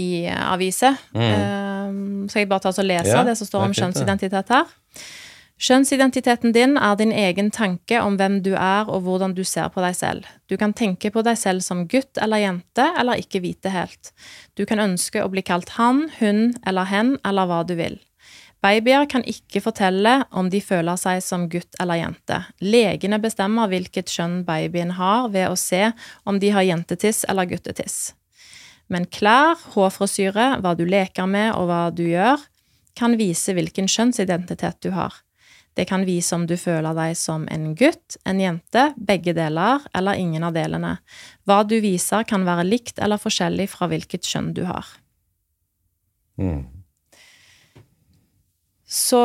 [0.00, 1.44] i aviser, aviser.
[1.44, 3.16] uh, skal jeg bare ta og lese Mm.
[3.16, 4.64] Ja, det som står om kjønnsidentitet her?
[5.64, 9.80] Kjønnsidentiteten din er din egen tanke om hvem du er og hvordan du ser på
[9.80, 10.26] deg selv.
[10.50, 14.10] Du kan tenke på deg selv som gutt eller jente, eller ikke vite helt.
[14.60, 17.96] Du kan ønske å bli kalt han, hun eller hen, eller hva du vil.
[18.60, 22.42] Babyer kan ikke fortelle om de føler seg som gutt eller jente.
[22.60, 25.86] Legene bestemmer hvilket kjønn babyen har ved å se
[26.28, 28.12] om de har jentetiss eller guttetiss.
[28.92, 32.50] Men klær, hårfrisyre, hva du leker med og hva du gjør,
[32.92, 35.23] kan vise hvilken kjønnsidentitet du har.
[35.74, 40.20] Det kan vise om du føler deg som en gutt, en jente, begge deler eller
[40.20, 40.96] ingen av delene.
[41.48, 44.86] Hva du viser kan være likt eller forskjellig fra hvilket kjønn du har.
[46.38, 46.62] Mm.
[48.94, 49.18] Så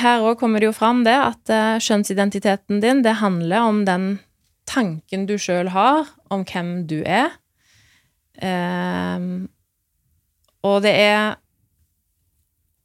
[0.00, 4.10] her òg kommer det jo fram det at eh, kjønnsidentiteten din, det handler om den
[4.70, 7.34] tanken du sjøl har om hvem du er.
[8.40, 9.50] Um,
[10.64, 11.34] og det er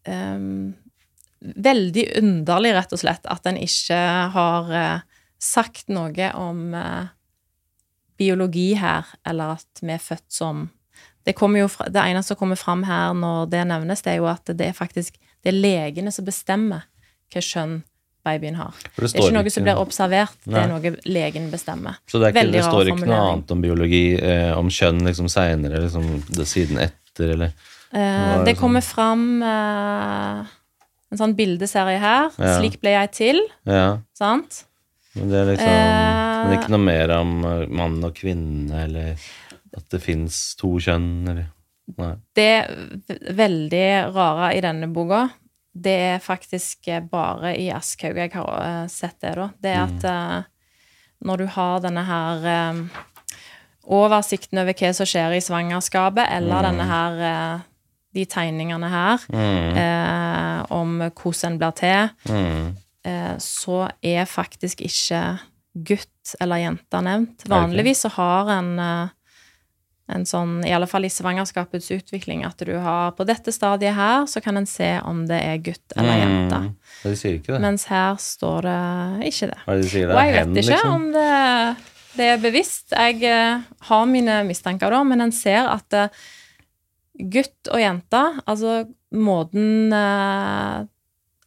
[0.10, 0.74] ehm,
[1.56, 4.00] veldig underlig, rett og slett, at en ikke
[4.36, 5.04] har eh,
[5.42, 7.12] sagt noe om eh,
[8.20, 10.70] biologi her, eller at vi er født som
[11.26, 14.46] det, fra, det eneste som kommer fram her når det nevnes, det er jo at
[14.54, 16.86] det er faktisk det er legene som bestemmer
[17.34, 17.80] hva kjønn
[18.26, 18.74] babyen har.
[18.96, 22.00] Det Det er ikke noe som blir observert, det er noe legen bestemmer.
[22.10, 25.84] Så det, ikke, det står ikke noe annet om biologi, eh, om kjønn liksom seinere,
[25.86, 27.54] liksom siden etter, eller
[27.96, 30.46] Eh, det kommer fram eh,
[31.12, 32.32] en sånn bildeserie her.
[32.40, 32.58] Ja.
[32.58, 34.00] 'Slik ble jeg til', Ja.
[34.18, 34.66] sant?
[35.16, 39.16] Men det er liksom Eh, Men ikke noe mer om eh, mann og kvinne, eller
[39.78, 41.46] at det fins to kjønn, eller
[41.98, 42.16] Nei.
[42.34, 42.68] Det
[43.38, 45.30] veldig rare i denne boka,
[45.76, 49.50] det er faktisk bare i Aschhaug jeg har eh, sett det, da.
[49.62, 50.44] Det er at eh,
[51.26, 52.74] når du har denne her eh,
[53.86, 57.60] oversikten over hva som skjer i svangerskapet, eller denne her eh,
[58.16, 59.76] De tegningene her Mm.
[59.78, 62.76] eh, om hvordan en blir til, Mm.
[63.06, 65.40] eh, så er faktisk ikke
[65.76, 67.44] gutt eller jente nevnt.
[67.52, 69.08] Vanligvis så har en eh,
[70.08, 74.28] en sånn, i alle fall i svangerskapets utvikling, at du har på dette stadiet her,
[74.30, 76.60] så kan en se om det er gutt eller jente.
[76.62, 76.76] Mm.
[77.04, 77.62] Men de sier ikke det.
[77.64, 79.58] Mens her står det ikke det.
[79.66, 80.04] Det de?
[80.06, 80.94] Det Og jeg vet hen, ikke liksom?
[80.94, 81.78] om det,
[82.18, 82.92] det er bevisst.
[82.94, 86.08] Jeg eh, har mine mistanker da, men en ser at eh,
[87.20, 88.84] gutt og jente, altså
[89.16, 90.84] måten eh,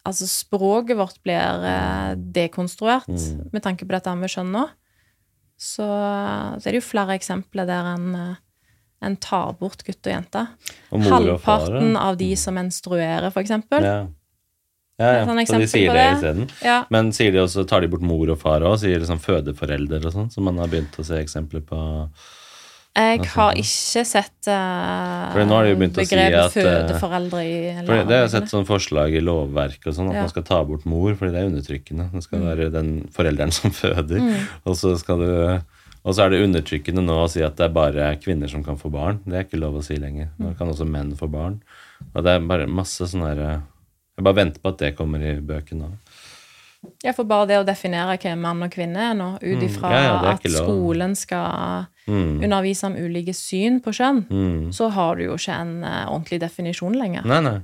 [0.08, 3.50] Altså språket vårt blir eh, dekonstruert Mm.
[3.52, 4.62] med tanke på dette med kjønn nå.
[5.58, 8.36] Så, så er det jo flere eksempler der en, eh,
[9.04, 10.46] en tar bort gutt og jente.
[10.94, 12.06] Og og Halvparten ja.
[12.08, 13.84] av de som menstruerer, for eksempel.
[13.84, 13.98] Ja.
[14.98, 16.14] Ja, Så de sier det det.
[16.16, 16.48] isteden.
[16.64, 16.78] Ja.
[16.90, 18.78] Men sier de også, tar de bort mor og far òg?
[18.80, 20.30] Sier liksom fødeforelder og sånn?
[20.32, 21.78] Som man har begynt å se eksempler på?
[22.96, 25.34] Jeg Altså, har ikke sett uh,
[25.68, 29.22] jo si begrepet at, eh, fødeforeldre i For det, har jeg sett sånn forslag i
[29.22, 30.22] lovverk og sånn, at Ja.
[30.26, 32.10] man skal ta bort mor, fordi det er undertrykkende.
[32.12, 34.18] Det skal være den forelderen som føder.
[34.18, 34.48] Mm.
[34.66, 35.62] Og så skal du
[36.08, 38.78] og så er det undertrykkende nå å si at det er bare kvinner som kan
[38.80, 39.18] få barn.
[39.26, 40.30] Det er ikke lov å si lenger.
[40.38, 40.44] Mm.
[40.46, 41.58] Nå kan også menn få barn.
[42.14, 43.42] Og det er bare masse sånn her
[44.18, 45.90] Jeg bare venter på at det kommer i bøkene nå.
[47.02, 49.92] Ja, for bare det å definere hva mann og kvinne er nå, ut ifra Mm.
[49.92, 52.40] Ja, ja, er at skolen skal Mm.
[52.44, 54.72] undervise om ulike syn på kjønn, Mm.
[54.72, 57.24] så har du jo ikke en uh, ordentlig definisjon lenger.
[57.26, 57.60] Nei, nei.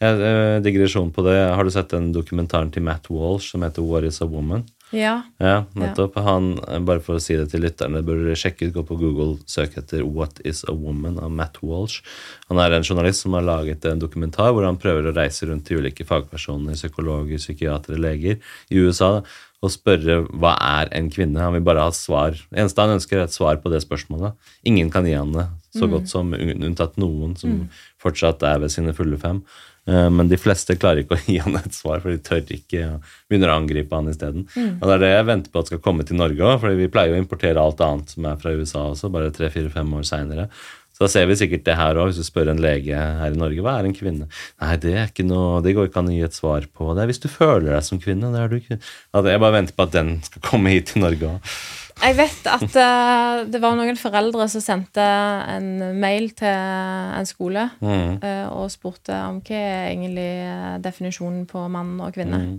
[0.00, 1.54] Jeg, eh, digresjon på det.
[1.54, 4.64] Har du sett den dokumentaren til Matt Walsh som heter What is a woman?
[4.92, 5.22] Ja.
[5.40, 6.16] Ja, nettopp.
[6.20, 8.98] Han, eh, bare for å si det til lytterne, bør dere sjekke ut, gå på
[9.00, 12.02] Google, søk etter What is a woman av Matt Walsh.
[12.50, 15.64] Han er en journalist som har laget en dokumentar hvor han prøver å reise rundt
[15.66, 18.38] til ulike fagpersoner, psykologer, psykiatere, leger
[18.70, 19.22] i USA
[19.62, 21.38] og spørre hva er en kvinne.
[21.40, 22.34] Han vil bare ha svar.
[22.34, 24.34] Det eneste han ønsker, er et svar på det spørsmålet.
[24.66, 25.46] Ingen kan gi han det,
[25.78, 27.68] så godt som unntatt noen som
[28.02, 29.44] fortsatt er ved sine fulle fem.
[29.88, 32.84] Eh, Men de fleste klarer ikke å gi han et svar, for de tør ikke.
[32.94, 34.46] og Begynner å angripe han isteden.
[34.78, 36.90] Og det er det jeg venter på at skal komme til Norge òg, for vi
[36.92, 40.48] pleier å importere alt annet som er fra USA også, bare tre-fire-fem år seinere.
[40.92, 43.38] Så da ser vi sikkert det her òg, hvis du spør en lege her i
[43.40, 44.26] Norge hva er en kvinne.
[44.60, 46.90] Nei, det er ikke noe, det går ikke an å gi et svar på.
[46.92, 48.28] Det er hvis du føler deg som kvinne.
[48.34, 48.82] det er du kvinne.
[49.16, 51.54] Jeg bare venter på at den skal komme hit til Norge òg.
[52.02, 57.68] Jeg vet at uh, det var noen foreldre som sendte en mail til en skole
[57.82, 58.18] Mm.
[58.22, 62.38] uh, og spurte om hva er egentlig eh, definisjonen på mann og kvinne.
[62.38, 62.56] Mm.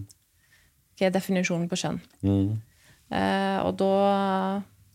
[0.97, 1.99] Hva er definisjonen på kjønn?
[2.23, 2.53] Mm.
[3.13, 3.91] Uh, og da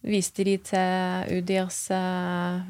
[0.08, 1.80] viste de til UDIRs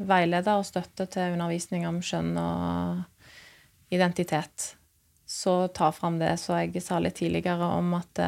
[0.08, 4.72] veileder og støtte til undervisning om kjønn og identitet.
[5.28, 8.22] Så ta fram det som jeg sa litt tidligere om at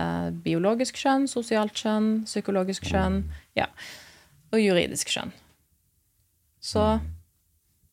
[0.45, 3.23] biologisk kjønn, sosialt kjønn, psykologisk kjønn
[3.57, 3.67] ja,
[4.53, 5.33] og juridisk skjønn.
[6.61, 7.01] Så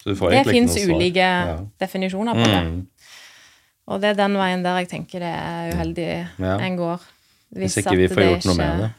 [0.01, 1.57] Så du får det fins ulike Ja.
[1.79, 2.63] definisjoner på det.
[2.63, 2.87] Mm.
[3.87, 6.07] Og det er den veien der jeg tenker det er uheldig
[6.39, 6.57] Ja.
[6.59, 7.01] en går.
[7.55, 8.91] Hvis ikke vi får gjort noe med det.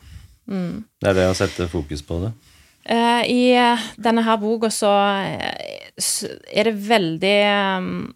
[0.48, 0.84] Mm.
[1.00, 2.32] Det er det å sette fokus på det.
[2.88, 4.88] Uh, I eh, denne her boka så
[5.20, 5.82] eh,
[6.56, 7.36] er det veldig
[7.76, 8.14] um,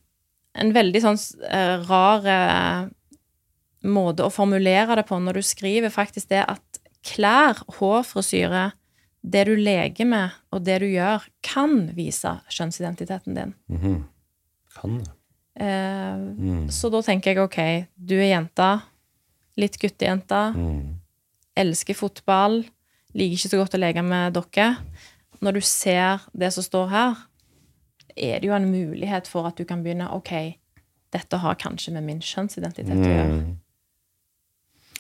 [0.57, 2.89] En veldig sånn uh, rar uh,
[3.85, 6.72] måte å formulere det på når du skriver faktisk det at
[7.03, 8.73] klær, hårfrisyre,
[9.23, 13.55] det du leker med, og det du gjør, kan vise kjønnsidentiteten din.
[13.71, 14.05] Mhm.
[14.77, 15.09] Kan det.
[15.61, 16.69] Eh, Mm.
[16.71, 18.83] Så da tenker jeg ok, du er jenta,
[19.57, 20.97] litt guttejente, Mm.
[21.57, 22.65] elsker fotball,
[23.15, 24.77] liker ikke så godt å leke med dere.
[25.43, 27.17] Når du ser det som står her,
[28.17, 30.57] er det jo en mulighet for at du kan begynne Ok,
[31.13, 33.57] dette har kanskje med min kjønnsidentitet å gjøre.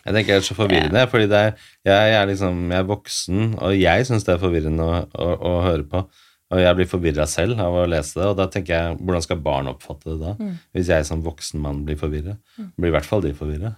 [0.02, 0.08] Mm.
[0.08, 1.54] Jeg tenker det er så forvirrende, fordi det er,
[1.86, 5.52] jeg, er liksom, jeg er voksen, og jeg syns det er forvirrende å, å, å
[5.68, 6.02] høre på.
[6.52, 9.38] Og jeg blir forvirra selv av å lese det, og da tenker jeg hvordan skal
[9.46, 10.34] barn oppfatte det da?
[10.36, 10.58] Mm.
[10.76, 12.36] Hvis jeg som voksen mann blir forvirra.
[12.76, 13.72] Blir i hvert fall de forvirra.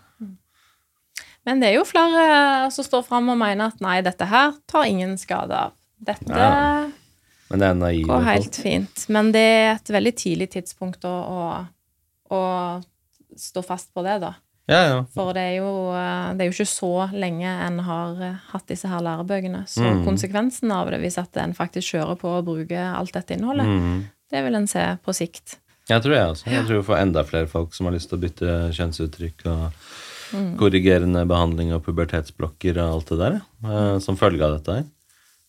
[1.44, 4.88] Men det er jo flere som står fram og mener at nei, dette her tar
[4.88, 5.76] ingen skade av.
[6.04, 6.88] Dette Ja.
[7.50, 9.04] Men det er naive går helt fint.
[9.12, 11.42] Men det er et veldig tidlig tidspunkt å, å,
[12.34, 12.40] å
[13.38, 14.32] stå fast på det, da.
[14.66, 15.00] Ja, ja.
[15.12, 18.66] For det er, jo, eh, det er jo ikke så lenge en har eh, hatt
[18.70, 19.64] disse her lærebøkene.
[19.68, 20.04] Så Mm.
[20.06, 24.04] konsekvensen av det, hvis at en faktisk kjører på og bruker alt dette innholdet, Mm.
[24.32, 25.58] det vil en se på sikt.
[25.90, 26.46] Jeg tror jeg også.
[26.50, 29.72] Jeg tror vi får enda flere folk som har lyst til å bytte kjønnsuttrykk og
[30.32, 30.56] Mm.
[30.56, 33.34] korrigerende behandling og pubertetsblokker og alt det der,
[33.68, 34.84] eh, som følge av dette her.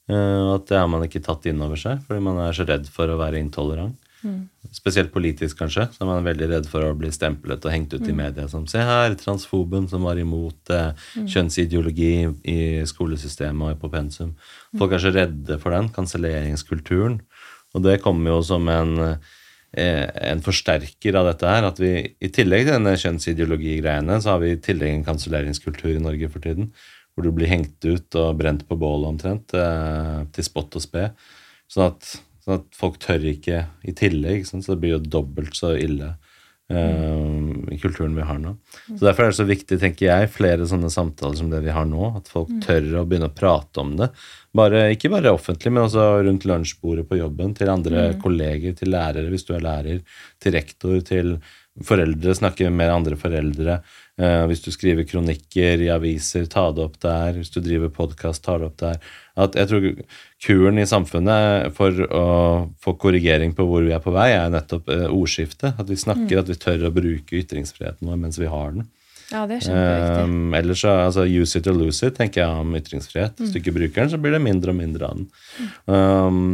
[0.07, 3.07] At det har man ikke tatt inn over seg, fordi man er så redd for
[3.07, 3.95] å være intolerant.
[4.25, 4.49] Mm.
[4.73, 5.85] Spesielt politisk, kanskje.
[5.93, 8.09] som er veldig redd for å bli stemplet og hengt ut Mm.
[8.09, 11.27] i media som Se her, transfoben som var imot eh, Mm.
[11.27, 14.33] kjønnsideologi i skolesystemet og på pensum.
[14.77, 17.21] Folk er så redde for den kanselleringskulturen.
[17.75, 18.99] Og det kommer jo som en
[19.77, 21.65] eh, en forsterker av dette her.
[21.67, 25.99] At vi i tillegg til denne kjønnsideologigreiene, så har vi i tillegg en kanselleringskultur i
[25.99, 26.71] Norge for tiden.
[27.13, 31.11] Hvor du blir hengt ut og brent på bålet omtrent, eh, til spott og spe.
[31.69, 34.45] Sånn at, sånn at folk tør ikke i tillegg.
[34.47, 36.13] Så det blir jo dobbelt så ille
[36.69, 38.55] eh, i kulturen vi har nå.
[38.91, 41.89] Så Derfor er det så viktig, tenker jeg, flere sånne samtaler som det vi har
[41.89, 42.13] nå.
[42.21, 44.11] At folk tør å begynne å prate om det.
[44.55, 47.57] Bare, ikke bare offentlig, men også rundt lunsjbordet på jobben.
[47.57, 50.01] Til andre kolleger, til lærere hvis du er lærer,
[50.39, 51.37] til rektor, til
[51.83, 52.37] foreldre.
[52.37, 53.81] Snakke med andre foreldre.
[54.15, 57.35] Eh, hvis du skriver kronikker i aviser, ta det opp der.
[57.35, 58.99] Hvis du driver podkast, ta det opp der.
[59.35, 59.87] At jeg tror
[60.45, 62.27] kuren i samfunnet for å
[62.79, 65.75] få korrigering på hvor vi er på vei, er nettopp eh, ordskiftet.
[65.81, 68.87] At vi snakker, at vi tør å bruke ytringsfriheten vår mens vi har den.
[69.33, 70.23] Ja, det er kjempeviktig.
[70.29, 73.35] Um, ellers så, altså, use it or lose it, tenker jeg om ytringsfrihet.
[73.41, 75.27] Hvis du ikke bruker den, så blir det mindre og mindre av den.
[75.89, 76.47] Um,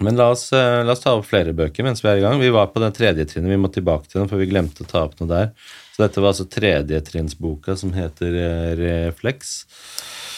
[0.00, 2.40] men la oss, la oss ta opp flere bøker mens vi er i gang.
[2.40, 4.88] Vi var på den tredje trinnet, vi må tilbake til den, for vi glemte å
[4.88, 5.50] ta opp noe der.
[6.00, 9.50] Så dette var altså tredjetrinnsboka som heter eh, Refleks.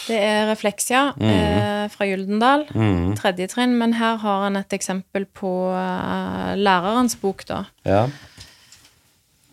[0.09, 3.13] Det er Refleksia eh, fra Gyldendal, Mm.
[3.15, 3.77] tredje trinn.
[3.79, 7.61] Men her har han et eksempel på uh, lærerens bok, da.
[7.87, 8.09] Ja.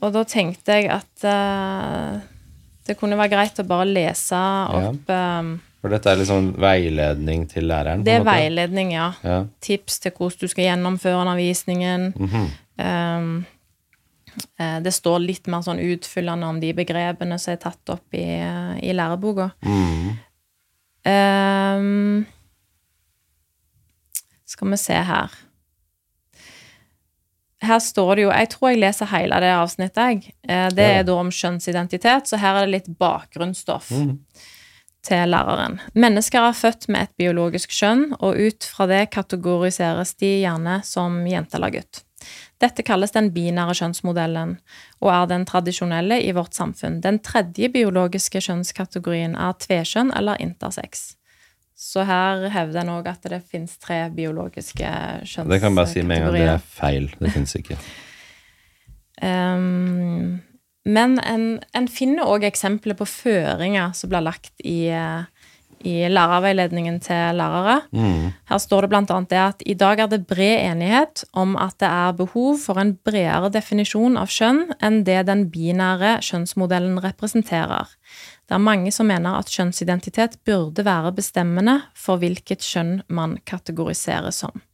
[0.03, 2.19] Og da tenkte jeg at uh,
[2.89, 5.39] det kunne være greit å bare lese opp ja.
[5.81, 8.03] For dette er liksom veiledning til læreren?
[8.03, 9.13] på Det er veiledning, ja.
[9.23, 9.39] Ja.
[9.63, 12.11] Tips til hvordan du skal gjennomføre undervisningen.
[12.19, 12.51] Mhm.
[12.81, 13.57] Um, eh,
[14.85, 18.27] det står litt mer sånn utfyllende om de begrepene som er tatt opp i,
[18.85, 19.51] i læreboka.
[19.65, 20.11] Mm.
[21.11, 22.27] Um,
[24.51, 25.39] skal vi se her.
[27.61, 30.35] Her står det jo Jeg tror jeg leser hele det avsnittet, jeg.
[30.49, 34.17] Eh, Det er da om kjønnsidentitet, så her er det litt bakgrunnsstoff Mm
[35.07, 35.79] til læreren.
[35.97, 41.21] Mennesker er født med et biologisk kjønn, og ut fra det kategoriseres de gjerne som
[41.29, 42.03] jente eller gutt.
[42.61, 44.59] Dette kalles den binære kjønnsmodellen,
[45.01, 46.99] og er den tradisjonelle i vårt samfunn.
[47.01, 51.15] Den tredje biologiske kjønnskategorien er tvekjønn eller intersex.
[51.81, 55.55] Så her hevder en òg at det finnes tre biologiske kjønnskategorier.
[55.55, 56.37] Det kan bare si med en gang.
[56.37, 57.09] Det er feil.
[57.17, 57.79] Det fins ikke.
[59.25, 60.41] Um,
[60.97, 61.47] men en,
[61.77, 65.25] en finner òg eksempler på føringer som blir lagt i, eh,
[65.87, 67.81] i lærerveiledningen til lærere.
[67.93, 68.33] Mm.
[68.51, 71.89] Her står det annet det at i dag er det bred enighet om at det
[71.89, 77.89] er behov for en bredere definisjon av kjønn enn det den binære kjønnsmodellen representerer.
[78.49, 84.43] Det er mange som mener at kjønnsidentitet burde være bestemmende for hvilket kjønn man kategoriseres
[84.43, 84.65] som.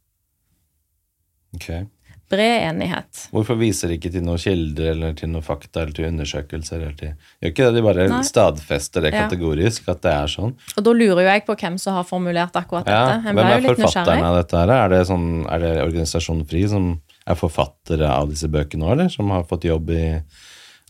[1.55, 1.87] Ok.
[2.29, 3.27] Bred enighet.
[3.31, 6.81] Hvorfor viser de ikke til noen kilder eller til noen fakta eller til undersøkelser?
[6.81, 7.13] Eller til...
[7.41, 8.21] Gjør ikke det, de bare Nei.
[8.27, 9.21] stadfester det Ja.
[9.29, 10.51] kategorisk, at det er sånn.
[10.75, 13.31] Og da lurer jo jeg på hvem som har formulert akkurat Ja, dette.
[13.31, 14.73] Hvem er forfatterne av dette her?
[14.75, 16.89] Er det, sånn, er det organisasjonen FRI som
[17.27, 19.09] er forfattere av disse bøkene nå, eller?
[19.09, 20.03] Som har fått jobb i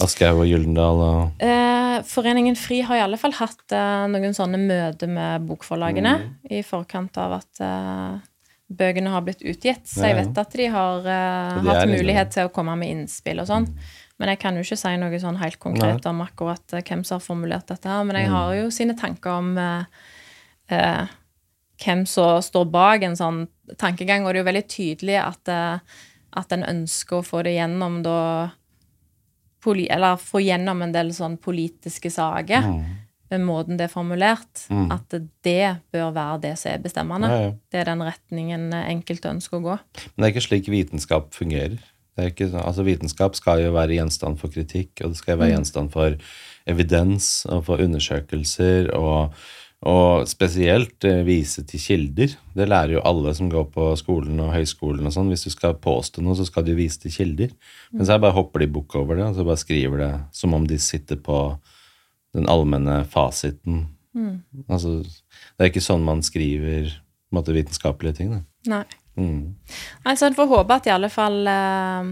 [0.02, 4.58] Aschehoug og Gyldendal og Eh, Foreningen FRI har i alle fall hatt eh, noen sånne
[4.62, 6.28] møter med bokforlagene Mm.
[6.54, 8.20] i forkant av at eh,
[8.68, 9.86] bøkene har blitt utgitt.
[9.88, 13.40] Så jeg vet at de har uh, hatt liksom- mulighet til å komme med innspill
[13.40, 13.68] og sånn.
[14.20, 16.10] Men jeg kan jo ikke si noe sånn helt konkret Nei.
[16.10, 18.04] om akkurat eh, hvem som har formulert dette her.
[18.04, 18.22] Men Mm.
[18.22, 19.84] jeg har jo sine tanker om uh,
[20.72, 21.08] uh,
[21.86, 25.82] hvem som står bak en sånn tankegang, og det er jo veldig tydelig at,
[26.34, 28.52] at en ønsker å få det gjennom da
[29.68, 32.64] Eller få gjennom en del sånn politiske saker
[33.32, 34.92] med måten det er formulert, Mm.
[34.92, 35.10] at
[35.44, 37.28] det bør være det som er bestemmende.
[37.30, 37.52] Ja, ja.
[37.72, 39.78] Det er den retningen enkelte ønsker å gå.
[40.16, 41.78] Men det er ikke slik vitenskap fungerer.
[42.18, 45.52] Det er ikke, altså Vitenskap skal jo være gjenstand for kritikk, og det skal være
[45.54, 46.16] gjenstand for
[46.66, 49.34] evidens og for undersøkelser, og,
[49.86, 52.34] og spesielt eh, vise til kilder.
[52.58, 55.30] Det lærer jo alle som går på skolen og høyskolen og sånn.
[55.30, 57.54] Hvis du skal påstå noe, så skal du vise til kilder.
[57.94, 60.66] Men så bare hopper de bukk over det, og så bare skriver det som om
[60.68, 61.38] de sitter på
[62.38, 63.88] den allmenne fasiten.
[64.66, 66.88] Altså, det er ikke sånn man skriver
[67.34, 68.32] måte, vitenskapelige ting.
[68.34, 68.40] Da.
[68.72, 68.86] Nei.
[69.18, 69.42] Mm.
[70.06, 72.10] Nei, så en får håpe at i alle fall uh,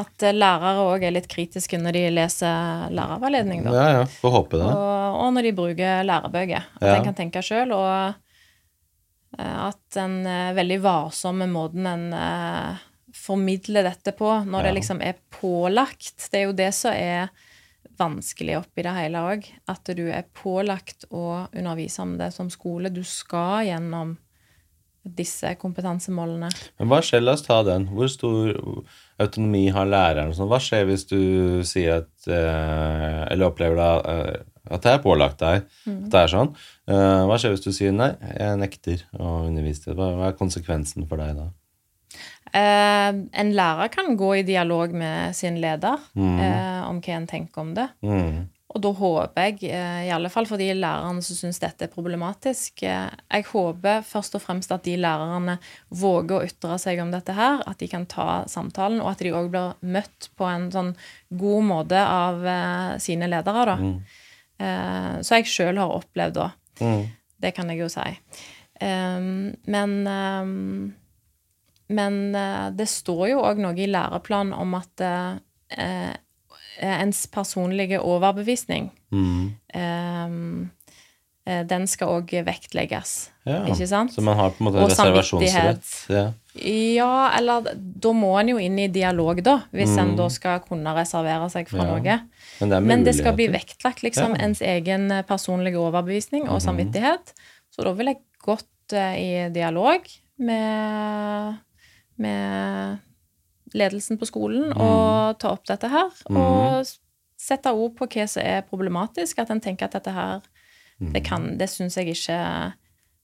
[0.00, 3.74] at lærere òg er litt kritiske når de leser lærerveiledning, da.
[3.74, 4.04] Ja, ja.
[4.22, 4.68] Får håpe det.
[4.70, 6.68] Og, og når de bruker lærebøker.
[6.80, 6.96] At Ja.
[6.96, 8.14] en kan tenke sjøl, og
[9.38, 12.80] uh, at en er veldig varsom med måten en eh,
[13.14, 16.28] formidler dette på, når det liksom er pålagt.
[16.30, 17.30] Det er jo det som er
[18.00, 19.46] vanskelig oppi det hele òg.
[19.70, 22.92] At du er pålagt å undervise om det som skole.
[22.92, 24.16] Du skal gjennom
[25.00, 26.50] disse kompetansemålene.
[26.80, 27.86] Men hva skjer, la oss ta den.
[27.94, 28.52] Hvor stor
[29.20, 30.34] autonomi har læreren?
[30.36, 30.50] sånn?
[30.50, 31.20] Hva skjer hvis du
[31.68, 36.30] sier at eh, Eller opplever da eh, at det er pålagt deg at det er
[36.30, 36.52] sånn?
[36.90, 39.96] Eh, hva skjer hvis du sier nei, jeg nekter å undervise?
[39.96, 41.48] Hva er konsekvensen for deg da?
[42.52, 43.10] Eh,
[43.42, 47.74] en lærer kan gå i dialog med sin leder eh, om hva en tenker om
[47.76, 47.86] det.
[48.02, 48.48] Mm.
[48.70, 51.90] Og da håper jeg, eh, i alle fall for de lærerne som syns dette er
[51.90, 55.56] problematisk eh, Jeg håper først og fremst at de lærerne
[55.90, 59.34] våger å ytre seg om dette her, at de kan ta samtalen, og at de
[59.34, 60.94] òg blir møtt på en sånn
[61.42, 63.78] god måte av eh, sine ledere, da.
[64.60, 66.48] Eh, så jeg sjøl har opplevd da.
[66.80, 67.04] Mm.
[67.40, 68.06] Det kan jeg jo si.
[68.80, 70.92] Um, men um,
[71.90, 76.12] men eh, det står jo òg noe i læreplanen om at eh,
[76.80, 79.56] ens personlige overbevisning Mm.
[79.74, 80.30] eh,
[81.50, 83.64] eh, Den skal òg vektlegges, Ja.
[83.66, 84.12] ikke sant?
[84.14, 86.08] Så man har på en måte Og reservasjonsrett?
[86.08, 86.32] Ja.
[86.54, 90.94] Ja, eller da må en jo inn i dialog, da, hvis en da skal kunne
[90.94, 92.04] reservere seg fra Mm.
[92.04, 92.16] Ja.
[92.16, 92.28] noe.
[92.60, 94.32] Men det Men det skal bli vektlagt, liksom.
[94.32, 94.40] Mhm.
[94.40, 97.32] ens egen eh, personlige overbevisning og samvittighet.
[97.70, 99.14] Så da vil jeg gått eh,
[99.46, 100.00] i dialog
[100.38, 101.58] med,
[102.20, 102.98] med
[103.76, 104.80] ledelsen på skolen mm.
[104.82, 106.10] og ta opp dette her.
[106.30, 106.86] Og
[107.40, 109.38] sette ord på hva som er problematisk.
[109.40, 110.40] At en tenker at dette her
[111.00, 111.12] Mhm.
[111.14, 112.74] Det, kan- det syns jeg ikke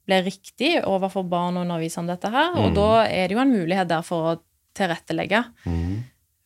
[0.09, 2.55] blir riktig overfor barn å undervise om dette her.
[2.57, 4.41] Og da er det jo en mulighet der for å
[4.75, 5.99] tilrettelegge Mhm.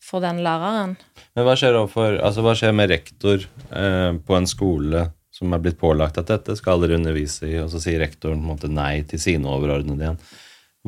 [0.03, 0.97] for den læreren.
[1.37, 5.59] Men hva skjer, overfor, altså hva skjer med rektor eh, på en skole som er
[5.63, 8.69] blitt pålagt at dette skal dere undervise i, og så sier rektoren på en måte
[8.69, 10.19] nei til sine overordnede igjen?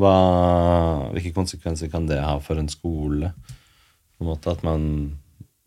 [0.01, 0.13] Hva,
[1.13, 3.33] hvilke konsekvenser kan det ha for en skole?
[4.17, 4.87] På en måte At man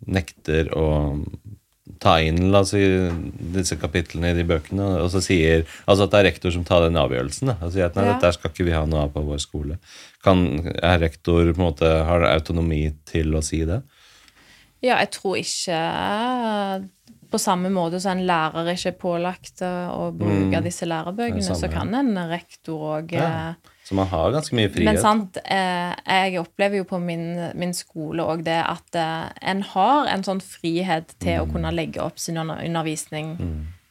[0.06, 0.88] nekter å
[2.02, 2.82] ta inn la oss si,
[3.54, 6.84] disse kapitlene i de bøkene, og så sier altså at det er rektor som tar
[6.88, 7.52] den avgjørelsen.
[7.54, 8.16] Da, og sier at nei, Ja.
[8.18, 9.78] dette skal ikke vi ha noe av på vår skole.
[10.26, 10.42] Kan,
[10.82, 13.84] er rektor på en måte, har autonomi til å si det?
[14.82, 15.80] Ja, jeg tror ikke
[17.32, 21.70] på samme måte som en lærer ikke er pålagt eh, å bruke disse lærebøkene, så
[21.72, 23.56] kan en rektor òg Ja.
[23.86, 24.88] Så man har ganske mye frihet.
[24.90, 29.62] Men sant, eh, jeg opplever jo på min, min skole òg det at eh, en
[29.62, 31.44] har en sånn frihet til Mm.
[31.44, 33.36] å kunne legge opp sin under- undervisning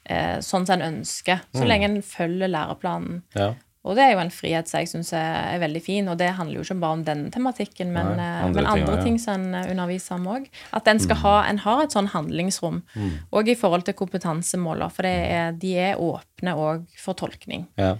[0.06, 3.22] eh, sånn som en ønsker, så lenge en følger læreplanen.
[3.36, 3.54] Ja.
[3.84, 6.56] Og det er jo en frihet som jeg syns er, veldig fin, og det handler
[6.56, 9.68] jo ikke bare om den tematikken, men Nei, andre, men ting, andre ting som en
[9.70, 10.46] underviser om òg.
[10.72, 12.82] At en skal ha, en har et sånn handlingsrom,
[13.32, 17.66] òg i forhold til kompetansemåler, for det er, de er åpne òg for tolkning.
[17.76, 17.96] Ja.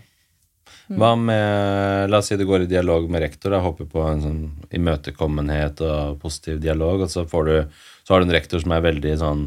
[0.93, 3.55] Hva med La oss si du går i dialog med rektor.
[3.55, 4.41] Da, håper på en sånn
[4.75, 8.85] imøtekommenhet og positiv dialog, og så, får du, så har du en rektor som er
[8.85, 9.47] veldig sånn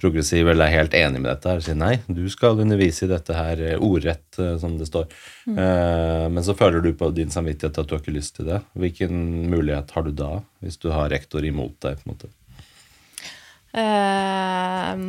[0.00, 3.10] progressiv eller er helt enig med dette her og sier nei, du skal undervise i
[3.10, 5.10] dette her eh, ordrett, eh, som det står.
[5.52, 8.62] Eh, men så føler du på din samvittighet at du har ikke lyst til det.
[8.80, 9.18] Hvilken
[9.52, 10.30] mulighet har du da,
[10.64, 12.00] hvis du har rektor imot deg?
[12.00, 12.32] på en måte?
[13.76, 15.04] Eh,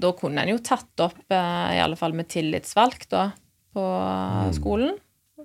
[0.00, 3.28] da kunne en jo tatt opp, eh, i alle fall med tillitsvalgt, da,
[3.74, 3.84] på
[4.56, 4.96] skolen.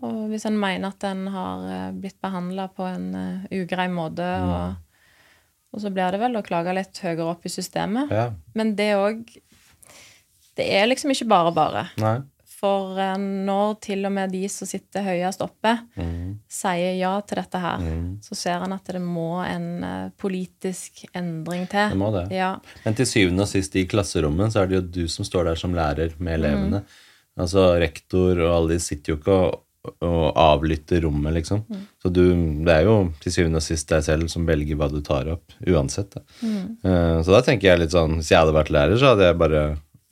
[0.01, 4.25] Og hvis en mener at en har eh, blitt behandla på en eh, ugrei måte,
[4.41, 4.75] og,
[5.73, 8.09] og så blir det vel å klage litt høyere opp i systemet.
[8.11, 8.31] Ja.
[8.57, 9.23] Men det òg
[10.57, 11.87] Det er liksom ikke bare bare.
[11.97, 12.19] Nei?
[12.63, 16.39] For eh, når til og med de som sitter høyest oppe, Mm.
[16.49, 18.19] sier ja til dette her, Mm.
[18.21, 21.89] så ser en at det må en politisk endring til.
[21.89, 22.31] Det må det.
[22.35, 22.55] Ja.
[22.85, 25.55] Men til syvende og sist i klasserommet så er det jo du som står der
[25.55, 26.83] som lærer med elevene.
[27.39, 29.63] Altså rektor og alle de sitter jo ikke og,
[30.05, 31.63] og avlytter rommet, liksom.
[32.01, 32.23] Så du,
[32.63, 35.55] det er jo til syvende og sist deg selv som velger hva du tar opp,
[35.67, 36.13] uansett.
[36.13, 36.23] Da.
[36.85, 39.39] Uh, så da tenker jeg litt sånn Hvis jeg hadde vært lærer, så hadde jeg
[39.41, 39.63] bare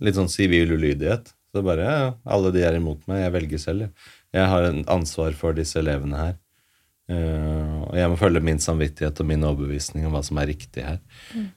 [0.02, 1.32] litt sånn sivil ulydighet.
[1.52, 3.86] Så bare ja, alle de er imot meg, jeg velger selv.
[3.86, 6.38] Jeg, jeg har en ansvar for disse elevene her.
[7.12, 10.84] Uh, og jeg må følge min samvittighet og min overbevisning om hva som er riktig
[10.88, 11.00] her.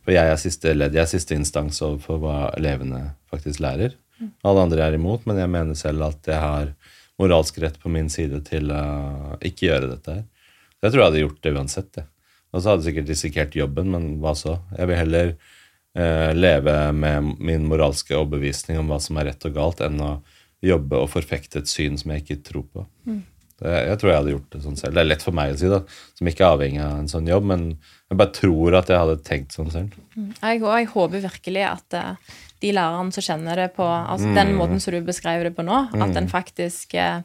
[0.04, 3.94] For jeg er siste ledd, jeg er siste instans overfor hva elevene faktisk lærer.
[4.46, 6.72] Alle andre er imot, men jeg mener selv at jeg har
[7.20, 8.84] moralsk rett på min side til å
[9.44, 10.24] ikke gjøre dette her.
[10.74, 11.98] Så jeg tror jeg hadde gjort det uansett.
[12.00, 12.08] Jeg.
[12.54, 14.56] Og så hadde jeg sikkert risikert jobben, men hva så?
[14.78, 19.54] Jeg vil heller eh, leve med min moralske overbevisning om hva som er rett og
[19.56, 20.16] galt, enn å
[20.64, 22.84] jobbe og forfekte et syn som jeg ikke tror på.
[23.08, 23.22] Mm.
[23.64, 24.94] jeg tror jeg hadde gjort det sånn selv.
[24.96, 25.80] Det er lett for meg å si, da,
[26.18, 29.18] som ikke er avhengig av en sånn jobb, men jeg bare tror at jeg hadde
[29.26, 29.98] tenkt sånn selv.
[30.16, 32.34] Jeg, og jeg håper virkelig at eh,
[32.64, 35.82] de lærerne som kjenner det på altså den måten som du beskrev det på nå,
[35.92, 37.20] at en faktisk eh,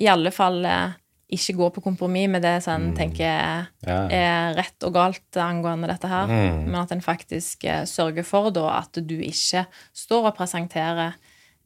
[0.00, 0.94] i alle fall eh,
[1.36, 3.96] ikke går på kompromiss med det som en tenker Ja.
[4.08, 6.64] er rett og galt angående dette her, Mm.
[6.70, 11.14] men at en faktisk eh, sørger for da at du ikke står og presenterer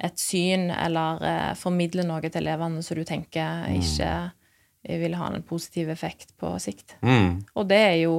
[0.00, 4.30] et syn eller formidler noe til elevene som du tenker ikke
[4.88, 6.94] vil ha en positiv effekt på sikt.
[7.04, 7.42] Mm.
[7.54, 8.14] Og det er jo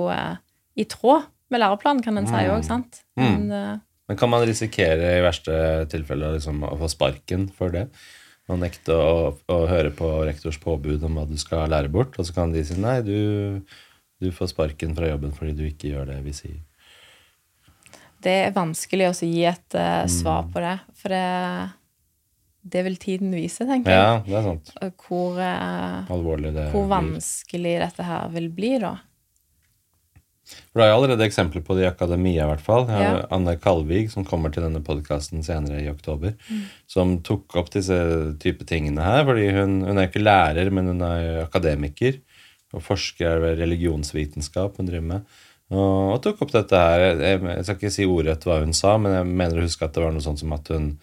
[0.77, 3.01] i tråd med læreplanen, kan en si òg, sant?
[3.17, 3.49] Men,
[4.11, 5.53] Men kan man risikere i verste
[5.87, 7.85] tilfelle liksom, å få sparken for det?
[8.51, 12.27] Man nekter å, å høre på rektors påbud om hva du skal lære bort, og
[12.27, 13.61] så kan de si nei, du,
[14.19, 16.59] du får sparken fra jobben fordi du ikke gjør det vi sier.
[18.19, 21.23] det er vanskelig å gi et uh, svar på det, for det,
[22.75, 24.09] det vil tiden vise, tenker jeg.
[24.11, 24.73] Ja, det er sant.
[25.05, 26.97] Hvor, uh, Alvorlig det hvor blir.
[26.97, 28.97] vanskelig dette her vil bli, da.
[30.71, 32.87] For Du har jo allerede eksempler på det i akademia, i hvert fall.
[32.87, 33.25] Ja.
[33.33, 36.35] Anne Kalvig, som kommer til denne podkasten senere i oktober,
[36.91, 37.97] som tok opp disse
[38.41, 39.25] type tingene her.
[39.27, 42.21] fordi hun, hun er ikke lærer, men hun er akademiker
[42.71, 45.39] og forsker ved religionsvitenskap hun driver med.
[45.71, 47.05] Og, og tok opp dette her.
[47.19, 49.95] Jeg, jeg skal ikke si ordrett hva hun sa, men jeg mener å huske at
[49.95, 50.93] det var noe sånt som at hun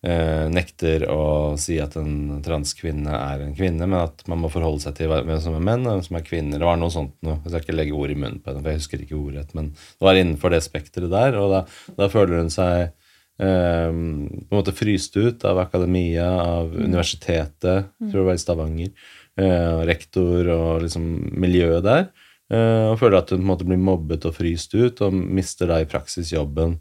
[0.00, 4.94] nekter å si at en transkvinne er en kvinne, men at man må forholde seg
[4.96, 6.56] til hvem som er menn og hvem som er kvinner.
[6.56, 7.36] Det var noe sånt noe.
[7.44, 9.68] Jeg skal ikke legge ord i munnen på henne, for jeg husker ikke ordrett, men
[9.76, 11.60] det var innenfor det spekteret der, og da,
[11.98, 18.22] da føler hun seg eh, på en måte fryst ut av akademia, av universitetet, tror
[18.22, 21.10] det var i Stavanger, eh, rektor og liksom
[21.44, 22.08] miljøet der,
[22.52, 25.68] eh, og føler at hun på en måte blir mobbet og fryst ut, og mister
[25.70, 26.78] da i praksis jobben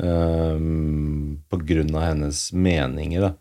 [0.00, 3.32] um, på grunn av hennes meninger, da.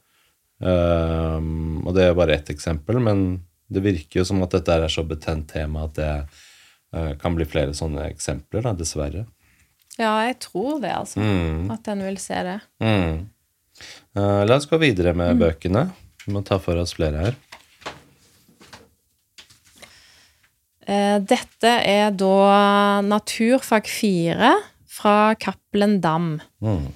[0.62, 3.42] Um, og det er bare ett eksempel, men
[3.72, 6.12] det virker jo som at dette er så betent tema at det
[6.96, 9.26] uh, kan bli flere sånne eksempler, da, dessverre.
[9.98, 11.22] Ja, jeg tror det, altså.
[11.22, 11.72] Mm.
[11.74, 12.60] At en vil se det.
[12.84, 13.24] Mm.
[14.18, 15.88] Uh, la oss gå videre med bøkene.
[16.26, 17.40] Vi må ta for oss flere her.
[20.92, 24.52] Eh, Dette er da Naturfag 4
[25.02, 26.36] fra Cappelen Dam.
[26.62, 26.90] Mm.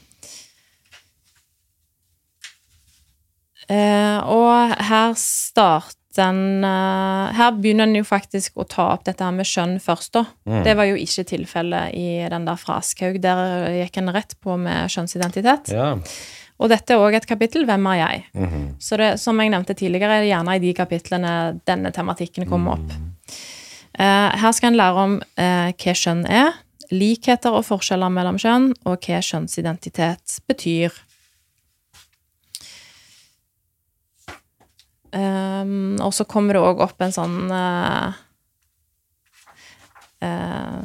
[3.66, 9.26] Uh, og her starter en uh, Her begynner en jo faktisk å ta opp dette
[9.26, 10.22] her med skjønn først, da.
[10.64, 13.18] Det var jo ikke tilfellet i den der fra Aschhaug.
[13.24, 15.74] Der gikk en rett på med skjønnsidentitet.
[15.76, 15.96] Ja.
[16.56, 18.76] Og dette er òg et kapittel 'Hvem er jeg?' Mhm.
[18.80, 22.80] Så det, som jeg nevnte tidligere, er det gjerne i de kapitlene denne tematikken kommer
[22.80, 22.92] opp.
[24.00, 26.54] Uh, her skal en lære om eh, hva skjønn er,
[26.94, 30.94] likheter og forskjeller mellom kjønn, og hva kjønnsidentitet betyr.
[35.16, 38.12] Um, og så kommer det òg opp en sånn uh,
[40.26, 40.82] uh,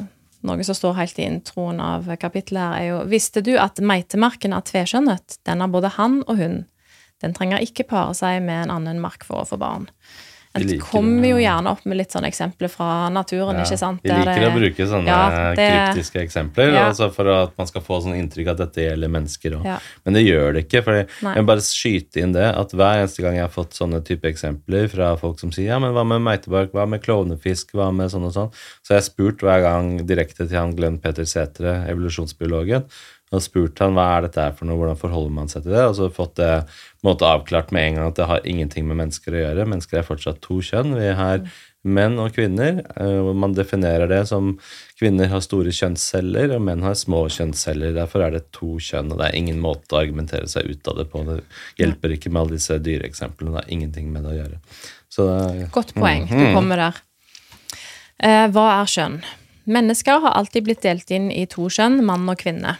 [0.47, 4.55] Noe som står helt i introen av kapittelet her, er jo Visste du at meitemarken
[4.55, 5.35] er tveskjønnet?
[5.45, 6.55] Den er både han og hun.
[7.21, 9.89] Den trenger ikke pare seg med en annen mark for å få barn.
[10.53, 14.01] En kommer jo gjerne opp med litt sånne eksempler fra naturen, Ja, ikke sant?
[14.03, 16.89] Vi liker det- å bruke sånne Ja, det- kryptiske eksempler Ja.
[16.89, 19.79] altså for at man skal få sånn inntrykk at dette gjelder mennesker Og.
[20.03, 20.83] Men det gjør det ikke.
[20.83, 24.03] For jeg vil bare skyte inn det at hver eneste gang jeg har fått sånne
[24.03, 27.93] type eksempler fra folk som sier ja, men hva med meitebark, hva med klovnefisk, hva
[27.93, 28.51] med sånn og sånn,
[28.83, 32.83] så har jeg spurt hver gang direkte til han Glenn Peter Sætre, evolusjonsbiologen,
[33.31, 35.95] og spurt han hva er dette for noe, hvordan forholder man seg til det, og
[35.95, 36.65] så fått det
[37.03, 39.65] måte avklart med en gang at det har ingenting med mennesker å gjøre.
[39.67, 40.95] Mennesker er fortsatt to kjønn.
[40.99, 41.41] Vi har
[41.83, 42.83] menn og kvinner.
[42.95, 44.51] eh, og Man definerer det som
[44.99, 47.95] kvinner har store kjønnsceller, og menn har små kjønnsceller.
[47.95, 50.97] Derfor er det to kjønn, og det er ingen måte å argumentere seg ut av
[50.97, 51.25] det på.
[51.25, 51.41] Det
[51.81, 53.51] hjelper ikke med alle disse dyreeksemplene.
[53.55, 54.59] Det har ingenting med det å gjøre.
[55.09, 55.25] Så
[55.57, 56.27] det Godt poeng.
[56.29, 56.53] Du Mhm.
[56.53, 57.01] kommer der.
[58.19, 59.23] Eh, hva er kjønn?
[59.67, 62.77] Mennesker har alltid blitt delt inn i to kjønn, mann og kvinne.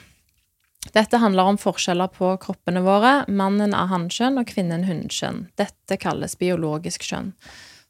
[0.90, 3.12] Dette handler om forskjeller på kroppene våre.
[3.30, 5.46] Mannen er hannkjønn og kvinnen hunnkjønn.
[5.60, 7.36] Dette kalles biologisk kjønn.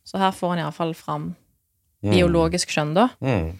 [0.03, 1.31] Så her får en iallfall fram
[2.03, 3.07] biologisk kjønn, da.
[3.23, 3.55] mm.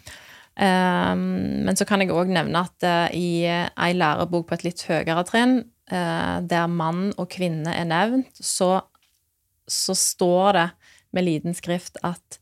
[0.62, 1.22] Um,
[1.64, 4.82] men så kan jeg òg nevne at uh, i eh, ei lærebok på et litt
[4.84, 5.54] høyere trinn,
[5.94, 8.82] uh, der mann og kvinne er nevnt, så,
[9.64, 10.66] så står det
[11.16, 12.38] med liten skrift at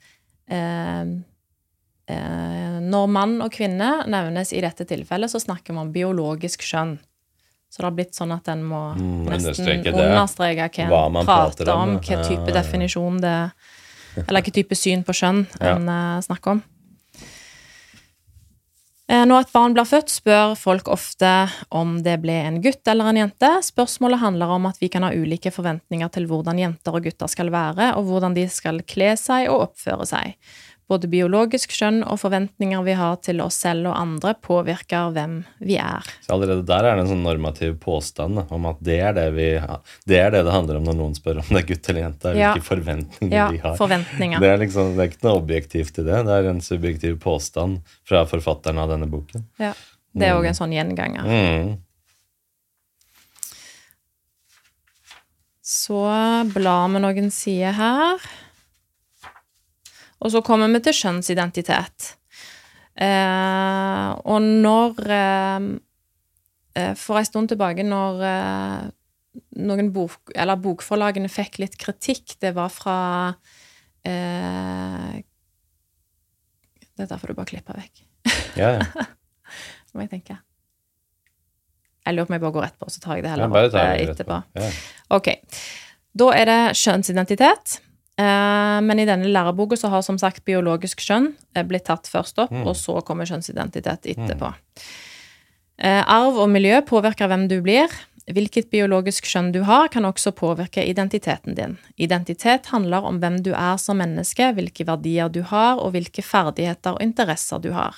[0.49, 1.06] eh,
[2.90, 6.95] når mann og kvinne nevnes i dette tilfellet, så snakker vi om biologisk kjønn.
[7.69, 11.26] Så det har blitt sånn at en må Mm, nesten understreke hva Hva en man
[11.27, 12.56] prater om, om, hva type Ja, ja.
[12.64, 13.36] definisjon det
[14.27, 15.76] Eller hvilken type syn på kjønn Ja.
[15.76, 16.64] en eh, snakker om.
[19.10, 21.30] Eh, Når et barn blir født, spør folk ofte
[21.73, 23.49] om det ble en gutt eller en jente.
[23.65, 27.49] Spørsmålet handler om at vi kan ha ulike forventninger til hvordan jenter og gutter skal
[27.53, 30.36] være, og hvordan de skal kle seg og oppføre seg.
[30.90, 35.76] Både biologisk skjønn og forventninger vi har til oss selv og andre, påvirker hvem vi
[35.78, 36.07] er.
[36.26, 39.28] Så allerede der er det en sånn normativ påstand da, om at det er det,
[39.36, 39.49] vi,
[40.10, 42.34] det er det det handler om når noen spør om det er gutt eller jente.
[42.34, 42.53] Ja.
[42.56, 43.76] Hvilke forventninger Ja, vi har.
[43.78, 44.41] forventninger.
[44.41, 46.24] Det er, liksom, det er ikke noe objektivt i det.
[46.26, 49.45] Det er en subjektiv påstand fra forfatteren av denne boken.
[49.61, 49.76] Ja.
[50.18, 51.30] Det er òg en sånn gjenganger.
[51.30, 51.78] Mm.
[55.70, 56.02] Så
[56.56, 58.24] blar vi noen sider her.
[60.20, 62.14] Og så kommer vi til kjønnsidentitet.
[63.00, 65.68] Eh, og når eh,
[66.82, 68.90] eh, For en stund tilbake, når eh,
[69.64, 72.98] noen bok, eller bokforlagene fikk litt kritikk, det var fra
[74.04, 75.24] eh,
[77.00, 78.04] Dette får du bare klippe vekk.
[78.60, 79.08] Ja, ja.
[79.88, 80.36] Så må jeg tenke.
[82.06, 83.52] Jeg lurer på om jeg bare går rett på, så tar jeg det ja heller
[83.54, 84.38] bare opp eh, det etterpå.
[84.60, 84.70] Ja.
[85.16, 85.30] Ok.
[86.20, 87.80] Da er det kjønnsidentitet.
[88.20, 92.41] Eh, men i denne læreboka så har som sagt biologisk kjønn eh, blitt tatt først
[92.44, 92.66] opp, Mm.
[92.68, 94.54] og så kommer kjønnsidentitet etterpå.
[95.80, 96.04] Mm.
[96.12, 97.88] arv og miljø påvirker hvem du blir.
[98.30, 101.78] Hvilket biologisk kjønn du har, kan også påvirke identiteten din.
[101.98, 106.94] Identitet handler om hvem du er som menneske, hvilke verdier du har, og hvilke ferdigheter
[106.94, 107.96] og interesser du har.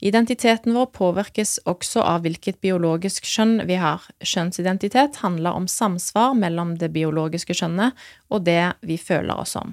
[0.00, 4.04] Identiteten vår påvirkes også av hvilket biologisk kjønn vi har.
[4.20, 7.96] Kjønnsidentitet handler om samsvar mellom det biologiske kjønnet
[8.28, 9.72] og det vi føler oss som.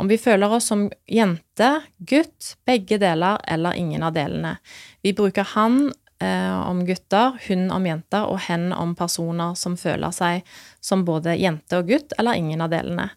[0.00, 4.54] Om vi føler oss som jente, gutt, begge deler eller ingen av delene.
[5.02, 5.90] Vi bruker han
[6.22, 10.46] eh, om gutter, hun om jenter og hen om personer som føler seg
[10.80, 13.10] som både jente og gutt eller ingen av delene.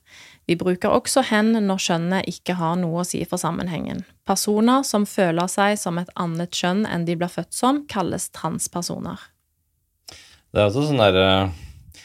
[0.49, 4.03] Vi bruker også hen når kjønnet ikke har noe å si for sammenhengen.
[4.27, 9.19] Personer som føler seg som et annet kjønn enn de blir født som, kalles transpersoner.
[10.53, 11.53] Det er også sånn der eh,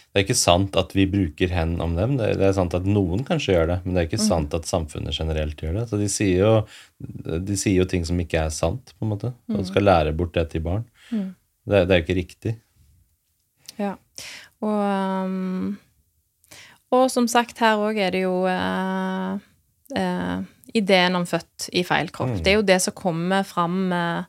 [0.08, 2.16] Det er ikke sant at vi bruker hen om dem.
[2.18, 5.14] Det, er sant at noen kanskje gjør det, men det er ikke sant at samfunnet
[5.14, 5.84] generelt gjør det.
[5.90, 6.54] Så de sier jo,
[7.50, 10.34] de sier jo ting som ikke er sant, på en måte, og skal lære bort
[10.34, 10.88] det til barn.
[11.12, 12.56] Det, det er ikke riktig.
[13.78, 13.94] Ja.
[14.64, 14.80] Og,
[15.28, 15.78] um,
[16.94, 19.38] og som sagt, her òg er det jo eh,
[19.98, 20.38] eh,
[20.78, 22.36] ideen om født i feil kropp.
[22.36, 22.42] Mm.
[22.44, 24.26] Det er jo det som kommer fram eh,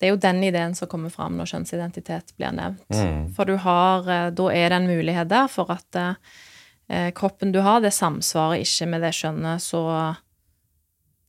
[0.00, 2.88] Det er jo den ideen som kommer fram når kjønnsidentitet blir nevnt.
[2.94, 3.30] Mm.
[3.36, 7.60] For du har eh, Da er det en mulighet der for at eh, kroppen du
[7.62, 9.84] har, det samsvarer ikke med det skjønnet, så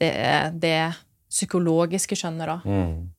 [0.01, 0.13] det
[0.57, 0.93] det
[1.31, 2.57] psykologiske skjønnet, da.
[2.65, 3.11] Mm.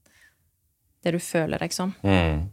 [1.03, 1.95] Det du føler deg som.
[2.05, 2.51] Mm.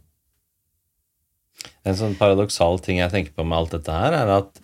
[1.84, 4.62] En sånn paradoksal ting jeg tenker på med alt dette her, er at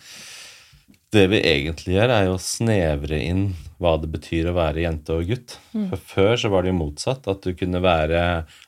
[1.15, 3.45] det vi egentlig gjør, er jo å snevre inn
[3.79, 5.53] hva det betyr å være jente og gutt.
[5.91, 7.27] For før så var det jo motsatt.
[7.29, 8.21] At du kunne være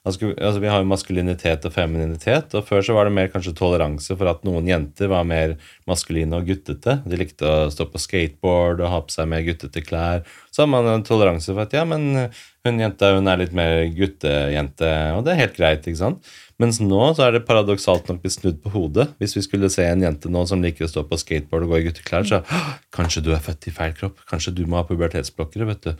[0.05, 3.55] altså, altså Vi har jo maskulinitet og femininitet, og før så var det mer kanskje
[3.57, 5.57] toleranse for at noen jenter var mer
[5.89, 6.99] maskuline og guttete.
[7.09, 10.23] De likte å stå på skateboard og ha på seg mer guttete klær.
[10.53, 12.29] Så har man en toleranse for at ja, men
[12.67, 15.89] hun jenta hun er litt mer guttejente, og det er helt greit.
[15.89, 16.31] ikke sant?
[16.59, 19.05] Mens nå så er det paradoksalt nok blitt snudd på hodet.
[19.21, 21.79] Hvis vi skulle se en jente nå som liker å stå på skateboard og gå
[21.79, 24.19] i gutteklær, så «Åh, kanskje du er født i feil kropp.
[24.27, 25.69] Kanskje du må ha pubertetsblokkere.
[25.71, 25.93] vet Du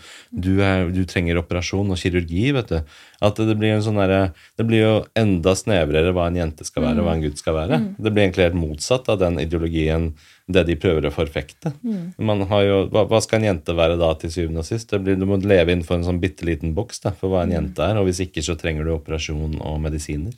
[0.49, 2.51] Du, er, du trenger operasjon og kirurgi.
[2.51, 2.81] vet du.
[3.21, 6.83] At det blir, en sånn derre- det blir jo enda snevrere hva en jente skal
[6.85, 7.79] være, og hva en gutt skal være.
[7.99, 10.13] Det blir egentlig helt motsatt av den ideologien
[10.47, 11.73] det de prøver å forfekte.
[12.17, 14.89] Man har jo, hva, hva skal en jente være da til syvende og sist?
[14.89, 17.51] Det blir, du må leve innenfor en sånn bitte liten boks da, for hva en
[17.51, 20.33] jente er, og hvis ikke så trenger du operasjon og medisiner.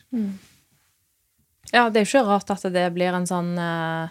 [1.72, 4.10] Ja, det er jo ikke rart at det blir en sånn eh,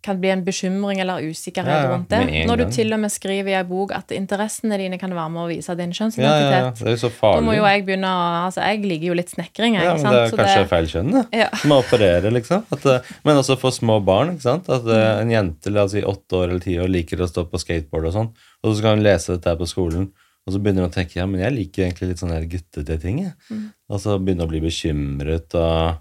[0.00, 2.46] Kan bli en bekymring eller usikkerhet Ja, ja, rundt det.
[2.46, 5.42] Når du til og med skriver i ei bok at interessene dine kan være med
[5.42, 6.52] å vise din Ja, ja, kjønnsidentitet.
[6.54, 9.74] ja, det så Da må jo jeg begynne å Altså, jeg liker jo litt snekring,
[9.74, 9.84] jeg.
[9.84, 10.30] Ja, men det er sant?
[10.30, 11.24] Så kanskje feil kjønn, det.
[11.40, 11.48] Ja.
[11.66, 12.62] Må operere, liksom.
[12.72, 14.36] At, eh, men også for små barn.
[14.36, 14.68] ikke sant?
[14.70, 14.94] At Mm.
[14.94, 17.58] eh, en jente la oss si åtte år eller ti år liker å stå på
[17.58, 18.30] skateboard og sånn,
[18.62, 20.12] og så skal hun lese dette her på skolen,
[20.46, 23.18] og så begynner hun å tenke ja, men jeg liker egentlig litt sånne guttete ting.
[23.24, 23.32] jeg.
[23.50, 23.72] Mm.
[23.90, 25.98] Og så begynner hun å bli bekymret og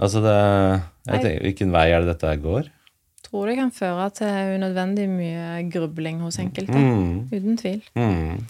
[0.00, 0.82] Altså, det
[1.12, 2.68] jeg tenker, Hvilken vei er det dette her går?
[3.28, 6.74] Tror det kan føre til unødvendig mye grubling hos enkelte.
[6.74, 7.80] Mm, Uten tvil.
[7.94, 8.42] mm.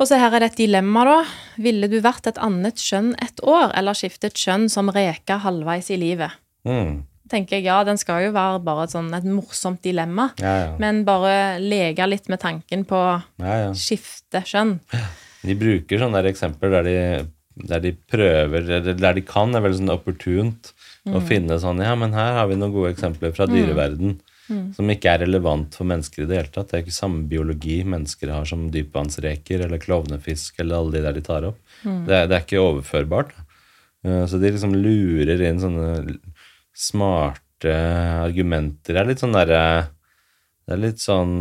[0.00, 1.16] Og så her er det et dilemma, da.
[1.60, 5.98] Ville du vært et annet kjønn et år, eller skiftet kjønn som reka halvveis i
[6.00, 6.32] livet?
[6.64, 7.02] Mm.
[7.30, 10.30] tenker jeg, ja, den skal jo være bare et, sånn, et morsomt dilemma.
[10.40, 10.70] Ja, ja.
[10.82, 13.68] Men bare leke litt med tanken på ja, ja.
[13.76, 14.78] skifte kjønn.
[15.44, 16.96] De bruker sånne der eksempler der de,
[17.70, 20.72] der de prøver, eller der de kan, er veldig sånn opportunt
[21.08, 24.18] å finne sånn Ja, men her har vi noen gode eksempler fra dyreverden
[24.74, 26.68] som ikke er relevant for mennesker i det hele tatt.
[26.72, 31.12] Det er ikke samme biologi mennesker har som dypvannsreker eller klovnefisk eller alle de der
[31.12, 31.60] de tar opp.
[31.84, 33.30] Det, er, det er ikke overførbart.
[34.04, 36.18] Eh, Så de liksom lurer inn sånne
[36.74, 37.76] smarte
[38.26, 38.94] argumenter.
[38.96, 39.62] Det er litt sånn derre
[40.66, 41.32] Det er litt sånn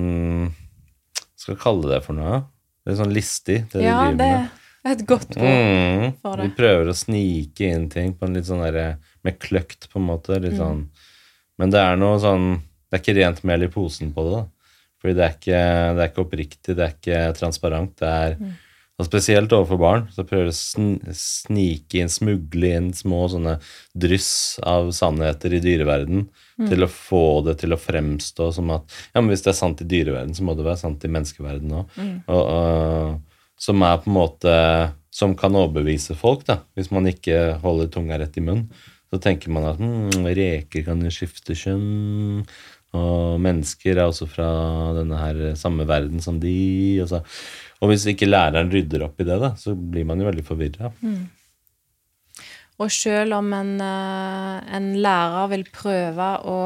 [0.51, 2.39] Hva skal jeg kalle det for noe?
[2.83, 4.49] Det er sånn listig, det Ja, de driver
[4.79, 5.43] det er et godt ord.
[5.43, 6.13] Mm.
[6.23, 8.85] for De prøver å snike inn ting på en litt sånn derre
[9.23, 10.37] med kløkt, på en måte.
[10.37, 10.43] Mm.
[10.45, 10.85] Litt sånn.
[11.59, 14.45] Men det er noe sånn Det er ikke rent mel i posen på det, da.
[14.99, 15.59] Fordi det er ikke,
[15.95, 17.95] det er ikke oppriktig, det er ikke transparent.
[18.01, 18.53] Det er Mm.
[18.99, 20.07] og Spesielt overfor barn.
[20.11, 23.59] Så prøver å snike inn, smugle inn små sånne
[23.95, 26.27] dryss av sannheter i dyreverden
[26.59, 26.67] Mm.
[26.67, 28.83] til å få det til å fremstå som at
[29.15, 31.71] ja, men hvis det er sant i dyreverden, så må det være sant i menneskeverden
[31.71, 31.85] òg.
[31.95, 32.23] Mm.
[32.27, 33.21] Og,
[33.57, 38.19] som er på en måte Som kan overbevise folk, da, hvis man ikke holder tunga
[38.19, 38.67] rett i munnen.
[39.09, 42.43] Så tenker man at hm, reker kan jo skifte kjønn,
[42.97, 44.47] og mennesker er også fra
[44.97, 46.53] denne her samme verden som de.
[47.03, 47.19] Og, så.
[47.81, 50.91] og hvis ikke læreren rydder opp i det, da, så blir man jo veldig forvirra.
[52.79, 56.57] Og selv om en, eh, en lærer vil prøve å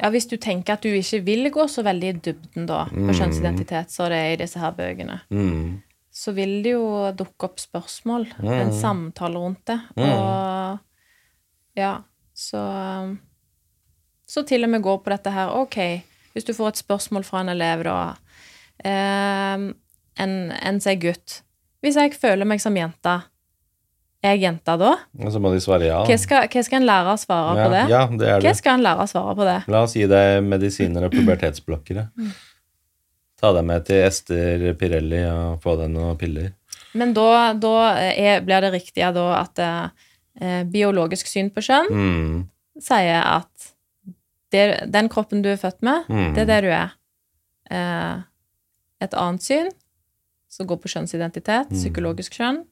[0.00, 3.12] Ja, hvis du tenker at du ikke vil gå så veldig i dybden da, på
[3.18, 5.82] kjønnsidentitet, så det er i disse her bøkene, Mm.
[6.10, 9.76] så vil det jo dukke opp spørsmål, en samtale rundt det.
[10.00, 10.80] Og
[11.78, 12.00] ja,
[12.34, 12.62] så
[14.30, 15.50] Så til og med gå på dette her.
[15.58, 15.76] Ok,
[16.32, 18.14] hvis du får et spørsmål fra en elev, da
[18.84, 19.70] eh,
[20.22, 21.40] en, en sier gutt.
[21.82, 23.16] Hvis jeg føler meg som jente,
[24.20, 24.92] er jeg jente da?
[25.24, 26.02] Og så må de svare ja.
[26.04, 27.82] Hva skal, hva skal en lærer svare ja, på det?
[27.88, 28.44] Ja, det er det.
[28.44, 29.56] Hva skal en lærer svare på det?
[29.72, 32.06] La oss gi deg medisiner og pubertetsblokkere.
[33.40, 36.52] Ta deg med til Ester Pirelli og få deg noen piller.
[37.00, 39.64] Men da, da er, blir det riktige da at
[40.40, 42.48] eh, biologisk syn på kjønn Mm.
[42.80, 43.72] sier at
[44.50, 46.34] det, den kroppen du er født med, Mm.
[46.34, 46.90] det er det du er.
[47.70, 48.22] Eh,
[49.00, 49.70] et annet syn,
[50.48, 51.76] som går på kjønnsidentitet, Mm.
[51.78, 52.64] psykologisk kjønn,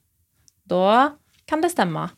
[0.67, 1.13] da
[1.47, 2.11] kan det stemme.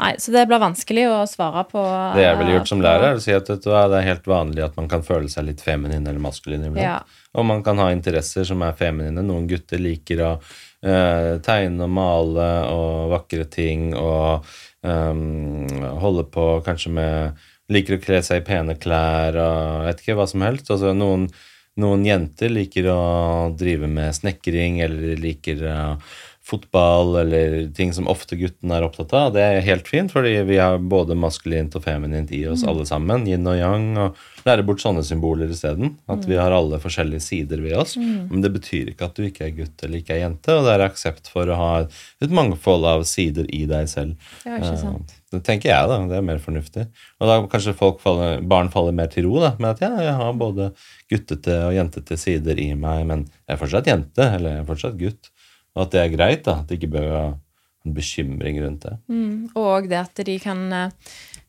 [0.00, 1.82] Nei, så det blir vanskelig å svare på.
[2.16, 4.64] Det jeg ville gjort som lærer, er å si at du det er helt vanlig
[4.64, 6.80] at man kan føle seg litt feminin eller maskulin iblant.
[6.80, 7.02] Ja.
[7.34, 9.20] Og man kan ha interesser som er feminine.
[9.22, 10.40] Noen gutter liker å eh,
[10.80, 14.46] tegne og male og vakre ting og
[14.80, 15.66] um,
[16.00, 20.26] holde på kanskje med Liker å kle seg i pene klær og vet ikke hva
[20.26, 20.72] som helst.
[20.74, 21.28] Altså noen,
[21.78, 23.02] noen jenter liker å
[23.54, 26.16] drive med snekring eller liker uh,
[26.50, 29.30] fotball eller ting som ofte guttene er opptatt av.
[29.36, 33.24] Det er helt fint, fordi vi har både maskulint og feminint i oss alle sammen.
[33.30, 33.86] Yin og yang.
[34.02, 35.94] og Lære bort sånne symboler isteden.
[36.10, 37.94] At vi har alle forskjellige sider ved oss.
[38.00, 40.74] Men det betyr ikke at du ikke er gutt eller ikke er jente, og det
[40.78, 44.16] er aksept for å ha et mangfold av sider i deg selv.
[44.44, 45.10] Det er ikke sant.
[45.14, 45.98] Eh, Det tenker jeg, da.
[46.10, 46.88] Det er mer fornuftig.
[47.20, 50.14] Og da kanskje folk faller, barn faller mer til ro da, med at ja, jeg
[50.18, 50.72] har både
[51.12, 54.98] guttete og jentete sider i meg, men jeg er fortsatt jente, eller jeg er fortsatt
[54.98, 55.30] gutt.
[55.76, 56.58] Og at det er greit, da.
[56.60, 57.34] At det ikke bør være
[57.86, 58.96] en bekymring rundt det.
[59.08, 60.90] Mm, og det at de kan eh,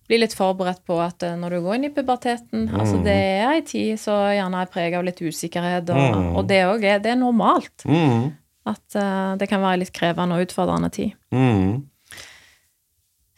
[0.08, 3.50] bli litt forberedt på at eh, når du går inn i puberteten altså Det er
[3.58, 6.36] ei tid så gjerne er preget av litt usikkerhet, og, Mm.
[6.38, 7.84] og det òg er, er normalt.
[7.86, 8.32] Mm.
[8.72, 11.16] At uh, det kan være litt krevende og utfordrende tid.
[11.34, 11.82] Mm.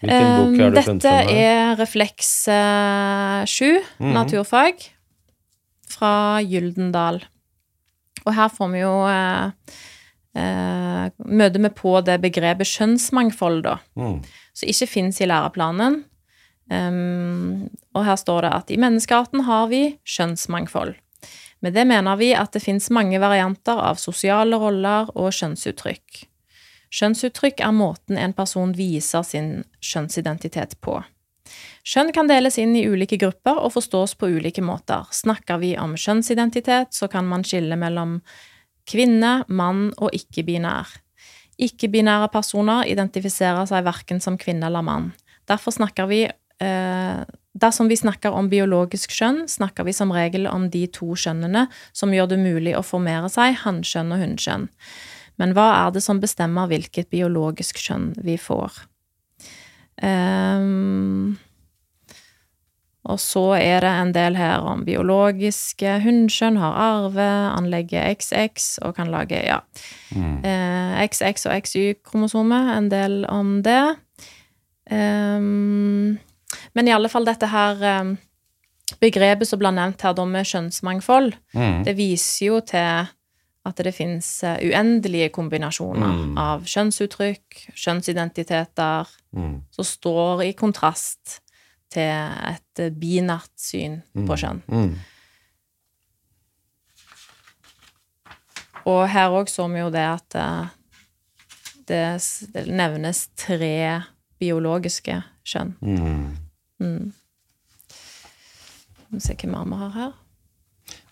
[0.03, 4.13] Hvilken bok har du funnet Dette er Refleks eh, 7, Mhm.
[4.17, 4.83] naturfag,
[5.93, 7.21] fra Gyldendal.
[8.25, 9.51] Og her får vi jo eh,
[10.35, 14.21] eh, Møter vi på det begrepet kjønnsmangfold, da, Mm.
[14.53, 16.03] som ikke fins i læreplanen.
[16.71, 20.95] Um, og her står det at i menneskearten har vi kjønnsmangfold.
[21.61, 26.23] Med det mener vi at det fins mange varianter av sosiale roller og kjønnsuttrykk.
[26.93, 31.01] Kjønnsuttrykk er måten en person viser sin kjønnsidentitet på.
[31.83, 35.07] Kjønn kan deles inn i ulike grupper og forstås på ulike måter.
[35.11, 38.21] Snakker vi om kjønnsidentitet, så kan man skille mellom
[38.89, 40.89] kvinne, mann og ikke-binær.
[41.61, 45.11] Ikke-binære personer identifiserer seg verken som kvinne eller mann.
[45.49, 47.23] Derfor snakker vi eh,
[47.53, 52.09] Dersom vi snakker om biologisk kjønn, snakker vi som regel om de to kjønnene som
[52.09, 54.65] gjør det mulig å formere seg, hannkjønn og hunnkjønn.
[55.37, 58.79] Men hva er det som bestemmer hvilket biologisk kjønn vi får?
[60.01, 61.37] Ehm,
[63.05, 67.25] og så er det en del her om biologiske hunnkjønn har arve,
[67.57, 69.59] anlegget XX og kan lage, ja,
[70.15, 70.37] Mm.
[70.45, 73.95] eh, XX og XY-kromosomet, en del om det.
[74.91, 76.19] Um,
[76.75, 78.15] men i alle fall dette her ehm,
[79.01, 81.83] begrepet som blir nevnt her da med kjønnsmangfold, Mm.
[81.85, 83.07] det viser jo til
[83.65, 86.37] at det finnes eh, uendelige kombinasjoner Mm.
[86.37, 89.61] av kjønnsuttrykk, kjønnsidentiteter, Mm.
[89.71, 91.39] som står i kontrast
[91.93, 92.13] til
[92.49, 94.63] et eh, binært syn på kjønn.
[94.67, 94.93] Mm.
[98.89, 100.73] Og her òg så vi jo det at eh,
[101.87, 103.75] det, nevnes tre
[104.41, 105.75] biologiske kjønn.
[105.79, 106.33] Mm.
[106.83, 107.13] Mm.
[109.13, 110.19] Vi se hva mer vi har her.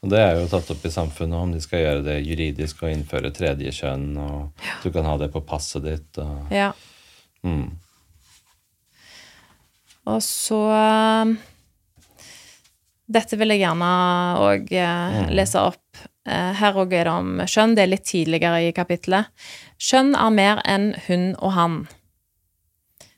[0.02, 2.90] Og det er jo tatt opp i samfunnet om de skal gjøre det juridisk og
[2.92, 6.18] innføre tredje kjønn, og du kan ha det på passet ditt.
[6.18, 6.72] Og, Ja.
[7.46, 7.70] mm.
[10.10, 11.34] Og så eh,
[13.12, 13.88] Dette vil jeg gjerne
[14.40, 15.32] òg Mm.
[15.36, 15.84] lese opp.
[16.26, 17.76] Eh, Her òg er det om kjønn.
[17.76, 19.28] Det er litt tidligere i kapittelet.
[19.80, 21.76] Kjønn er mer enn hun og han.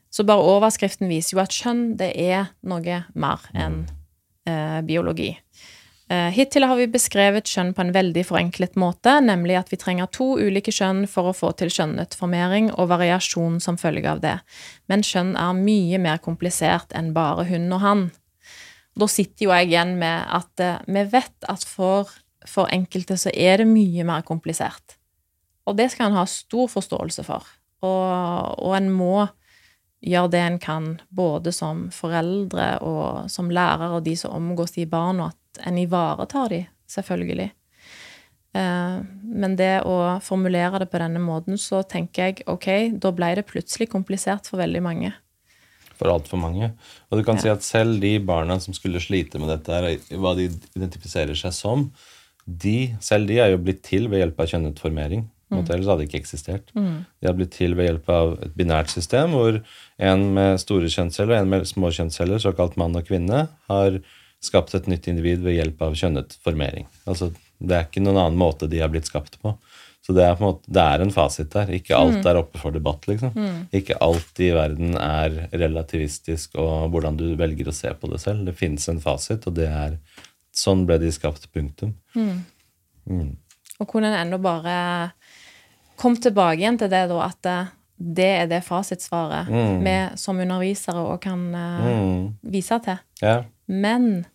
[0.10, 3.88] Så bare overskriften viser jo at kjønn, det er noe mer enn
[4.48, 5.38] eh, biologi.
[6.12, 10.10] Eh, hittil har vi beskrevet kjønn på en veldig forenklet måte, nemlig at vi trenger
[10.12, 14.36] to ulike kjønn for å få til kjønnet formering og variasjon som følge av det.
[14.92, 18.04] Men kjønn er mye mer komplisert enn bare hun og han.
[19.00, 22.12] Da sitter jo jeg igjen med at eh, vi vet at for,
[22.46, 24.98] for enkelte så er det mye mer komplisert.
[25.64, 27.48] Og det skal en ha stor forståelse for.
[27.84, 29.24] Og, og en må
[30.04, 34.84] gjøre det en kan, både som foreldre og som lærer og de som omgås de
[34.90, 35.30] barna,
[35.62, 37.52] en ivaretar de, selvfølgelig.
[38.54, 38.98] Eh,
[39.42, 42.70] Men det å formulere det på denne måten, så tenker jeg ok,
[43.02, 45.14] da ble det plutselig komplisert for veldig mange.
[45.98, 46.72] For altfor mange.
[47.12, 50.50] Og du kan si at selv de barna som skulle slite med dette, hva de
[50.76, 51.92] identifiserer seg som,
[52.46, 55.30] de, selv de er jo blitt til ved hjelp av kjønnet formering.
[55.54, 56.72] På Ellers hadde det ikke eksistert.
[57.22, 59.60] De har blitt til ved hjelp av et binært system hvor
[60.02, 64.00] en med store kjønnsceller og en med små kjønnsceller, såkalt mann og kvinne, har
[64.46, 66.86] skapt et nytt individ ved hjelp av kjønnet formering.
[67.10, 67.32] Altså,
[67.64, 69.56] det er ikke noen annen måte de har blitt skapt på.
[70.04, 71.70] Så det er, på en måte, det er en fasit der.
[71.72, 73.38] Ikke alt er oppe for debatt, liksom.
[73.72, 78.44] Ikke alt i verden er relativistisk og hvordan du velger å se på det selv.
[78.50, 79.98] Det finnes en fasit, og det er
[80.54, 81.48] Sånn ble de skapt.
[81.50, 81.96] Punktum.
[82.14, 83.32] Mm.
[83.80, 84.76] Og kunne en ennå bare
[85.98, 89.50] kom tilbake igjen til det, da, at eh, det er det fasitsvaret
[89.82, 92.28] vi som undervisere òg kan eh, Mm.
[92.54, 93.00] vise til.
[93.24, 93.40] Ja.
[93.68, 94.26] Men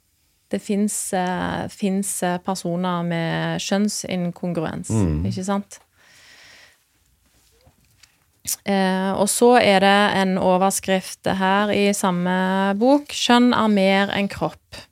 [0.48, 2.14] det fins
[2.44, 4.92] personer med kjønnsinkongruens,
[5.28, 5.80] ikke sant?
[8.64, 13.12] Eh, og så er det en overskrift her i samme bok.
[13.12, 14.82] Kjønn er mer enn kropp.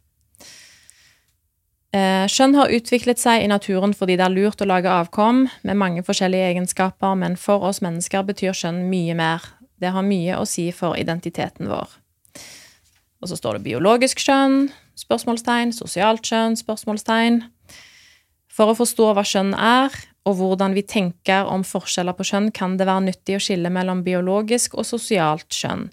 [1.96, 5.80] Eh, Kjønn har utviklet seg i naturen fordi det er lurt å lage avkom med
[5.80, 9.44] mange forskjellige egenskaper, men for oss mennesker betyr skjønn mye mer.
[9.80, 11.88] Det har mye å si for identiteten vår.
[13.22, 14.68] Og så står det biologisk kjønn,
[14.98, 17.42] spørsmålstegn, sosialt kjønn, spørsmålstegn.
[18.56, 19.92] For å forstå hva kjønn er,
[20.26, 24.00] og hvordan vi tenker om forskjeller på kjønn, kan det være nyttig å skille mellom
[24.06, 25.86] biologisk og sosialt kjønn.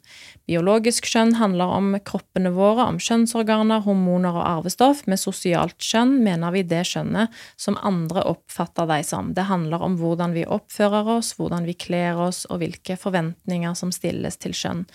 [0.49, 5.05] Biologisk kjønn handler om kroppene våre, om kjønnsorganer, hormoner og arvestoff.
[5.07, 9.35] Med sosialt kjønn mener vi det kjønnet som andre oppfatter deg som.
[9.37, 13.93] Det handler om hvordan vi oppfører oss, hvordan vi kler oss, og hvilke forventninger som
[13.93, 14.87] stilles til kjønn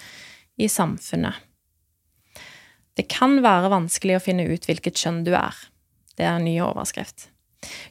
[0.58, 1.47] i samfunnet.
[2.98, 5.54] Det kan være vanskelig å finne ut hvilket kjønn du er.
[6.18, 7.28] Det er en ny overskrift.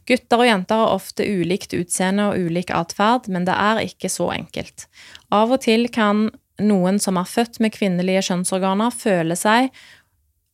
[0.08, 4.30] Gutter og jenter har ofte ulikt utseende og ulik atferd, men det er ikke så
[4.36, 4.88] enkelt.
[5.32, 6.28] Av og til kan
[6.60, 9.72] noen som er født med kvinnelige kjønnsorganer, føle seg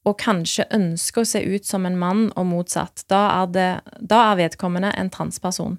[0.03, 3.05] og kanskje ønske å se ut som en mann, og motsatt.
[3.07, 3.69] Da er, det,
[4.03, 5.77] da er vedkommende en transperson.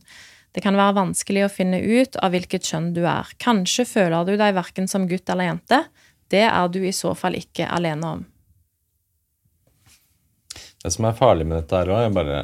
[0.55, 3.28] Det kan være vanskelig å finne ut av hvilket kjønn du er.
[3.42, 5.82] Kanskje føler du deg verken som gutt eller jente.
[6.32, 8.22] Det er du i så fall ikke alene om.
[10.85, 12.40] Det som er farlig med dette her òg, jeg bare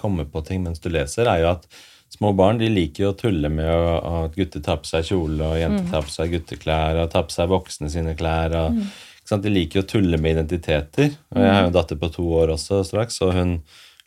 [0.00, 1.66] kommer på ting mens du leser, er jo at
[2.12, 5.40] små barn de liker jo å tulle med å, at gutter tar på seg kjole,
[5.44, 8.56] og jenter tar på seg gutteklær, og tar på seg voksne sine klær.
[8.58, 8.92] og mm.
[9.32, 11.14] De liker jo å tulle med identiteter.
[11.32, 13.54] Og jeg har jo en datter på to år også straks, og hun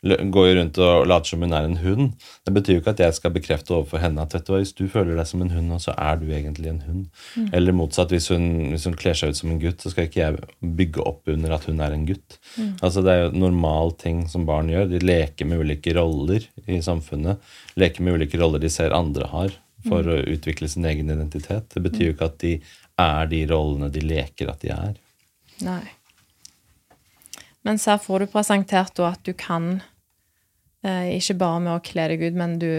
[0.04, 2.10] går jo rundt og later som hun er en hund.
[2.44, 4.74] Det betyr jo ikke at jeg skal bekrefte overfor henne at vet du hva, hvis
[4.76, 7.02] du føler deg som en hund, så er du egentlig en hund.
[7.34, 7.48] Mm.
[7.56, 10.22] Eller motsatt, hvis hun, hvis hun, kler seg ut som en gutt, så skal ikke
[10.22, 12.38] jeg bygge opp under at hun er en gutt.
[12.56, 12.72] Mm.
[12.80, 14.90] Altså Det er jo normal ting som barn gjør.
[14.92, 17.42] De leker med ulike roller i samfunnet.
[17.80, 19.58] Leker med ulike roller de ser andre har,
[19.88, 20.12] for mm.
[20.12, 21.70] å utvikle sin egen identitet.
[21.74, 22.58] Det betyr jo ikke at de
[23.00, 24.96] er de rollene de leker at de er.
[25.64, 25.84] Nei.
[27.66, 29.80] Mens her får du presentert at du kan
[30.86, 32.72] Eh, ikke bare med å kle deg ut, men du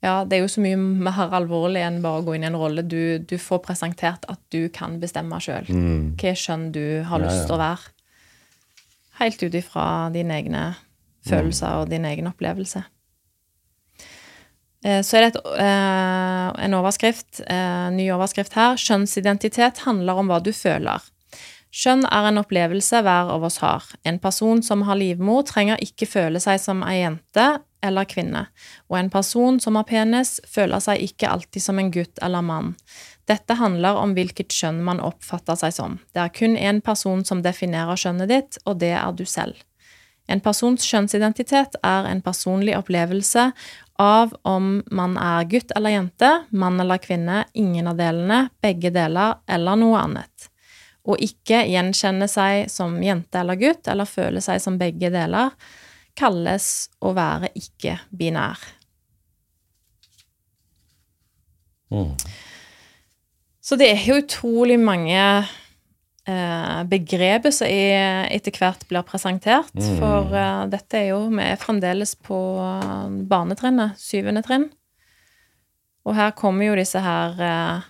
[0.00, 2.56] Ja, det er jo så mye mer alvorlig enn bare å gå inn i en
[2.56, 2.86] rolle.
[2.88, 6.14] Du, du får presentert at du kan bestemme sjøl mm.
[6.20, 7.92] hva skjønn du har lyst til å være.
[9.20, 10.62] Helt ut ifra dine egne
[11.28, 11.82] følelser mm.
[11.82, 12.80] og din egen opplevelse.
[14.88, 17.42] Eh, så er det et, eh, en overskrift,
[17.92, 18.80] ny overskrift her.
[18.80, 21.04] Kjønnsidentitet handler om hva du føler.
[21.70, 23.84] Skjønn er en opplevelse hver av oss har.
[24.02, 27.46] En person som har livmor, trenger ikke føle seg som ei jente
[27.80, 28.42] eller kvinne,
[28.90, 32.74] og en person som har penis, føler seg ikke alltid som en gutt eller mann.
[33.30, 35.96] Dette handler om hvilket skjønn man oppfatter seg som.
[36.12, 39.54] Det er kun én person som definerer skjønnet ditt, og det er du selv.
[40.30, 43.50] En persons kjønnsidentitet er en personlig opplevelse
[44.02, 49.38] av om man er gutt eller jente, mann eller kvinne, ingen av delene, begge deler
[49.46, 50.49] eller noe annet
[51.08, 55.54] å ikke gjenkjenne seg som jente eller gutt, eller føle seg som begge deler,
[56.18, 58.60] kalles å være ikke-binær.
[61.90, 62.12] Mm.
[63.60, 69.72] Så det er jo utrolig mange eh, begreper som etter hvert blir presentert.
[69.74, 69.96] Mm.
[69.98, 72.38] For eh, dette er jo Vi er fremdeles på
[73.30, 74.68] barnetrinnet, syvende trinn.
[76.08, 77.89] Og her kommer jo disse her eh,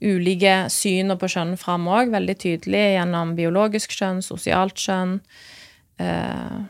[0.00, 5.18] ulike syner på kjønn fram òg, veldig tydelig gjennom biologisk kjønn, sosialt kjønn.
[6.00, 6.60] Eh,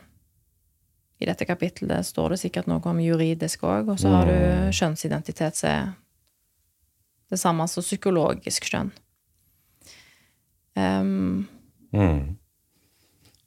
[1.21, 5.59] I dette kapittelet står det sikkert noe om juridisk òg, og så har du kjønnsidentitet
[5.59, 5.89] som er
[7.31, 8.91] det samme som psykologisk kjønn.
[10.75, 11.47] Um,
[11.95, 12.37] mm.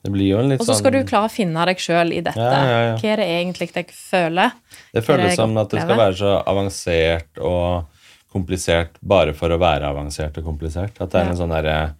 [0.04, 1.04] Det blir jo en litt sånn Og så skal sånn...
[1.04, 2.40] du klare å finne deg sjøl i dette.
[2.40, 2.96] Ja, ja, ja.
[3.00, 4.56] Hva er det egentlig jeg føler?
[4.92, 7.93] Det føles som at det skal være så avansert og
[8.34, 10.98] komplisert bare for å være avansert og komplisert.
[11.00, 11.94] At det er en sånn der,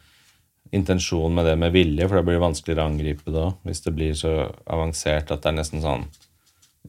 [0.75, 3.59] intensjon med det med vilje, for da blir det vanskeligere å angripe det òg.
[3.69, 4.33] Hvis det blir så
[4.67, 6.09] avansert at det er nesten sånn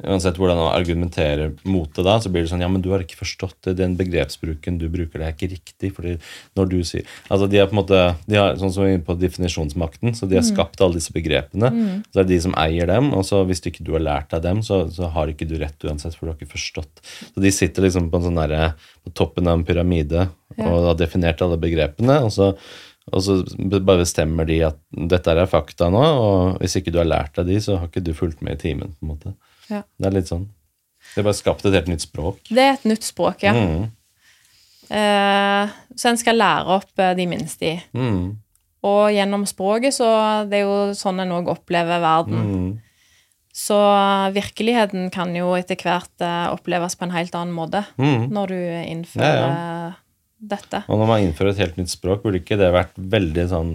[0.03, 2.99] Uansett hvordan han argumenterer mot det da, så blir det sånn Ja, men du har
[2.99, 3.77] ikke forstått det.
[3.80, 5.93] Den begrepsbruken du bruker, det er ikke riktig.
[5.95, 6.17] fordi
[6.59, 8.97] når du sier Altså, de er på en måte de har, Sånn som vi er
[8.97, 10.49] inne på definisjonsmakten, så de har mm.
[10.49, 11.72] skapt alle disse begrepene.
[11.72, 12.01] Mm.
[12.09, 14.43] Så det er de som eier dem, og så hvis ikke du har lært deg
[14.43, 17.05] dem, så, så har ikke du rett uansett, for du har ikke forstått.
[17.31, 18.73] Så de sitter liksom på en sånn derre
[19.05, 20.67] på toppen av en pyramide ja.
[20.67, 22.51] og har definert alle begrepene, og så
[23.13, 23.35] og så
[23.69, 24.80] bare bestemmer de at
[25.11, 28.01] dette er fakta nå, og hvis ikke du har lært deg de, så har ikke
[28.01, 28.95] du fulgt med i timen.
[28.97, 29.34] på en måte.
[29.72, 29.82] Ja.
[29.98, 30.46] Det er litt sånn
[31.14, 32.42] Det er bare skapt et helt nytt språk.
[32.50, 33.54] Det er et nytt språk, ja.
[33.54, 33.86] Mm.
[34.90, 37.76] Eh, så en skal lære opp eh, de minste i.
[37.98, 38.36] Mm.
[38.86, 40.08] Og gjennom språket, så
[40.50, 42.42] det er jo sånn en òg opplever verden.
[42.50, 42.68] Mm.
[43.56, 43.78] Så
[44.36, 48.28] virkeligheten kan jo etter hvert eh, oppleves på en helt annen måte mm.
[48.36, 49.94] når du innfører ja, ja.
[50.54, 50.84] dette.
[50.90, 53.74] Og når man innfører et helt nytt språk, burde ikke det vært veldig sånn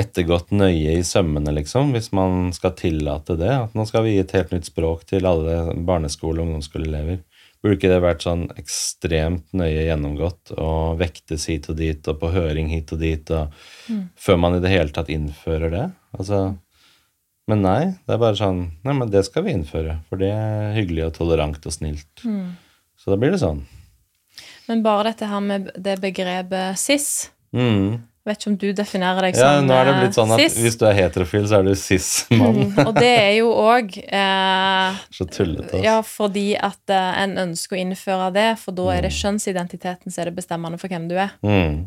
[0.00, 3.52] ettergått nøye i sømmene, liksom, hvis man skal tillate det.
[3.52, 7.22] At nå skal vi gi et helt nytt språk til alle barneskole- og ungdomsskoleelever.
[7.64, 12.28] Burde ikke det vært sånn ekstremt nøye gjennomgått og vektes hit og dit og på
[12.34, 13.54] høring hit og dit og
[13.88, 14.02] mm.
[14.20, 15.86] før man i det hele tatt innfører det?
[16.18, 16.42] Altså,
[17.48, 20.74] men nei, det er bare sånn Nei, men det skal vi innføre, for det er
[20.76, 22.26] hyggelig og tolerant og snilt.
[22.28, 22.52] Mm.
[23.00, 23.64] Så da blir det sånn.
[24.68, 28.00] Men bare dette her med det begrepet cis mm.
[28.24, 29.56] Vet ikke om du definerer deg som cis.
[29.58, 30.54] Ja, nå er det blitt sånn at cis.
[30.64, 32.60] Hvis du er heterofil, så er du cis-mann.
[32.70, 35.66] Mm, og det er jo òg eh, Så tullete.
[35.68, 35.82] Altså.
[35.84, 39.18] Ja, fordi at eh, en ønsker å innføre det, for da er det mm.
[39.18, 41.34] kjønnsidentiteten som er det bestemmende for hvem du er.
[41.44, 41.82] Mm.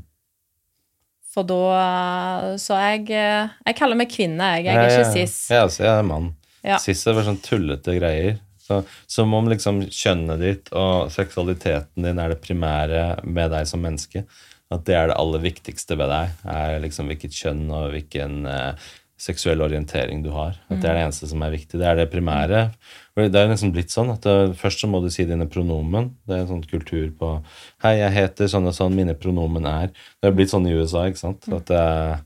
[1.34, 4.68] For da Så jeg, eh, jeg kaller meg kvinne, jeg.
[4.70, 5.40] Jeg er Ja, ikke cis.
[5.50, 6.36] Ja, altså, jeg er mann.
[6.62, 6.78] Ja.
[6.84, 8.38] Cis er bare sånn tullete greier.
[8.68, 13.82] Så, som om liksom kjønnet ditt og seksualiteten din er det primære med deg som
[13.82, 14.26] menneske.
[14.74, 16.32] At det er det aller viktigste ved deg.
[16.52, 18.88] Er liksom hvilket kjønn og hvilken eh,
[19.18, 20.58] seksuell orientering du har.
[20.70, 21.80] At det er det eneste som er viktig.
[21.80, 22.66] Det er det primære.
[23.16, 26.12] Og det er liksom blitt sånn at det, først så må du si dine pronomen.
[26.28, 27.32] Det er en sånn kultur på
[27.86, 31.08] Hei, jeg heter sånn og sånn, mine pronomen er Det er blitt sånn i USA,
[31.10, 31.48] ikke sant?
[31.50, 32.20] At det, er-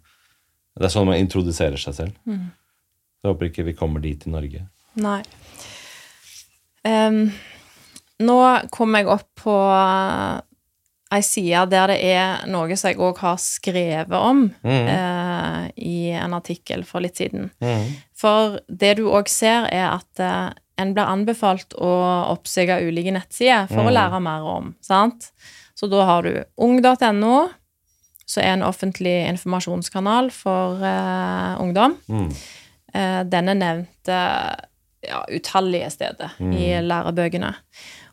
[0.82, 2.18] det er sånn man introduserer seg selv.
[2.26, 4.66] Så jeg håper ikke vi kommer dit i Norge.
[5.00, 5.22] Nei.
[6.84, 7.28] Um,
[8.26, 8.38] nå
[8.74, 9.54] kom jeg opp på
[11.12, 16.36] ei side der det er noe som jeg òg har skrevet om eh, i en
[16.38, 17.50] artikkel for litt siden.
[18.16, 20.52] For det du òg ser, er at eh,
[20.82, 21.92] en blir anbefalt å
[22.32, 25.32] oppsøke ulike nettsider for å lære mer om, sant?
[25.78, 27.36] Så da har du ung.no,
[28.26, 31.98] som er en offentlig informasjonskanal for eh, ungdom.
[32.08, 32.28] Mm.
[32.94, 34.52] Eh, den er nevnt eh,
[35.08, 37.52] ja, utallige steder i lærebøkene.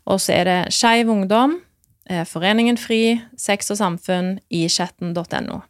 [0.09, 1.59] Og så er det Skeiv Ungdom,
[2.25, 5.61] Foreningen FRI, Sex og Samfunn, ichatten.no.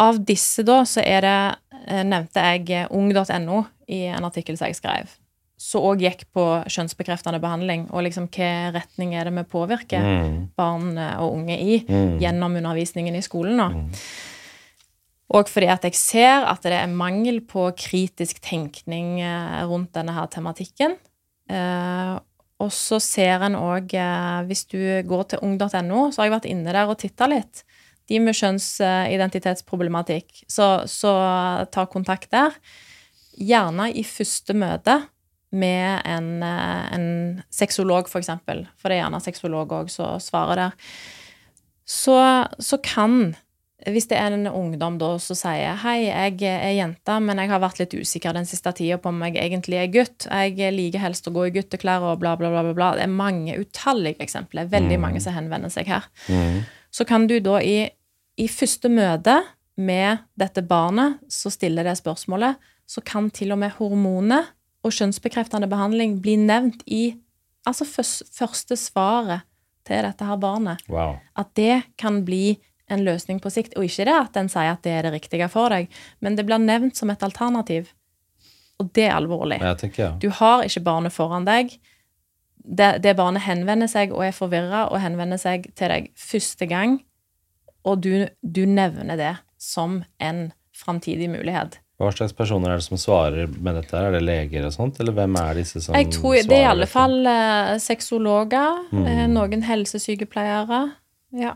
[0.00, 1.38] Av disse da, så er det,
[1.86, 5.10] eh, nevnte jeg eh, ung.no i en artikkel som jeg skrev,
[5.60, 10.48] som òg gikk på kjønnsbekreftende behandling, og liksom hva retning er det vi påvirker Mm.
[10.56, 12.18] barn eh, og unge i Mm.
[12.20, 13.68] gjennom undervisningen i skolen nå.
[15.32, 20.12] Og fordi at jeg ser at det er mangel på kritisk tenkning eh, rundt denne
[20.12, 20.96] her tematikken.
[22.62, 24.78] Og så ser en òg, eh, hvis du
[25.08, 27.54] går til ung.no, så har jeg vært inne der og titta litt.
[28.10, 31.12] De med kjønnsidentitetsproblematikk, så, så
[31.74, 32.50] ta kontakt der.
[33.38, 35.00] Gjerne i første møte
[35.52, 38.66] med en, eh, en sexolog, for eksempel.
[38.76, 40.92] For det er gjerne sexolog òg som svarer der.
[41.88, 42.16] Så,
[42.62, 43.34] så kan
[43.90, 47.62] hvis det er en ungdom da som sier hei, jeg er jente, men jeg har
[47.64, 50.28] vært litt usikker den siste tida på om jeg egentlig er gutt.
[50.28, 52.62] Jeg liker helst å gå i gutteklær og bla, bla, bla.
[52.76, 52.92] bla.
[52.98, 54.70] Det er mange utallige eksempler.
[54.70, 56.06] Veldig mange som henvender seg her.
[56.28, 56.62] Mm.
[56.94, 57.88] Så kan du da i,
[58.38, 59.40] i første møte
[59.80, 64.52] med dette barnet, som stiller det spørsmålet, så kan til og med hormonet
[64.82, 67.14] og kjønnsbekreftende behandling bli nevnt i
[67.66, 69.46] altså første svaret
[69.86, 71.16] til dette her barnet Wow.
[71.38, 72.58] at det kan bli
[72.92, 73.74] en løsning på sikt.
[73.78, 75.88] Og ikke det at den sier at det er det riktige for deg,
[76.20, 77.90] men det blir nevnt som et alternativ.
[78.80, 79.60] Og det er alvorlig.
[79.80, 80.10] Tenker ja.
[80.22, 81.74] Du har ikke barnet foran deg.
[82.62, 87.00] Det, det barnet henvender seg og er forvirra og henvender seg til deg første gang,
[87.82, 91.80] og du, du nevner det som en framtidig mulighet.
[92.02, 93.94] Hva slags personer er det som svarer med dette?
[93.98, 96.70] Er det leger og sånt, eller hvem er disse som Jeg tror Det er i
[96.70, 99.04] alle fall eh, sexologer, Mm.
[99.06, 100.80] eh, noen helsesykepleiere.
[101.32, 101.54] Ja.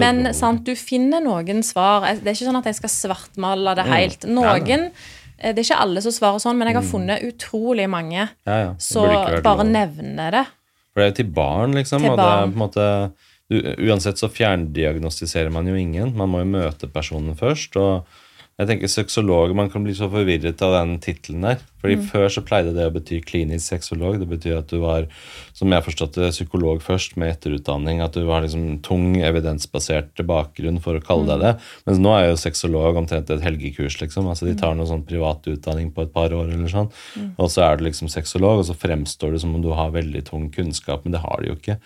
[0.00, 2.06] Men sant, du finner noen svar.
[2.16, 3.92] Det er ikke sånn at jeg skal svartmale det Mm.
[3.92, 4.24] helt.
[4.24, 4.90] Noen
[5.38, 8.56] eh, Det er ikke alle som svarer sånn, men jeg har funnet utrolig mange ja,
[8.62, 8.74] ja.
[8.78, 9.04] Så
[9.42, 10.46] bare nevne det.
[10.94, 12.00] For det er jo til barn, liksom.
[12.00, 13.12] Til og det er på en måte
[13.50, 13.58] du,
[13.90, 16.14] Uansett så fjerndiagnostiserer man jo ingen.
[16.16, 17.76] Man må jo møte personen først.
[17.76, 18.06] og
[18.58, 21.58] jeg tenker seksolog, Man kan bli så forvirret av den tittelen der.
[21.82, 22.06] Fordi Mm.
[22.08, 24.18] Før så pleide det å bety klinisk sexolog.
[24.18, 25.06] Det betyr at du var
[25.52, 28.02] som jeg forstod, forstått det, psykolog først med etterutdanning.
[28.02, 31.52] At du har liksom tung, evidensbasert bakgrunn for å kalle deg det.
[31.86, 34.00] Mens nå er jo sexolog omtrent et helgekurs.
[34.00, 34.26] liksom.
[34.26, 36.90] Altså De tar noe sånn privat utdanning på et par år, eller sånn.
[37.38, 40.24] og så er du liksom sexolog, og så fremstår det som om du har veldig
[40.24, 41.78] tung kunnskap, men det har de jo ikke.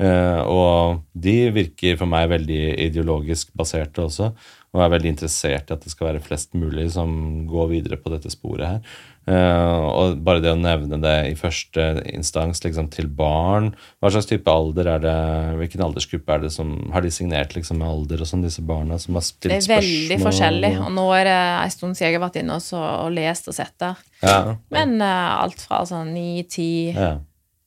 [0.00, 4.32] Eh, og de virker for meg veldig ideologisk baserte også,
[4.72, 7.10] og er veldig interessert i at det skal være flest mulig som
[7.50, 9.00] går videre på dette sporet her.
[9.22, 13.68] Eh, og bare det å nevne det i første instans liksom til barn
[14.02, 15.12] Hva slags type alder er det
[15.60, 18.98] Hvilken aldersgruppe er det som Har de signert liksom med alder og sånn, disse barna
[18.98, 20.26] som har stilt Det er veldig spørsmål?
[20.26, 20.72] forskjellig.
[20.82, 23.76] Og nå er det en stund siden jeg har vært inne og, lest og sett
[23.78, 24.02] der.
[24.26, 24.40] Ja,
[24.74, 26.66] Men eh, alt fra sånn 9, 10,
[26.98, 27.12] ja,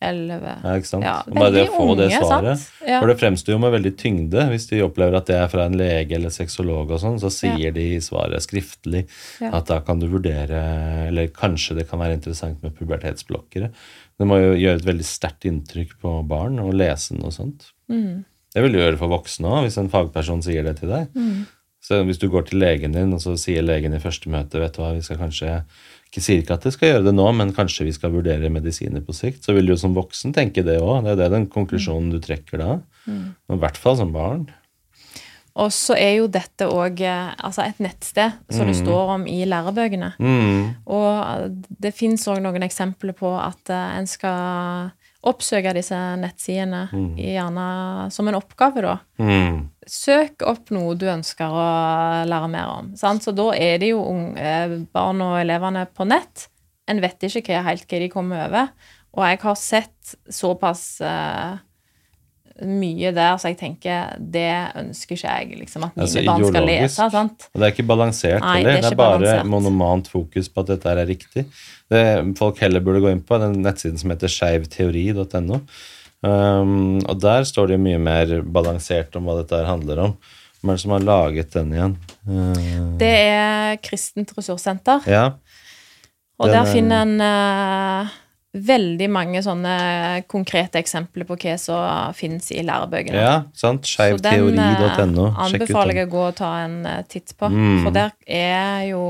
[0.03, 1.05] 11 ja, ikke sant?
[1.07, 2.65] Ja, bare det å få få det svaret.
[2.85, 2.99] Ja.
[2.99, 4.43] For det fremstår jo med veldig tyngde.
[4.51, 7.73] Hvis de opplever at det er fra en lege eller sexolog, og sånn, så sier
[7.75, 9.05] de i svaret skriftlig
[9.41, 9.53] Ja.
[9.57, 13.71] at da kan du vurdere Eller kanskje det kan være interessant med pubertetsblokkere.
[14.19, 17.71] Det må jo gjøre et veldig sterkt inntrykk på barn å lese noe sånt.
[17.91, 18.23] Mm.
[18.55, 21.09] Det vil du gjøre for voksne òg, hvis en fagperson sier det til deg.
[21.15, 21.45] Mm.
[21.85, 24.73] Så hvis du går til legen din, og så sier legen i første møte vet
[24.73, 25.59] du hva, vi skal kanskje
[26.15, 29.03] ikke sier ikke at de skal gjøre det nå, men kanskje vi skal vurdere medisiner
[29.03, 31.01] på sikt, så vil du jo som voksen tenke det òg.
[31.03, 32.77] Det er det den konklusjonen du trekker da.
[33.03, 33.25] Mm.
[33.51, 34.45] I hvert fall som barn.
[35.59, 40.13] Og så er jo dette òg altså et nettsted som det står om i lærebøkene.
[40.19, 40.63] Mm.
[40.87, 44.91] Og det fins òg noen eksempler på at eh, en skal
[45.25, 46.83] oppsøke disse nettsidene,
[47.17, 47.67] gjerne
[48.13, 48.97] som en oppgave, da.
[49.17, 49.63] Mm.
[49.89, 51.65] Søk opp noe du ønsker å
[52.29, 52.91] lære mer om.
[52.99, 53.25] Sant?
[53.25, 56.47] Så da er det jo unge, barn og elevene på nett.
[56.89, 58.73] En vet ikke hva, helt hva de kommer over.
[59.15, 61.55] Og jeg har sett såpass uh,
[62.65, 64.47] mye der, så jeg tenker det
[64.79, 67.07] ønsker ikke jeg liksom, at mine Altså, barn skal lese.
[67.11, 67.47] sant?
[67.53, 68.69] Og det er ikke balansert Nei, heller.
[68.69, 69.49] det er Det er, bare balansert.
[69.51, 71.45] monomant fokus på at dette er riktig.
[71.91, 72.03] Det
[72.39, 75.59] folk heller burde gå inn på, den nettsiden som heter skeivteori.no.
[76.25, 80.13] Um, og der står det jo mye mer balansert om hva dette handler om.
[80.61, 81.95] Hvem er det som har laget den igjen?
[82.25, 85.05] Uh, Det er Kristent ressurssenter.
[85.07, 85.31] ja.
[86.39, 88.09] Og Den der er- finner en uh,
[88.55, 93.15] veldig mange sånne konkrete eksempler på hva som finnes i lærebøkene.
[93.19, 93.83] ja, sant.
[93.83, 95.29] Den eh, Skeivteori.no.
[95.31, 97.49] Sjekk anbefaler jeg å gå og ta en eh, titt på.
[97.51, 97.83] Mm.
[97.83, 99.03] For der er jo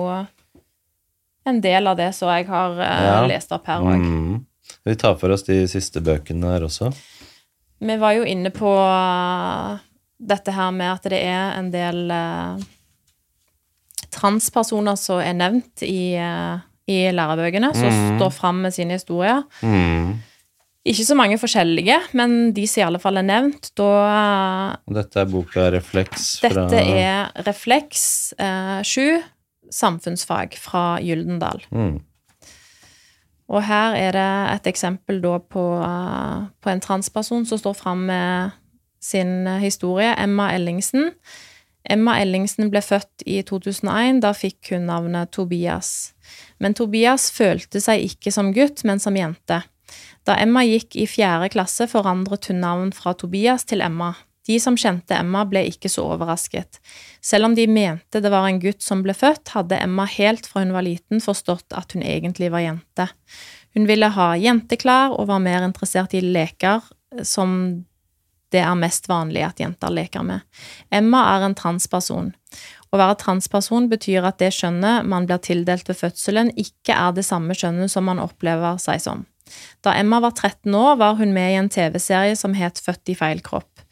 [1.45, 3.25] en del av det som jeg har Ja.
[3.27, 4.01] lest opp her òg.
[4.01, 4.45] Mm.
[4.85, 6.91] Vi tar for oss de siste bøkene her også.
[7.85, 9.79] Vi var jo inne på eh,
[10.19, 12.63] dette her med at det er en del eh,
[14.15, 18.17] transpersoner som er nevnt i, eh, i lærebøkene, som Mm.
[18.19, 19.43] står fram med sine historier.
[19.61, 20.19] Mm.
[20.85, 23.71] Ikke så mange forskjellige, men de som i alle fall er nevnt.
[23.75, 29.23] Da Dette er boka Refleks fra Dette er Refleks eh, 7,
[29.71, 31.63] samfunnsfag fra Gyldendal.
[31.71, 31.99] mm.
[33.51, 38.07] Og her er det et eksempel da på, eh, på en transperson som står fram
[38.09, 38.55] med
[39.01, 41.11] sin historie, Emma Ellingsen.
[41.89, 44.21] Emma Ellingsen ble født i 2001.
[44.23, 46.13] Da fikk hun navnet Tobias.
[46.59, 49.61] Men Tobias følte seg ikke som gutt, men som jente.
[50.25, 54.15] Da Emma gikk i fjerde klasse, forandret hun navn fra Tobias til Emma.
[54.45, 56.79] De som kjente Emma, ble ikke så overrasket.
[57.23, 60.61] Selv om de mente det var en gutt som ble født, hadde Emma helt fra
[60.61, 63.09] hun var liten forstått at hun egentlig var jente.
[63.75, 66.85] Hun ville ha jenteklær og var mer interessert i leker
[67.25, 67.83] som
[68.53, 70.43] det er mest vanlig at jenter leker med.
[70.93, 72.31] Emma er en transperson.
[72.93, 77.25] Å være transperson betyr at det skjønnet man blir tildelt ved fødselen, ikke er det
[77.27, 79.25] samme skjønnet som man opplever seg som.
[79.83, 83.17] Da Emma var 13 år, var hun med i en TV-serie som het Født i
[83.17, 83.83] feil kropp.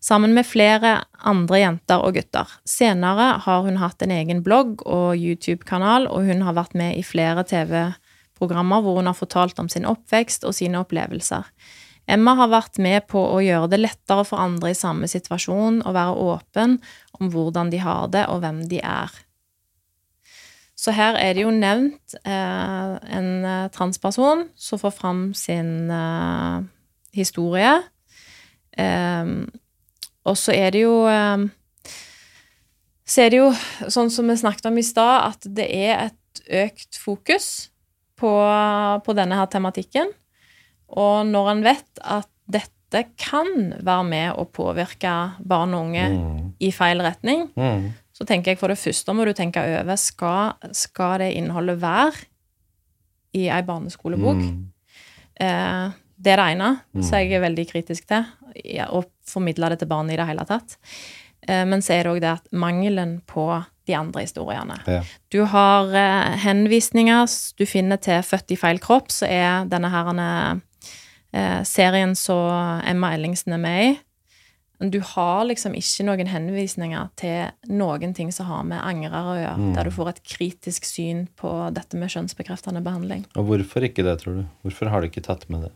[0.00, 2.48] Sammen med flere andre jenter og gutter.
[2.64, 7.04] Senere har hun hatt en egen blogg og YouTube-kanal, og hun har vært med i
[7.04, 11.52] flere TV-programmer hvor hun har fortalt om sin oppvekst og sine opplevelser.
[12.10, 15.92] Emma har vært med på å gjøre det lettere for andre i samme situasjon å
[15.94, 16.78] være åpen
[17.20, 19.12] om hvordan de har det, og hvem de er.
[20.80, 26.62] Så her er det jo nevnt eh, en eh, transperson som får fram sin eh,
[27.12, 27.74] historie.
[28.80, 29.34] Eh,
[30.26, 31.46] og så er det jo eh,
[33.10, 33.48] Så er det jo
[33.90, 37.46] sånn som vi snakket om i stad, at det er et økt fokus
[38.20, 38.30] på,
[39.02, 40.12] på denne her tematikken.
[40.94, 43.50] Og når en vet at dette kan
[43.82, 45.10] være med å påvirke
[45.46, 46.52] barn og unge Mm.
[46.60, 47.90] i feil retning, Mm.
[48.12, 52.14] så tenker jeg for det første må du tenke over skal, skal det innholdet være
[53.34, 54.36] i ei barneskolebok.
[54.42, 54.66] Mm.
[55.40, 55.90] Eh,
[56.20, 57.02] det er det ene, Mm.
[57.02, 58.24] så jeg er veldig kritisk til.
[58.64, 58.86] ja,
[59.30, 60.74] Å formidle det til barn i det hele tatt.
[61.46, 63.46] Eh, men så er det òg det at mangelen på
[63.86, 64.76] de andre historiene.
[64.90, 65.00] Ja.
[65.32, 70.12] Du har eh, henvisninger du finner til Født i feil kropp, så er denne her
[70.20, 73.98] eh, serien som Emma Ellingsen er med i.
[74.80, 79.58] Du har liksom ikke noen henvisninger til noen ting som har med angrere å gjøre,
[79.60, 79.74] Mm.
[79.76, 83.26] der du får et kritisk syn på dette med kjønnsbekreftende behandling.
[83.36, 84.46] Og hvorfor ikke det, tror du?
[84.64, 85.72] Hvorfor har du ikke tatt med det?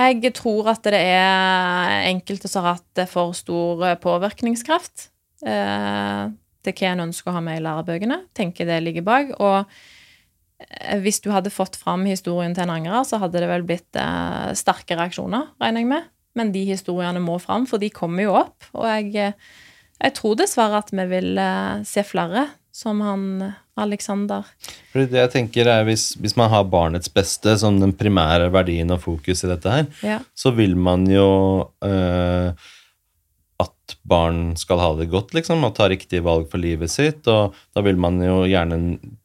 [0.00, 5.08] Jeg tror at det er enkelte som har hatt for stor eh, påvirkningskraft
[5.44, 6.30] eh,
[6.64, 8.20] til hva en ønsker å ha med i lærebøkene.
[8.36, 9.34] Tenker det ligger bak.
[9.38, 13.66] Og eh, hvis du hadde fått fram historien til en angrer, så hadde det vel
[13.68, 16.08] blitt eh, sterke reaksjoner, regner jeg med.
[16.38, 18.70] Men de historiene må fram, for de kommer jo opp.
[18.76, 19.52] Og jeg, eh,
[20.00, 22.46] jeg tror dessverre at vi vil eh, se flere
[22.80, 23.26] som han
[23.80, 24.48] Alexander.
[24.92, 28.90] Fordi det jeg tenker er hvis, hvis man har barnets beste som den primære verdien
[28.96, 30.18] og fokus i dette her, Ja.
[30.36, 31.28] så vil man jo
[31.84, 32.52] eh,
[33.60, 37.26] at barn skal ha det godt, liksom, og ta riktige valg for livet sitt.
[37.28, 38.78] Og da vil man jo gjerne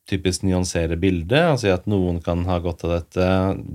[0.09, 3.29] typisk nyansere bildet og si at noen kan ha godt av dette,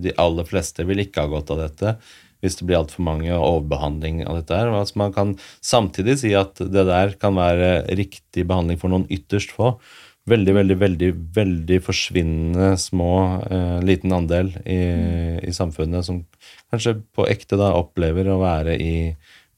[0.05, 1.95] de aller fleste vil ikke ha godt av dette.
[2.41, 4.71] Hvis det blir altfor mange og overbehandling av dette her.
[4.73, 5.35] Altså man kan
[5.65, 9.75] samtidig si at det der kan være riktig behandling for noen ytterst få.
[10.31, 13.13] Veldig, veldig, veldig veldig forsvinnende små,
[13.51, 14.81] eh, liten andel i,
[15.49, 16.21] i samfunnet som
[16.71, 18.93] kanskje på ekte da opplever å være i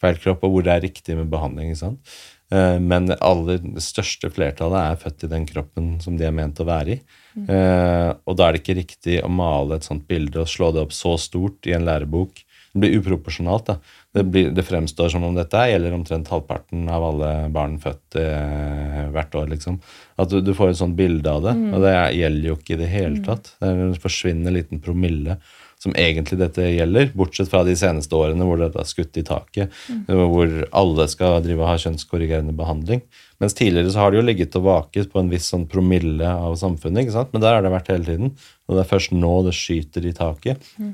[0.02, 1.72] feil kropp, og hvor det er riktig med behandling.
[1.72, 2.14] ikke sant?
[2.52, 6.60] Eh, Men det aller største flertallet er født i den kroppen som de er ment
[6.60, 7.00] å være i.
[7.48, 10.82] Eh, og da er det ikke riktig å male et sånt bilde og slå det
[10.84, 12.42] opp så stort i en lærebok
[12.72, 13.70] det blir uproporsjonalt.
[14.12, 19.02] Det, blir, det fremstår som om dette gjelder omtrent halvparten av alle barn født eh,
[19.12, 19.50] hvert år.
[19.52, 19.76] liksom.
[20.20, 22.80] At du, du får et sånt bilde av det, og det gjelder jo ikke i
[22.80, 23.52] det hele tatt.
[23.60, 25.36] Det er en forsvinnende liten promille
[25.82, 29.72] som egentlig dette gjelder, bortsett fra de seneste årene hvor dette er skutt i taket,
[30.06, 33.02] hvor alle skal drive og ha kjønnskorrigerende behandling.
[33.42, 36.54] Mens tidligere så har det jo ligget og vaket på en viss sånn promille av
[36.60, 37.32] samfunnet, ikke sant?
[37.34, 38.36] men der har det vært hele tiden.
[38.70, 40.70] Og det er først nå det skyter i taket.
[40.78, 40.92] Eh,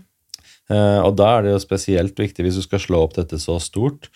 [1.03, 4.11] og da er det jo spesielt viktig, hvis du skal slå opp dette så stort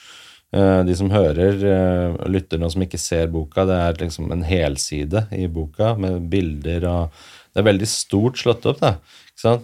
[0.53, 4.45] eh, De som hører, eh, lytter nå som ikke ser boka, det er liksom en
[4.45, 7.23] helside i boka med bilder og
[7.53, 8.97] Det er veldig stort slått opp, da,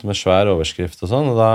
[0.05, 1.32] med svær overskrift og sånn.
[1.32, 1.52] og da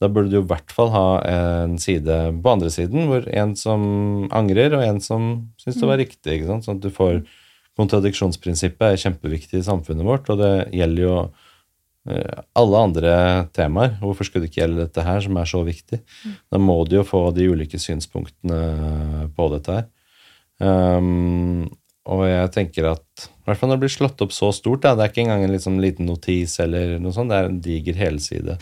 [0.00, 3.82] da burde du i hvert fall ha en side på andre siden, hvor en som
[4.32, 5.26] angrer, og en som
[5.60, 6.38] syns det var riktig.
[6.38, 6.64] ikke sant?
[6.64, 7.20] Sånn at du får
[7.78, 11.49] Kontradiksjonsprinsippet er kjempeviktig i samfunnet vårt, og det gjelder jo eh,
[12.06, 13.14] alle andre
[13.52, 13.98] temaer.
[14.00, 16.00] Hvorfor skulle det ikke gjelde dette her, som er så viktig?
[16.48, 19.90] Da må du jo få de ulike synspunktene på dette her.
[20.60, 21.68] Um,
[22.10, 24.94] og jeg tenker at i hvert fall når det blir slått opp så stort, da,
[24.96, 28.00] det er ikke engang en liksom liten notis eller noe sånt, det er en diger
[28.00, 28.56] helside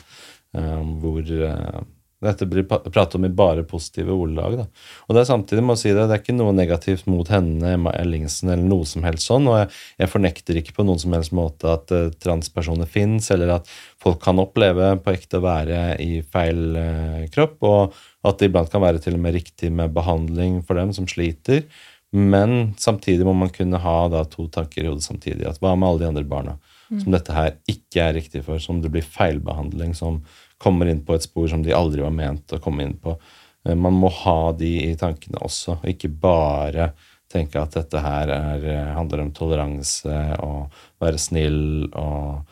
[0.56, 1.81] um, hvor uh,
[2.24, 4.57] dette blir pratet om i bare positive ordelag.
[4.59, 4.65] Da.
[5.07, 7.74] Og det er samtidig må jeg si det, det er ikke noe negativt mot henne,
[7.77, 9.47] Emma Ellingsen, eller noe som helst sånn.
[9.51, 9.69] Og jeg,
[10.03, 13.70] jeg fornekter ikke på noen som helst måte at uh, transpersoner fins, eller at
[14.03, 18.73] folk kan oppleve på ekte å være i feil uh, kropp, og at det iblant
[18.73, 21.69] kan være til og med riktig med behandling for dem som sliter.
[22.11, 25.47] Men samtidig må man kunne ha da, to tanker i hodet samtidig.
[25.47, 26.59] At hva med alle de andre barna
[26.89, 30.23] som dette her ikke er riktig for, som det blir feilbehandling, som
[30.59, 33.16] kommer inn på et spor som de aldri var ment å komme inn på.
[33.66, 36.93] Eh, Man må ha de i tankene også, og ikke bare
[37.28, 40.70] tenke at dette her er, eh, handler om toleranse og
[41.01, 42.44] være snill og,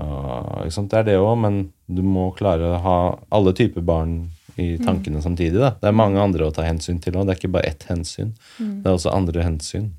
[0.00, 0.68] og?
[0.72, 2.98] Det er det òg, men du må klare å ha
[3.30, 5.58] alle typer barn i tankene samtidig.
[5.60, 5.70] Da.
[5.80, 7.26] Det er mange andre å ta hensyn til òg.
[7.26, 8.32] Det er ikke bare ett hensyn.
[8.58, 9.90] Det er også andre hensyn.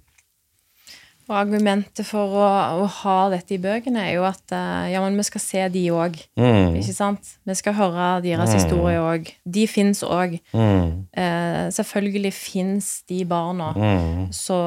[1.30, 2.48] Og argumentet for å,
[2.84, 5.84] å ha dette i bøkene er jo at eh, ja, men vi skal se de
[5.96, 6.18] òg.
[6.36, 6.76] Mm.
[6.82, 7.30] Ikke sant?
[7.48, 9.30] Vi skal høre deres historie òg.
[9.48, 10.36] De fins òg.
[10.52, 10.90] Mm.
[11.16, 14.28] Eh, selvfølgelig fins de barna Mm.
[14.36, 14.58] så,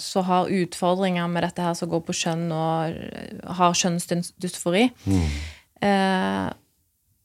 [0.00, 4.86] så har utfordringer med dette her som går på kjønn og har kjønnsdysfori.
[5.04, 5.28] Mm.
[5.88, 6.48] Eh,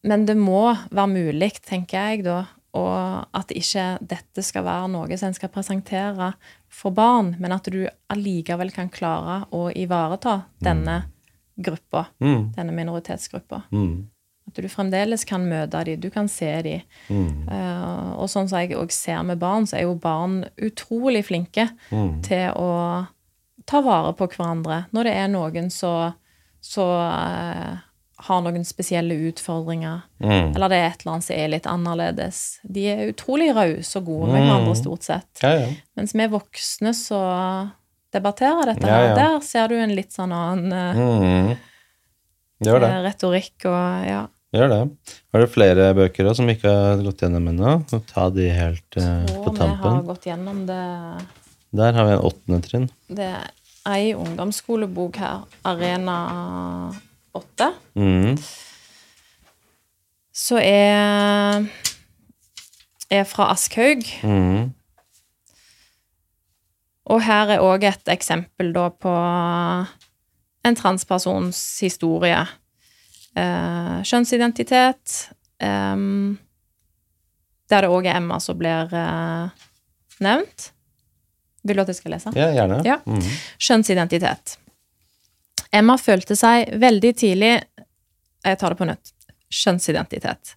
[0.04, 2.42] men det må være mulig, tenker jeg da,
[2.76, 6.34] og at ikke dette skal være noe som en skal presentere
[6.74, 11.04] for barn, men at du allikevel kan klare å ivareta denne
[11.56, 12.52] gruppa, Mm.
[12.56, 13.62] denne minoritetsgruppa.
[13.72, 14.08] Mm.
[14.48, 16.82] At du fremdeles kan møte dem, du kan se dem.
[17.10, 17.48] Mm.
[17.48, 21.70] Uh, og sånn som jeg òg ser med barn, så er jo barn utrolig flinke
[21.92, 22.22] Mm.
[22.24, 23.08] til å
[23.66, 26.14] ta vare på hverandre når det er noen som
[26.78, 27.78] eh,
[28.24, 30.54] har noen spesielle utfordringer, Mm.
[30.56, 32.38] eller det er et eller annet som er litt annerledes.
[32.64, 35.28] De er utrolig rause og gode med hverandre, stort sett.
[35.44, 35.68] Ja, ja.
[36.00, 37.20] Mens vi voksne så
[38.14, 39.16] debatterer dette Ja, her.
[39.18, 41.58] Der ser du en litt sånn annen eh, Mm.
[42.64, 42.90] Gjør det.
[42.94, 44.22] eh, retorikk og ja.
[44.54, 44.82] Gjør det.
[45.34, 47.72] Har du flere bøker også, som ikke har gått gjennom ennå?
[48.14, 51.26] Ta de helt uh, på Og vi har gått gjennom det
[51.76, 52.90] Der har vi en åttende trinn.
[53.10, 53.50] Det er
[53.90, 56.94] ei ungdomsskolebok her, Arena
[57.34, 58.38] 8, Mm.
[60.34, 61.66] så er,
[63.10, 64.04] er fra Aschhaug.
[64.24, 64.72] Mm.
[67.14, 69.14] Og her er òg et eksempel da på
[70.64, 72.40] en transpersons historie.
[73.36, 75.18] Eh, kjønnsidentitet.
[75.60, 75.98] Eh,
[77.70, 79.50] der det òg er Emma som blir eh,
[80.24, 80.70] nevnt.
[81.64, 82.32] Vil du at jeg skal lese?
[82.36, 82.82] Ja, gjerne.
[82.88, 82.98] Ja.
[83.08, 83.22] Mm.
[83.60, 84.58] Kjønnsidentitet.
[85.74, 87.54] Emma følte seg veldig tidlig
[88.44, 89.14] Jeg tar det på nytt.
[89.54, 90.56] Kjønnsidentitet.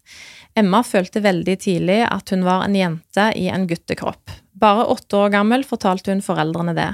[0.57, 4.33] Emma følte veldig tidlig at hun var en jente i en guttekropp.
[4.57, 6.91] Bare åtte år gammel fortalte hun foreldrene det.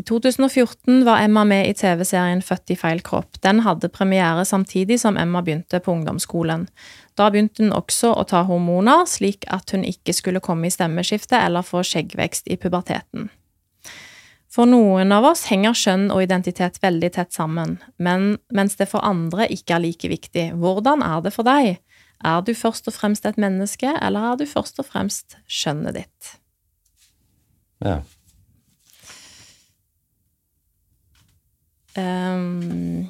[0.00, 3.40] I 2014 var Emma med i TV-serien Født i feil kropp.
[3.44, 6.66] Den hadde premiere samtidig som Emma begynte på ungdomsskolen.
[7.16, 11.40] Da begynte hun også å ta hormoner, slik at hun ikke skulle komme i stemmeskifte
[11.40, 13.30] eller få skjeggvekst i puberteten.
[14.52, 19.04] For noen av oss henger kjønn og identitet veldig tett sammen, men mens det for
[19.06, 20.50] andre ikke er like viktig.
[20.60, 21.78] Hvordan er det for deg?
[22.22, 26.34] Er du først og fremst et menneske, eller er du først og fremst kjønnet ditt?
[27.82, 28.02] Ja.
[31.96, 33.08] Um,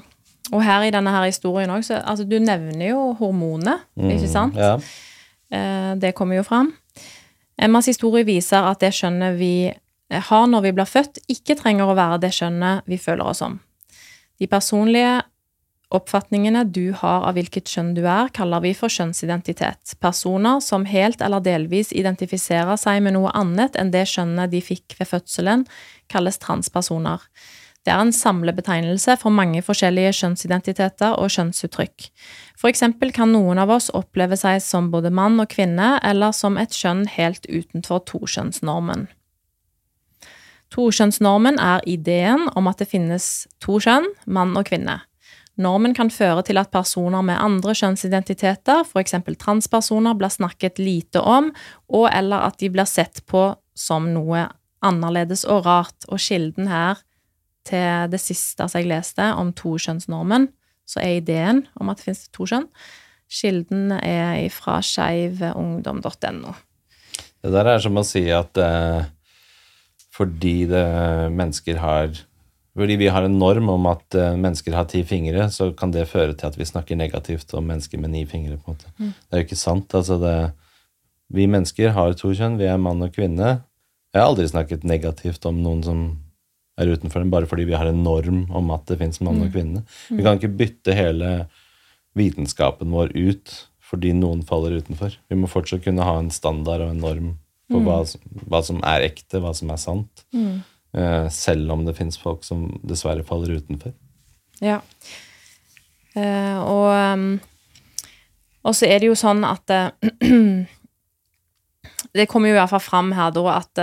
[0.52, 4.56] og her i denne her historien òg, så altså, du nevner jo hormonet, ikke sant?
[4.56, 4.76] Ja.
[5.52, 6.72] Uh, det kommer jo fram.
[7.62, 9.54] Emmas historie viser at det skjønnet vi
[10.20, 13.60] har når vi blir født, ikke trenger å være det skjønnet vi føler oss som.
[14.40, 15.22] De personlige
[15.92, 19.92] Oppfatningene du har av hvilket kjønn du er, kaller vi for kjønnsidentitet.
[20.00, 24.96] Personer som helt eller delvis identifiserer seg med noe annet enn det kjønnet de fikk
[24.96, 25.66] ved fødselen,
[26.08, 27.20] kalles transpersoner.
[27.84, 32.08] Det er en samlebetegnelse for mange forskjellige kjønnsidentiteter og kjønnsuttrykk.
[32.56, 36.56] For eksempel kan noen av oss oppleve seg som både mann og kvinne, eller som
[36.62, 39.10] et kjønn helt utenfor tokjønnsnormen.
[40.72, 45.02] Tokjønnsnormen er ideen om at det finnes to kjønn, mann og kvinne.
[45.60, 49.14] Normen kan føre til at personer med andre kjønnsidentiteter, f.eks.
[49.38, 51.50] transpersoner, blir snakket lite om,
[51.92, 54.46] og eller at de blir sett på som noe
[54.82, 57.04] annerledes og rart, og kilden her
[57.68, 60.48] til det siste jeg leste, om tokjønnsnormen,
[60.88, 62.68] så er ideen om at det finnes to kjønn.
[63.32, 66.56] Kilden er fra skeivungdom.no.
[67.42, 69.04] Det der er som å si at eh,
[70.12, 70.84] fordi det,
[71.32, 72.12] mennesker har
[72.72, 76.08] fordi vi har en norm om at uh, mennesker har ti fingre, så kan det
[76.08, 78.56] føre til at vi snakker negativt om mennesker med ni fingre.
[78.56, 78.92] på en måte.
[78.96, 79.10] Mm.
[79.12, 79.94] Det er jo ikke sant.
[79.94, 80.52] altså det,
[81.32, 83.62] Vi mennesker har to kjønn, vi er mann og kvinne.
[84.12, 86.00] Jeg har aldri snakket negativt om noen som
[86.80, 89.50] er utenfor dem, bare fordi vi har en norm om at det fins mann og
[89.50, 89.52] mm.
[89.52, 89.84] kvinne.
[90.08, 90.16] Mm.
[90.16, 91.30] Vi kan ikke bytte hele
[92.16, 93.58] vitenskapen vår ut
[93.92, 95.18] fordi noen faller utenfor.
[95.28, 97.32] Vi må fortsatt kunne ha en standard og en norm
[97.70, 97.86] på mm.
[97.86, 97.98] hva,
[98.50, 100.24] hva, som er ekte, hva som er sant.
[100.34, 100.62] Mm.
[100.92, 103.94] Uh, selv om det fins folk som dessverre faller utenfor.
[104.62, 104.80] Ja.
[106.16, 107.26] Uh, og um,
[108.62, 109.90] og så er det jo sånn at uh,
[112.12, 113.80] Det kommer jo i hvert fall fram her da at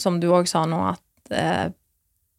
[0.00, 1.34] Som du òg sa nå, at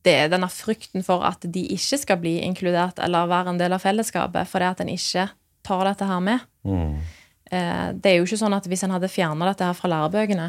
[0.05, 3.73] det er denne frykten for at de ikke skal bli inkludert eller være en del
[3.73, 5.27] av fellesskapet, fordi at en ikke
[5.65, 6.43] tar dette her med.
[6.65, 6.99] Mm.
[7.51, 10.47] Eh, det er jo ikke sånn at hvis en hadde fjerna dette her fra lærebøkene,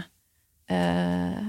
[0.73, 1.43] eh,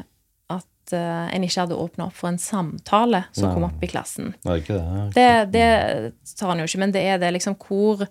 [0.53, 3.53] at eh, en ikke hadde åpna opp for en samtale som Nei.
[3.55, 4.33] kom opp i klassen.
[4.43, 5.05] Ikke det.
[5.15, 8.03] det, det tar en jo ikke, men det er det liksom hvor,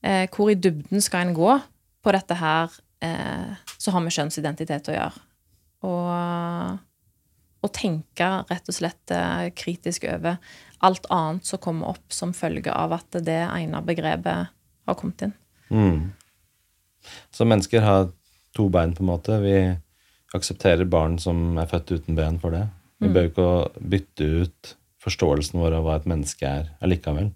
[0.00, 1.56] hvor i dybden skal en gå
[2.00, 5.26] på dette her eh, som har med kjønnsidentitet å gjøre.
[5.88, 6.86] Og,
[7.60, 9.12] å tenke rett og slett
[9.52, 10.38] kritisk over
[10.80, 14.48] alt annet som kommer opp som følge av at det ene begrepet
[14.88, 15.34] har kommet inn.
[15.68, 15.98] Mm.
[17.34, 18.10] Så mennesker har
[18.56, 19.38] to bein, på en måte.
[19.42, 19.56] Vi
[20.36, 22.66] aksepterer barn som er født uten ben for det.
[23.00, 23.14] Vi mm.
[23.16, 23.50] bør ikke
[23.94, 27.30] bytte ut forståelsen vår av hva et menneske er, allikevel.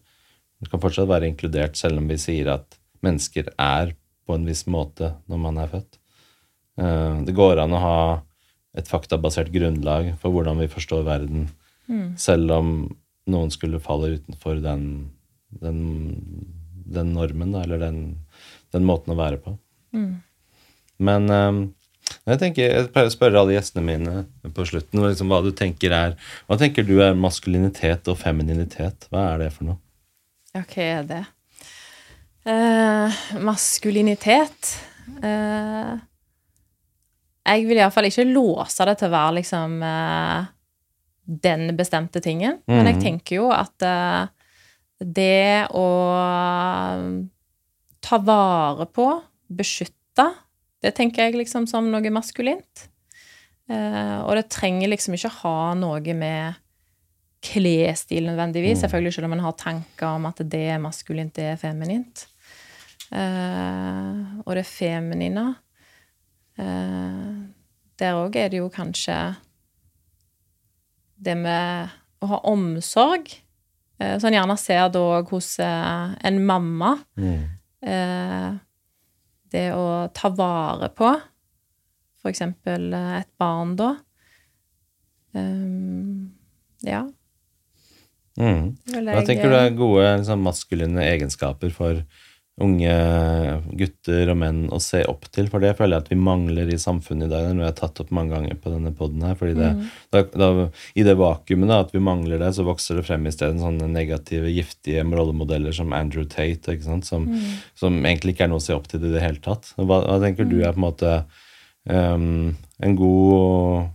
[0.60, 4.64] Det kan fortsatt være inkludert, selv om vi sier at mennesker er på en viss
[4.70, 5.98] måte når man er født.
[6.80, 7.98] Eh, det går an å ha
[8.74, 11.48] et faktabasert grunnlag for hvordan vi forstår verden,
[11.86, 12.14] mm.
[12.20, 12.70] selv om
[13.30, 14.86] noen skulle falle utenfor den,
[15.62, 15.80] den,
[16.96, 18.00] den normen, eller den
[18.74, 19.56] den måten å være på.
[19.94, 20.12] Mm.
[21.04, 21.60] Men um,
[22.24, 24.24] jeg tenker, jeg pleier å spørre alle gjestene mine
[24.54, 26.16] på slutten liksom, hva du tenker er
[26.48, 29.08] Hva tenker du er maskulinitet og femininitet?
[29.12, 29.80] Hva er det for noe?
[30.54, 31.22] Ja, hva er det?
[32.44, 34.74] Uh, maskulinitet
[35.24, 35.94] uh,
[37.48, 40.44] Jeg vil iallfall ikke låse det til å være liksom uh,
[41.24, 42.60] den bestemte tingen.
[42.68, 42.74] Mm.
[42.76, 43.04] Men jeg mm.
[43.06, 43.86] tenker jo at
[45.00, 45.86] det å
[48.04, 49.08] ta vare på,
[49.48, 50.28] beskytte,
[50.84, 52.88] det tenker jeg liksom som noe maskulint.
[53.72, 56.60] Eh, og det trenger liksom ikke ha noe med
[57.44, 58.78] klesstil nødvendigvis.
[58.78, 58.82] Mm.
[58.84, 62.26] Selvfølgelig selv om en har tanker om at det er maskulint, det er feminint.
[63.08, 65.42] Eh, og det feminine
[66.58, 67.34] eh,
[68.00, 69.16] Der òg er det jo kanskje
[71.24, 71.92] det med
[72.24, 73.28] å ha omsorg.
[74.00, 76.96] Eh, som en gjerne ser da hos eh, en mamma.
[77.16, 77.53] Mm
[77.84, 79.84] det å
[80.16, 81.10] ta vare på
[82.24, 83.90] for eksempel eh, et barn, da.
[85.36, 86.32] Um,
[86.80, 87.02] ja.
[88.40, 88.70] Mm.
[88.88, 92.00] Hva tenker du er gode liksom, maskuline egenskaper for
[92.62, 92.90] unge
[93.74, 95.48] gutter og menn å se opp til?
[95.50, 97.46] For det føler jeg at vi mangler i samfunnet i dag.
[97.46, 99.34] Det er noe jeg har tatt opp mange ganger på denne poden her.
[99.38, 99.88] fordi det, mm.
[100.14, 100.50] da, da,
[100.94, 103.88] I det vakuumet da, at vi mangler det, så vokser det frem i stedet sånne
[103.90, 106.76] negative, giftige rollemodeller som Andrew Tate?
[106.84, 107.48] Som, mm.
[107.78, 109.72] som, egentlig ikke er noe å se opp til i det hele tatt.
[109.80, 110.62] Hva, hva tenker du mm.
[110.62, 111.16] er på en måte
[111.90, 112.54] um,
[112.84, 113.88] en god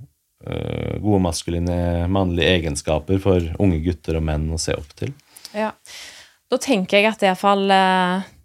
[0.50, 1.80] uh, gode maskuline
[2.12, 5.16] mannlige egenskaper for unge gutter og menn å se opp til?
[5.56, 5.72] Ja,
[6.50, 8.36] da tenker jeg at iallfall uh eh,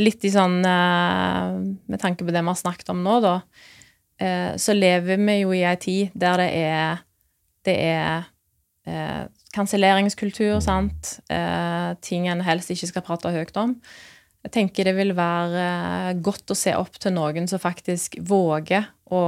[0.00, 1.58] litt i sånn eh,
[1.90, 3.34] Med tanke på det vi har snakket om nå, da,
[4.20, 7.02] eh, så lever vi jo i ei tid der det er
[7.66, 8.30] Det er
[8.88, 11.18] eh, kanselleringskultur, sant.
[11.28, 13.74] Eh, ting en helst ikke skal prate høyt om.
[14.46, 18.86] Jeg tenker det vil være eh, godt å se opp til noen som faktisk våger
[19.10, 19.20] å,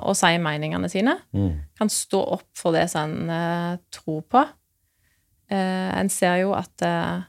[0.00, 1.14] å si meningene sine.
[1.36, 1.52] Mm.
[1.78, 4.42] Kan stå opp for det som en tror på.
[5.52, 7.22] Eh, en ser jo at eh,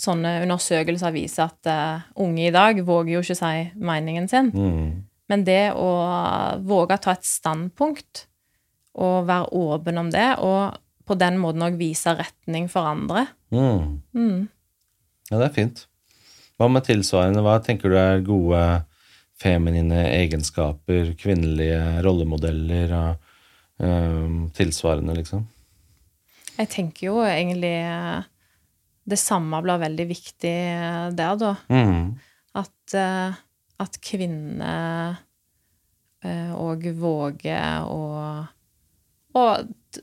[0.00, 4.50] sånne undersøkelser viser at uh, unge i dag våger jo ikke si meningen sin.
[4.54, 5.04] Mm.
[5.30, 5.90] Men det å
[6.66, 8.26] våge å ta et standpunkt
[9.00, 14.02] og være åpen om det, og på den måten òg vise retning for andre Mm.
[14.14, 14.48] mm.
[15.30, 15.84] Ja, det er fint.
[16.58, 17.42] Hva med tilsvarende?
[17.44, 18.60] Hva tenker du er gode
[19.40, 25.46] feminine egenskaper, kvinnelige rollemodeller og ehm, tilsvarende, liksom?
[26.54, 28.26] Jeg tenker jo egentlig eh,
[29.04, 31.54] det samme blir veldig viktig eh, der, da.
[31.68, 32.14] Mm.
[32.56, 33.34] At, eh,
[33.84, 35.16] at kvinner
[36.24, 37.98] òg våger å,
[39.36, 39.42] å,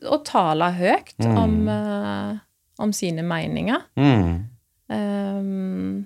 [0.06, 1.38] å tale høyt Mm.
[1.38, 2.38] om, eh,
[2.86, 3.82] om sine meninger.
[3.98, 4.48] Mm.
[4.92, 6.06] Um,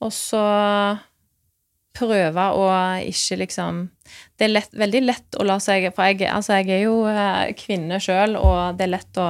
[0.00, 0.40] og så
[1.92, 2.66] prøve å
[3.04, 3.82] ikke liksom
[4.38, 7.52] Det er lett, veldig lett å la seg For jeg, altså jeg er jo eh,
[7.58, 9.26] kvinne sjøl, og det er lett å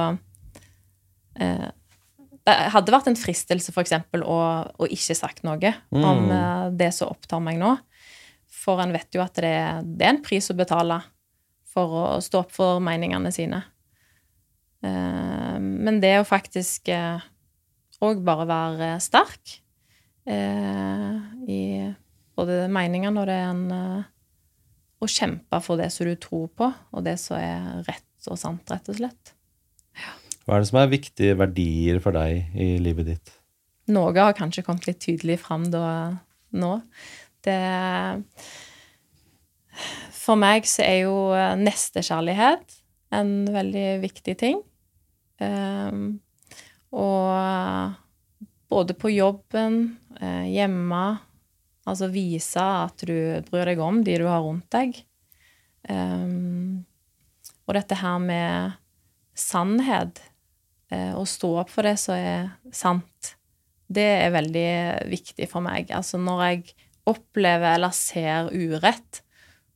[1.41, 1.67] eh,
[2.43, 4.37] Det hadde vært en fristelse, for eksempel, å,
[4.67, 6.07] å ikke sagt noe om Mm.
[6.09, 7.77] om det som opptar meg nå.
[8.51, 9.53] For en vet jo at det,
[9.97, 11.01] det er en pris å betale
[11.73, 13.63] for å stå opp for meningene sine.
[14.83, 16.89] Eh, men det å faktisk
[18.03, 19.59] òg bare være sterk
[20.27, 21.61] eh, i
[22.35, 24.01] både meningene og det en eh,
[25.03, 28.63] Å kjempe for det som du tror på, og det som er rett og sant,
[28.71, 29.32] rett og slett.
[30.43, 33.33] Hva er det som er viktige verdier for deg i livet ditt?
[33.93, 35.85] Noe har kanskje kommet litt tydelig fram da
[36.55, 36.73] nå.
[37.43, 37.59] Det
[40.23, 42.77] For meg så er jo eh, nestekjærlighet
[43.13, 44.61] en veldig viktig ting.
[45.43, 46.21] Um,
[46.95, 47.97] og
[48.71, 51.03] både på jobben, eh, hjemme
[51.83, 54.95] Altså vise at du bryr deg om de du har rundt deg.
[55.89, 56.85] Um,
[57.67, 58.77] og dette her med
[59.35, 60.21] sannhet,
[60.93, 63.33] eh, å stå opp for det som er sant,
[63.93, 64.69] det er veldig
[65.11, 65.91] viktig for meg.
[65.93, 66.63] Altså når jeg
[67.09, 69.19] opplever eller ser urett,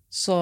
[0.10, 0.38] så,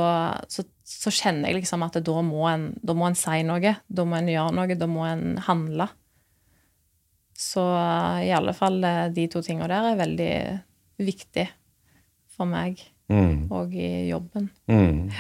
[0.48, 3.74] så, så kjenner jeg liksom at da må, en, da må en si noe.
[3.88, 4.78] Da må en gjøre noe.
[4.80, 5.90] Da må en handle.
[7.36, 7.64] Så
[8.24, 10.34] i alle fall eh, de to tinga der er veldig
[11.04, 11.50] viktig
[12.36, 13.52] for meg Mm.
[13.54, 14.48] og i jobben.
[14.66, 15.12] Mm.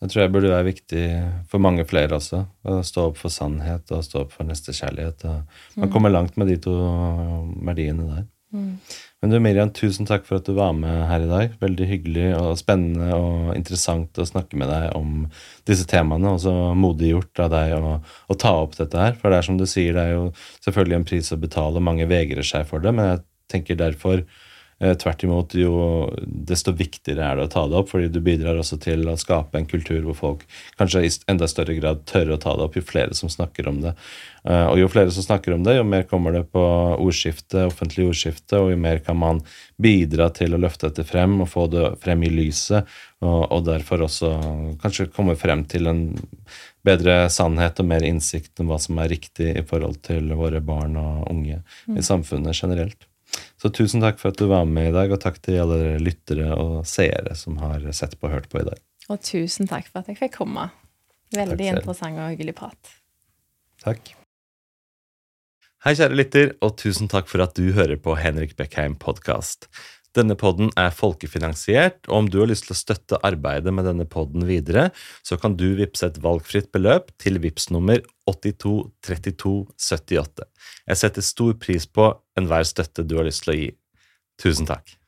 [0.00, 1.04] Det tror jeg burde være viktig
[1.52, 2.42] for mange flere også.
[2.64, 5.26] Å stå opp for sannhet og stå opp for nestekjærlighet.
[5.76, 6.72] Man kommer langt med de to
[7.68, 8.28] verdiene der.
[8.50, 8.72] Mm.
[9.20, 11.52] Men du Miriam, tusen takk for at du var med her i dag.
[11.60, 15.26] Veldig hyggelig og spennende og interessant å snakke med deg om
[15.68, 16.32] disse temaene.
[16.32, 19.18] Og så modiggjort av deg å, å ta opp dette her.
[19.20, 20.30] For det er som du sier, det er jo
[20.64, 21.84] selvfølgelig en pris å betale.
[21.84, 23.22] Mange vegrer seg for det, men jeg
[23.52, 24.24] tenker derfor
[24.80, 28.78] Tvert imot, jo desto viktigere er det å ta det opp, fordi du bidrar også
[28.80, 30.44] til å skape en kultur hvor folk
[30.80, 33.82] kanskje i enda større grad tør å ta det opp, jo flere som snakker om
[33.84, 33.92] det.
[34.48, 36.62] Eh, Og jo flere som snakker om det, jo mer kommer det på
[36.96, 39.42] ordskiftet, offentlig ordskifte, og jo mer kan man
[39.76, 42.88] bidra til å løfte dette frem og få det frem i lyset,
[43.20, 44.32] og, og derfor også
[44.80, 46.02] kanskje komme frem til en
[46.88, 50.96] bedre sannhet og mer innsikt om hva som er riktig i forhold til våre barn
[50.96, 51.60] og unge
[51.92, 53.09] i samfunnet generelt.
[53.60, 56.02] Så tusen takk for at du var med i dag, og takk til alle dere
[56.02, 58.80] lyttere og seere som har sett på og hørt på i dag.
[59.10, 60.70] Og tusen takk for at jeg fikk komme.
[61.34, 62.96] Veldig interessant og hyggelig prat.
[63.84, 64.12] Takk.
[65.80, 69.68] Hei, kjære lytter, og tusen takk for at du hører på Henrik Beckheim podkast.
[70.18, 74.04] Denne podden er folkefinansiert, og om du har lyst til å støtte arbeidet med denne
[74.10, 74.88] podden videre,
[75.22, 80.46] så kan du vippse et valgfritt beløp til VIPS nummer 823278.
[80.86, 83.70] Jeg setter stor pris på enhver støtte du har lyst til å gi.
[84.40, 84.99] Tusen takk.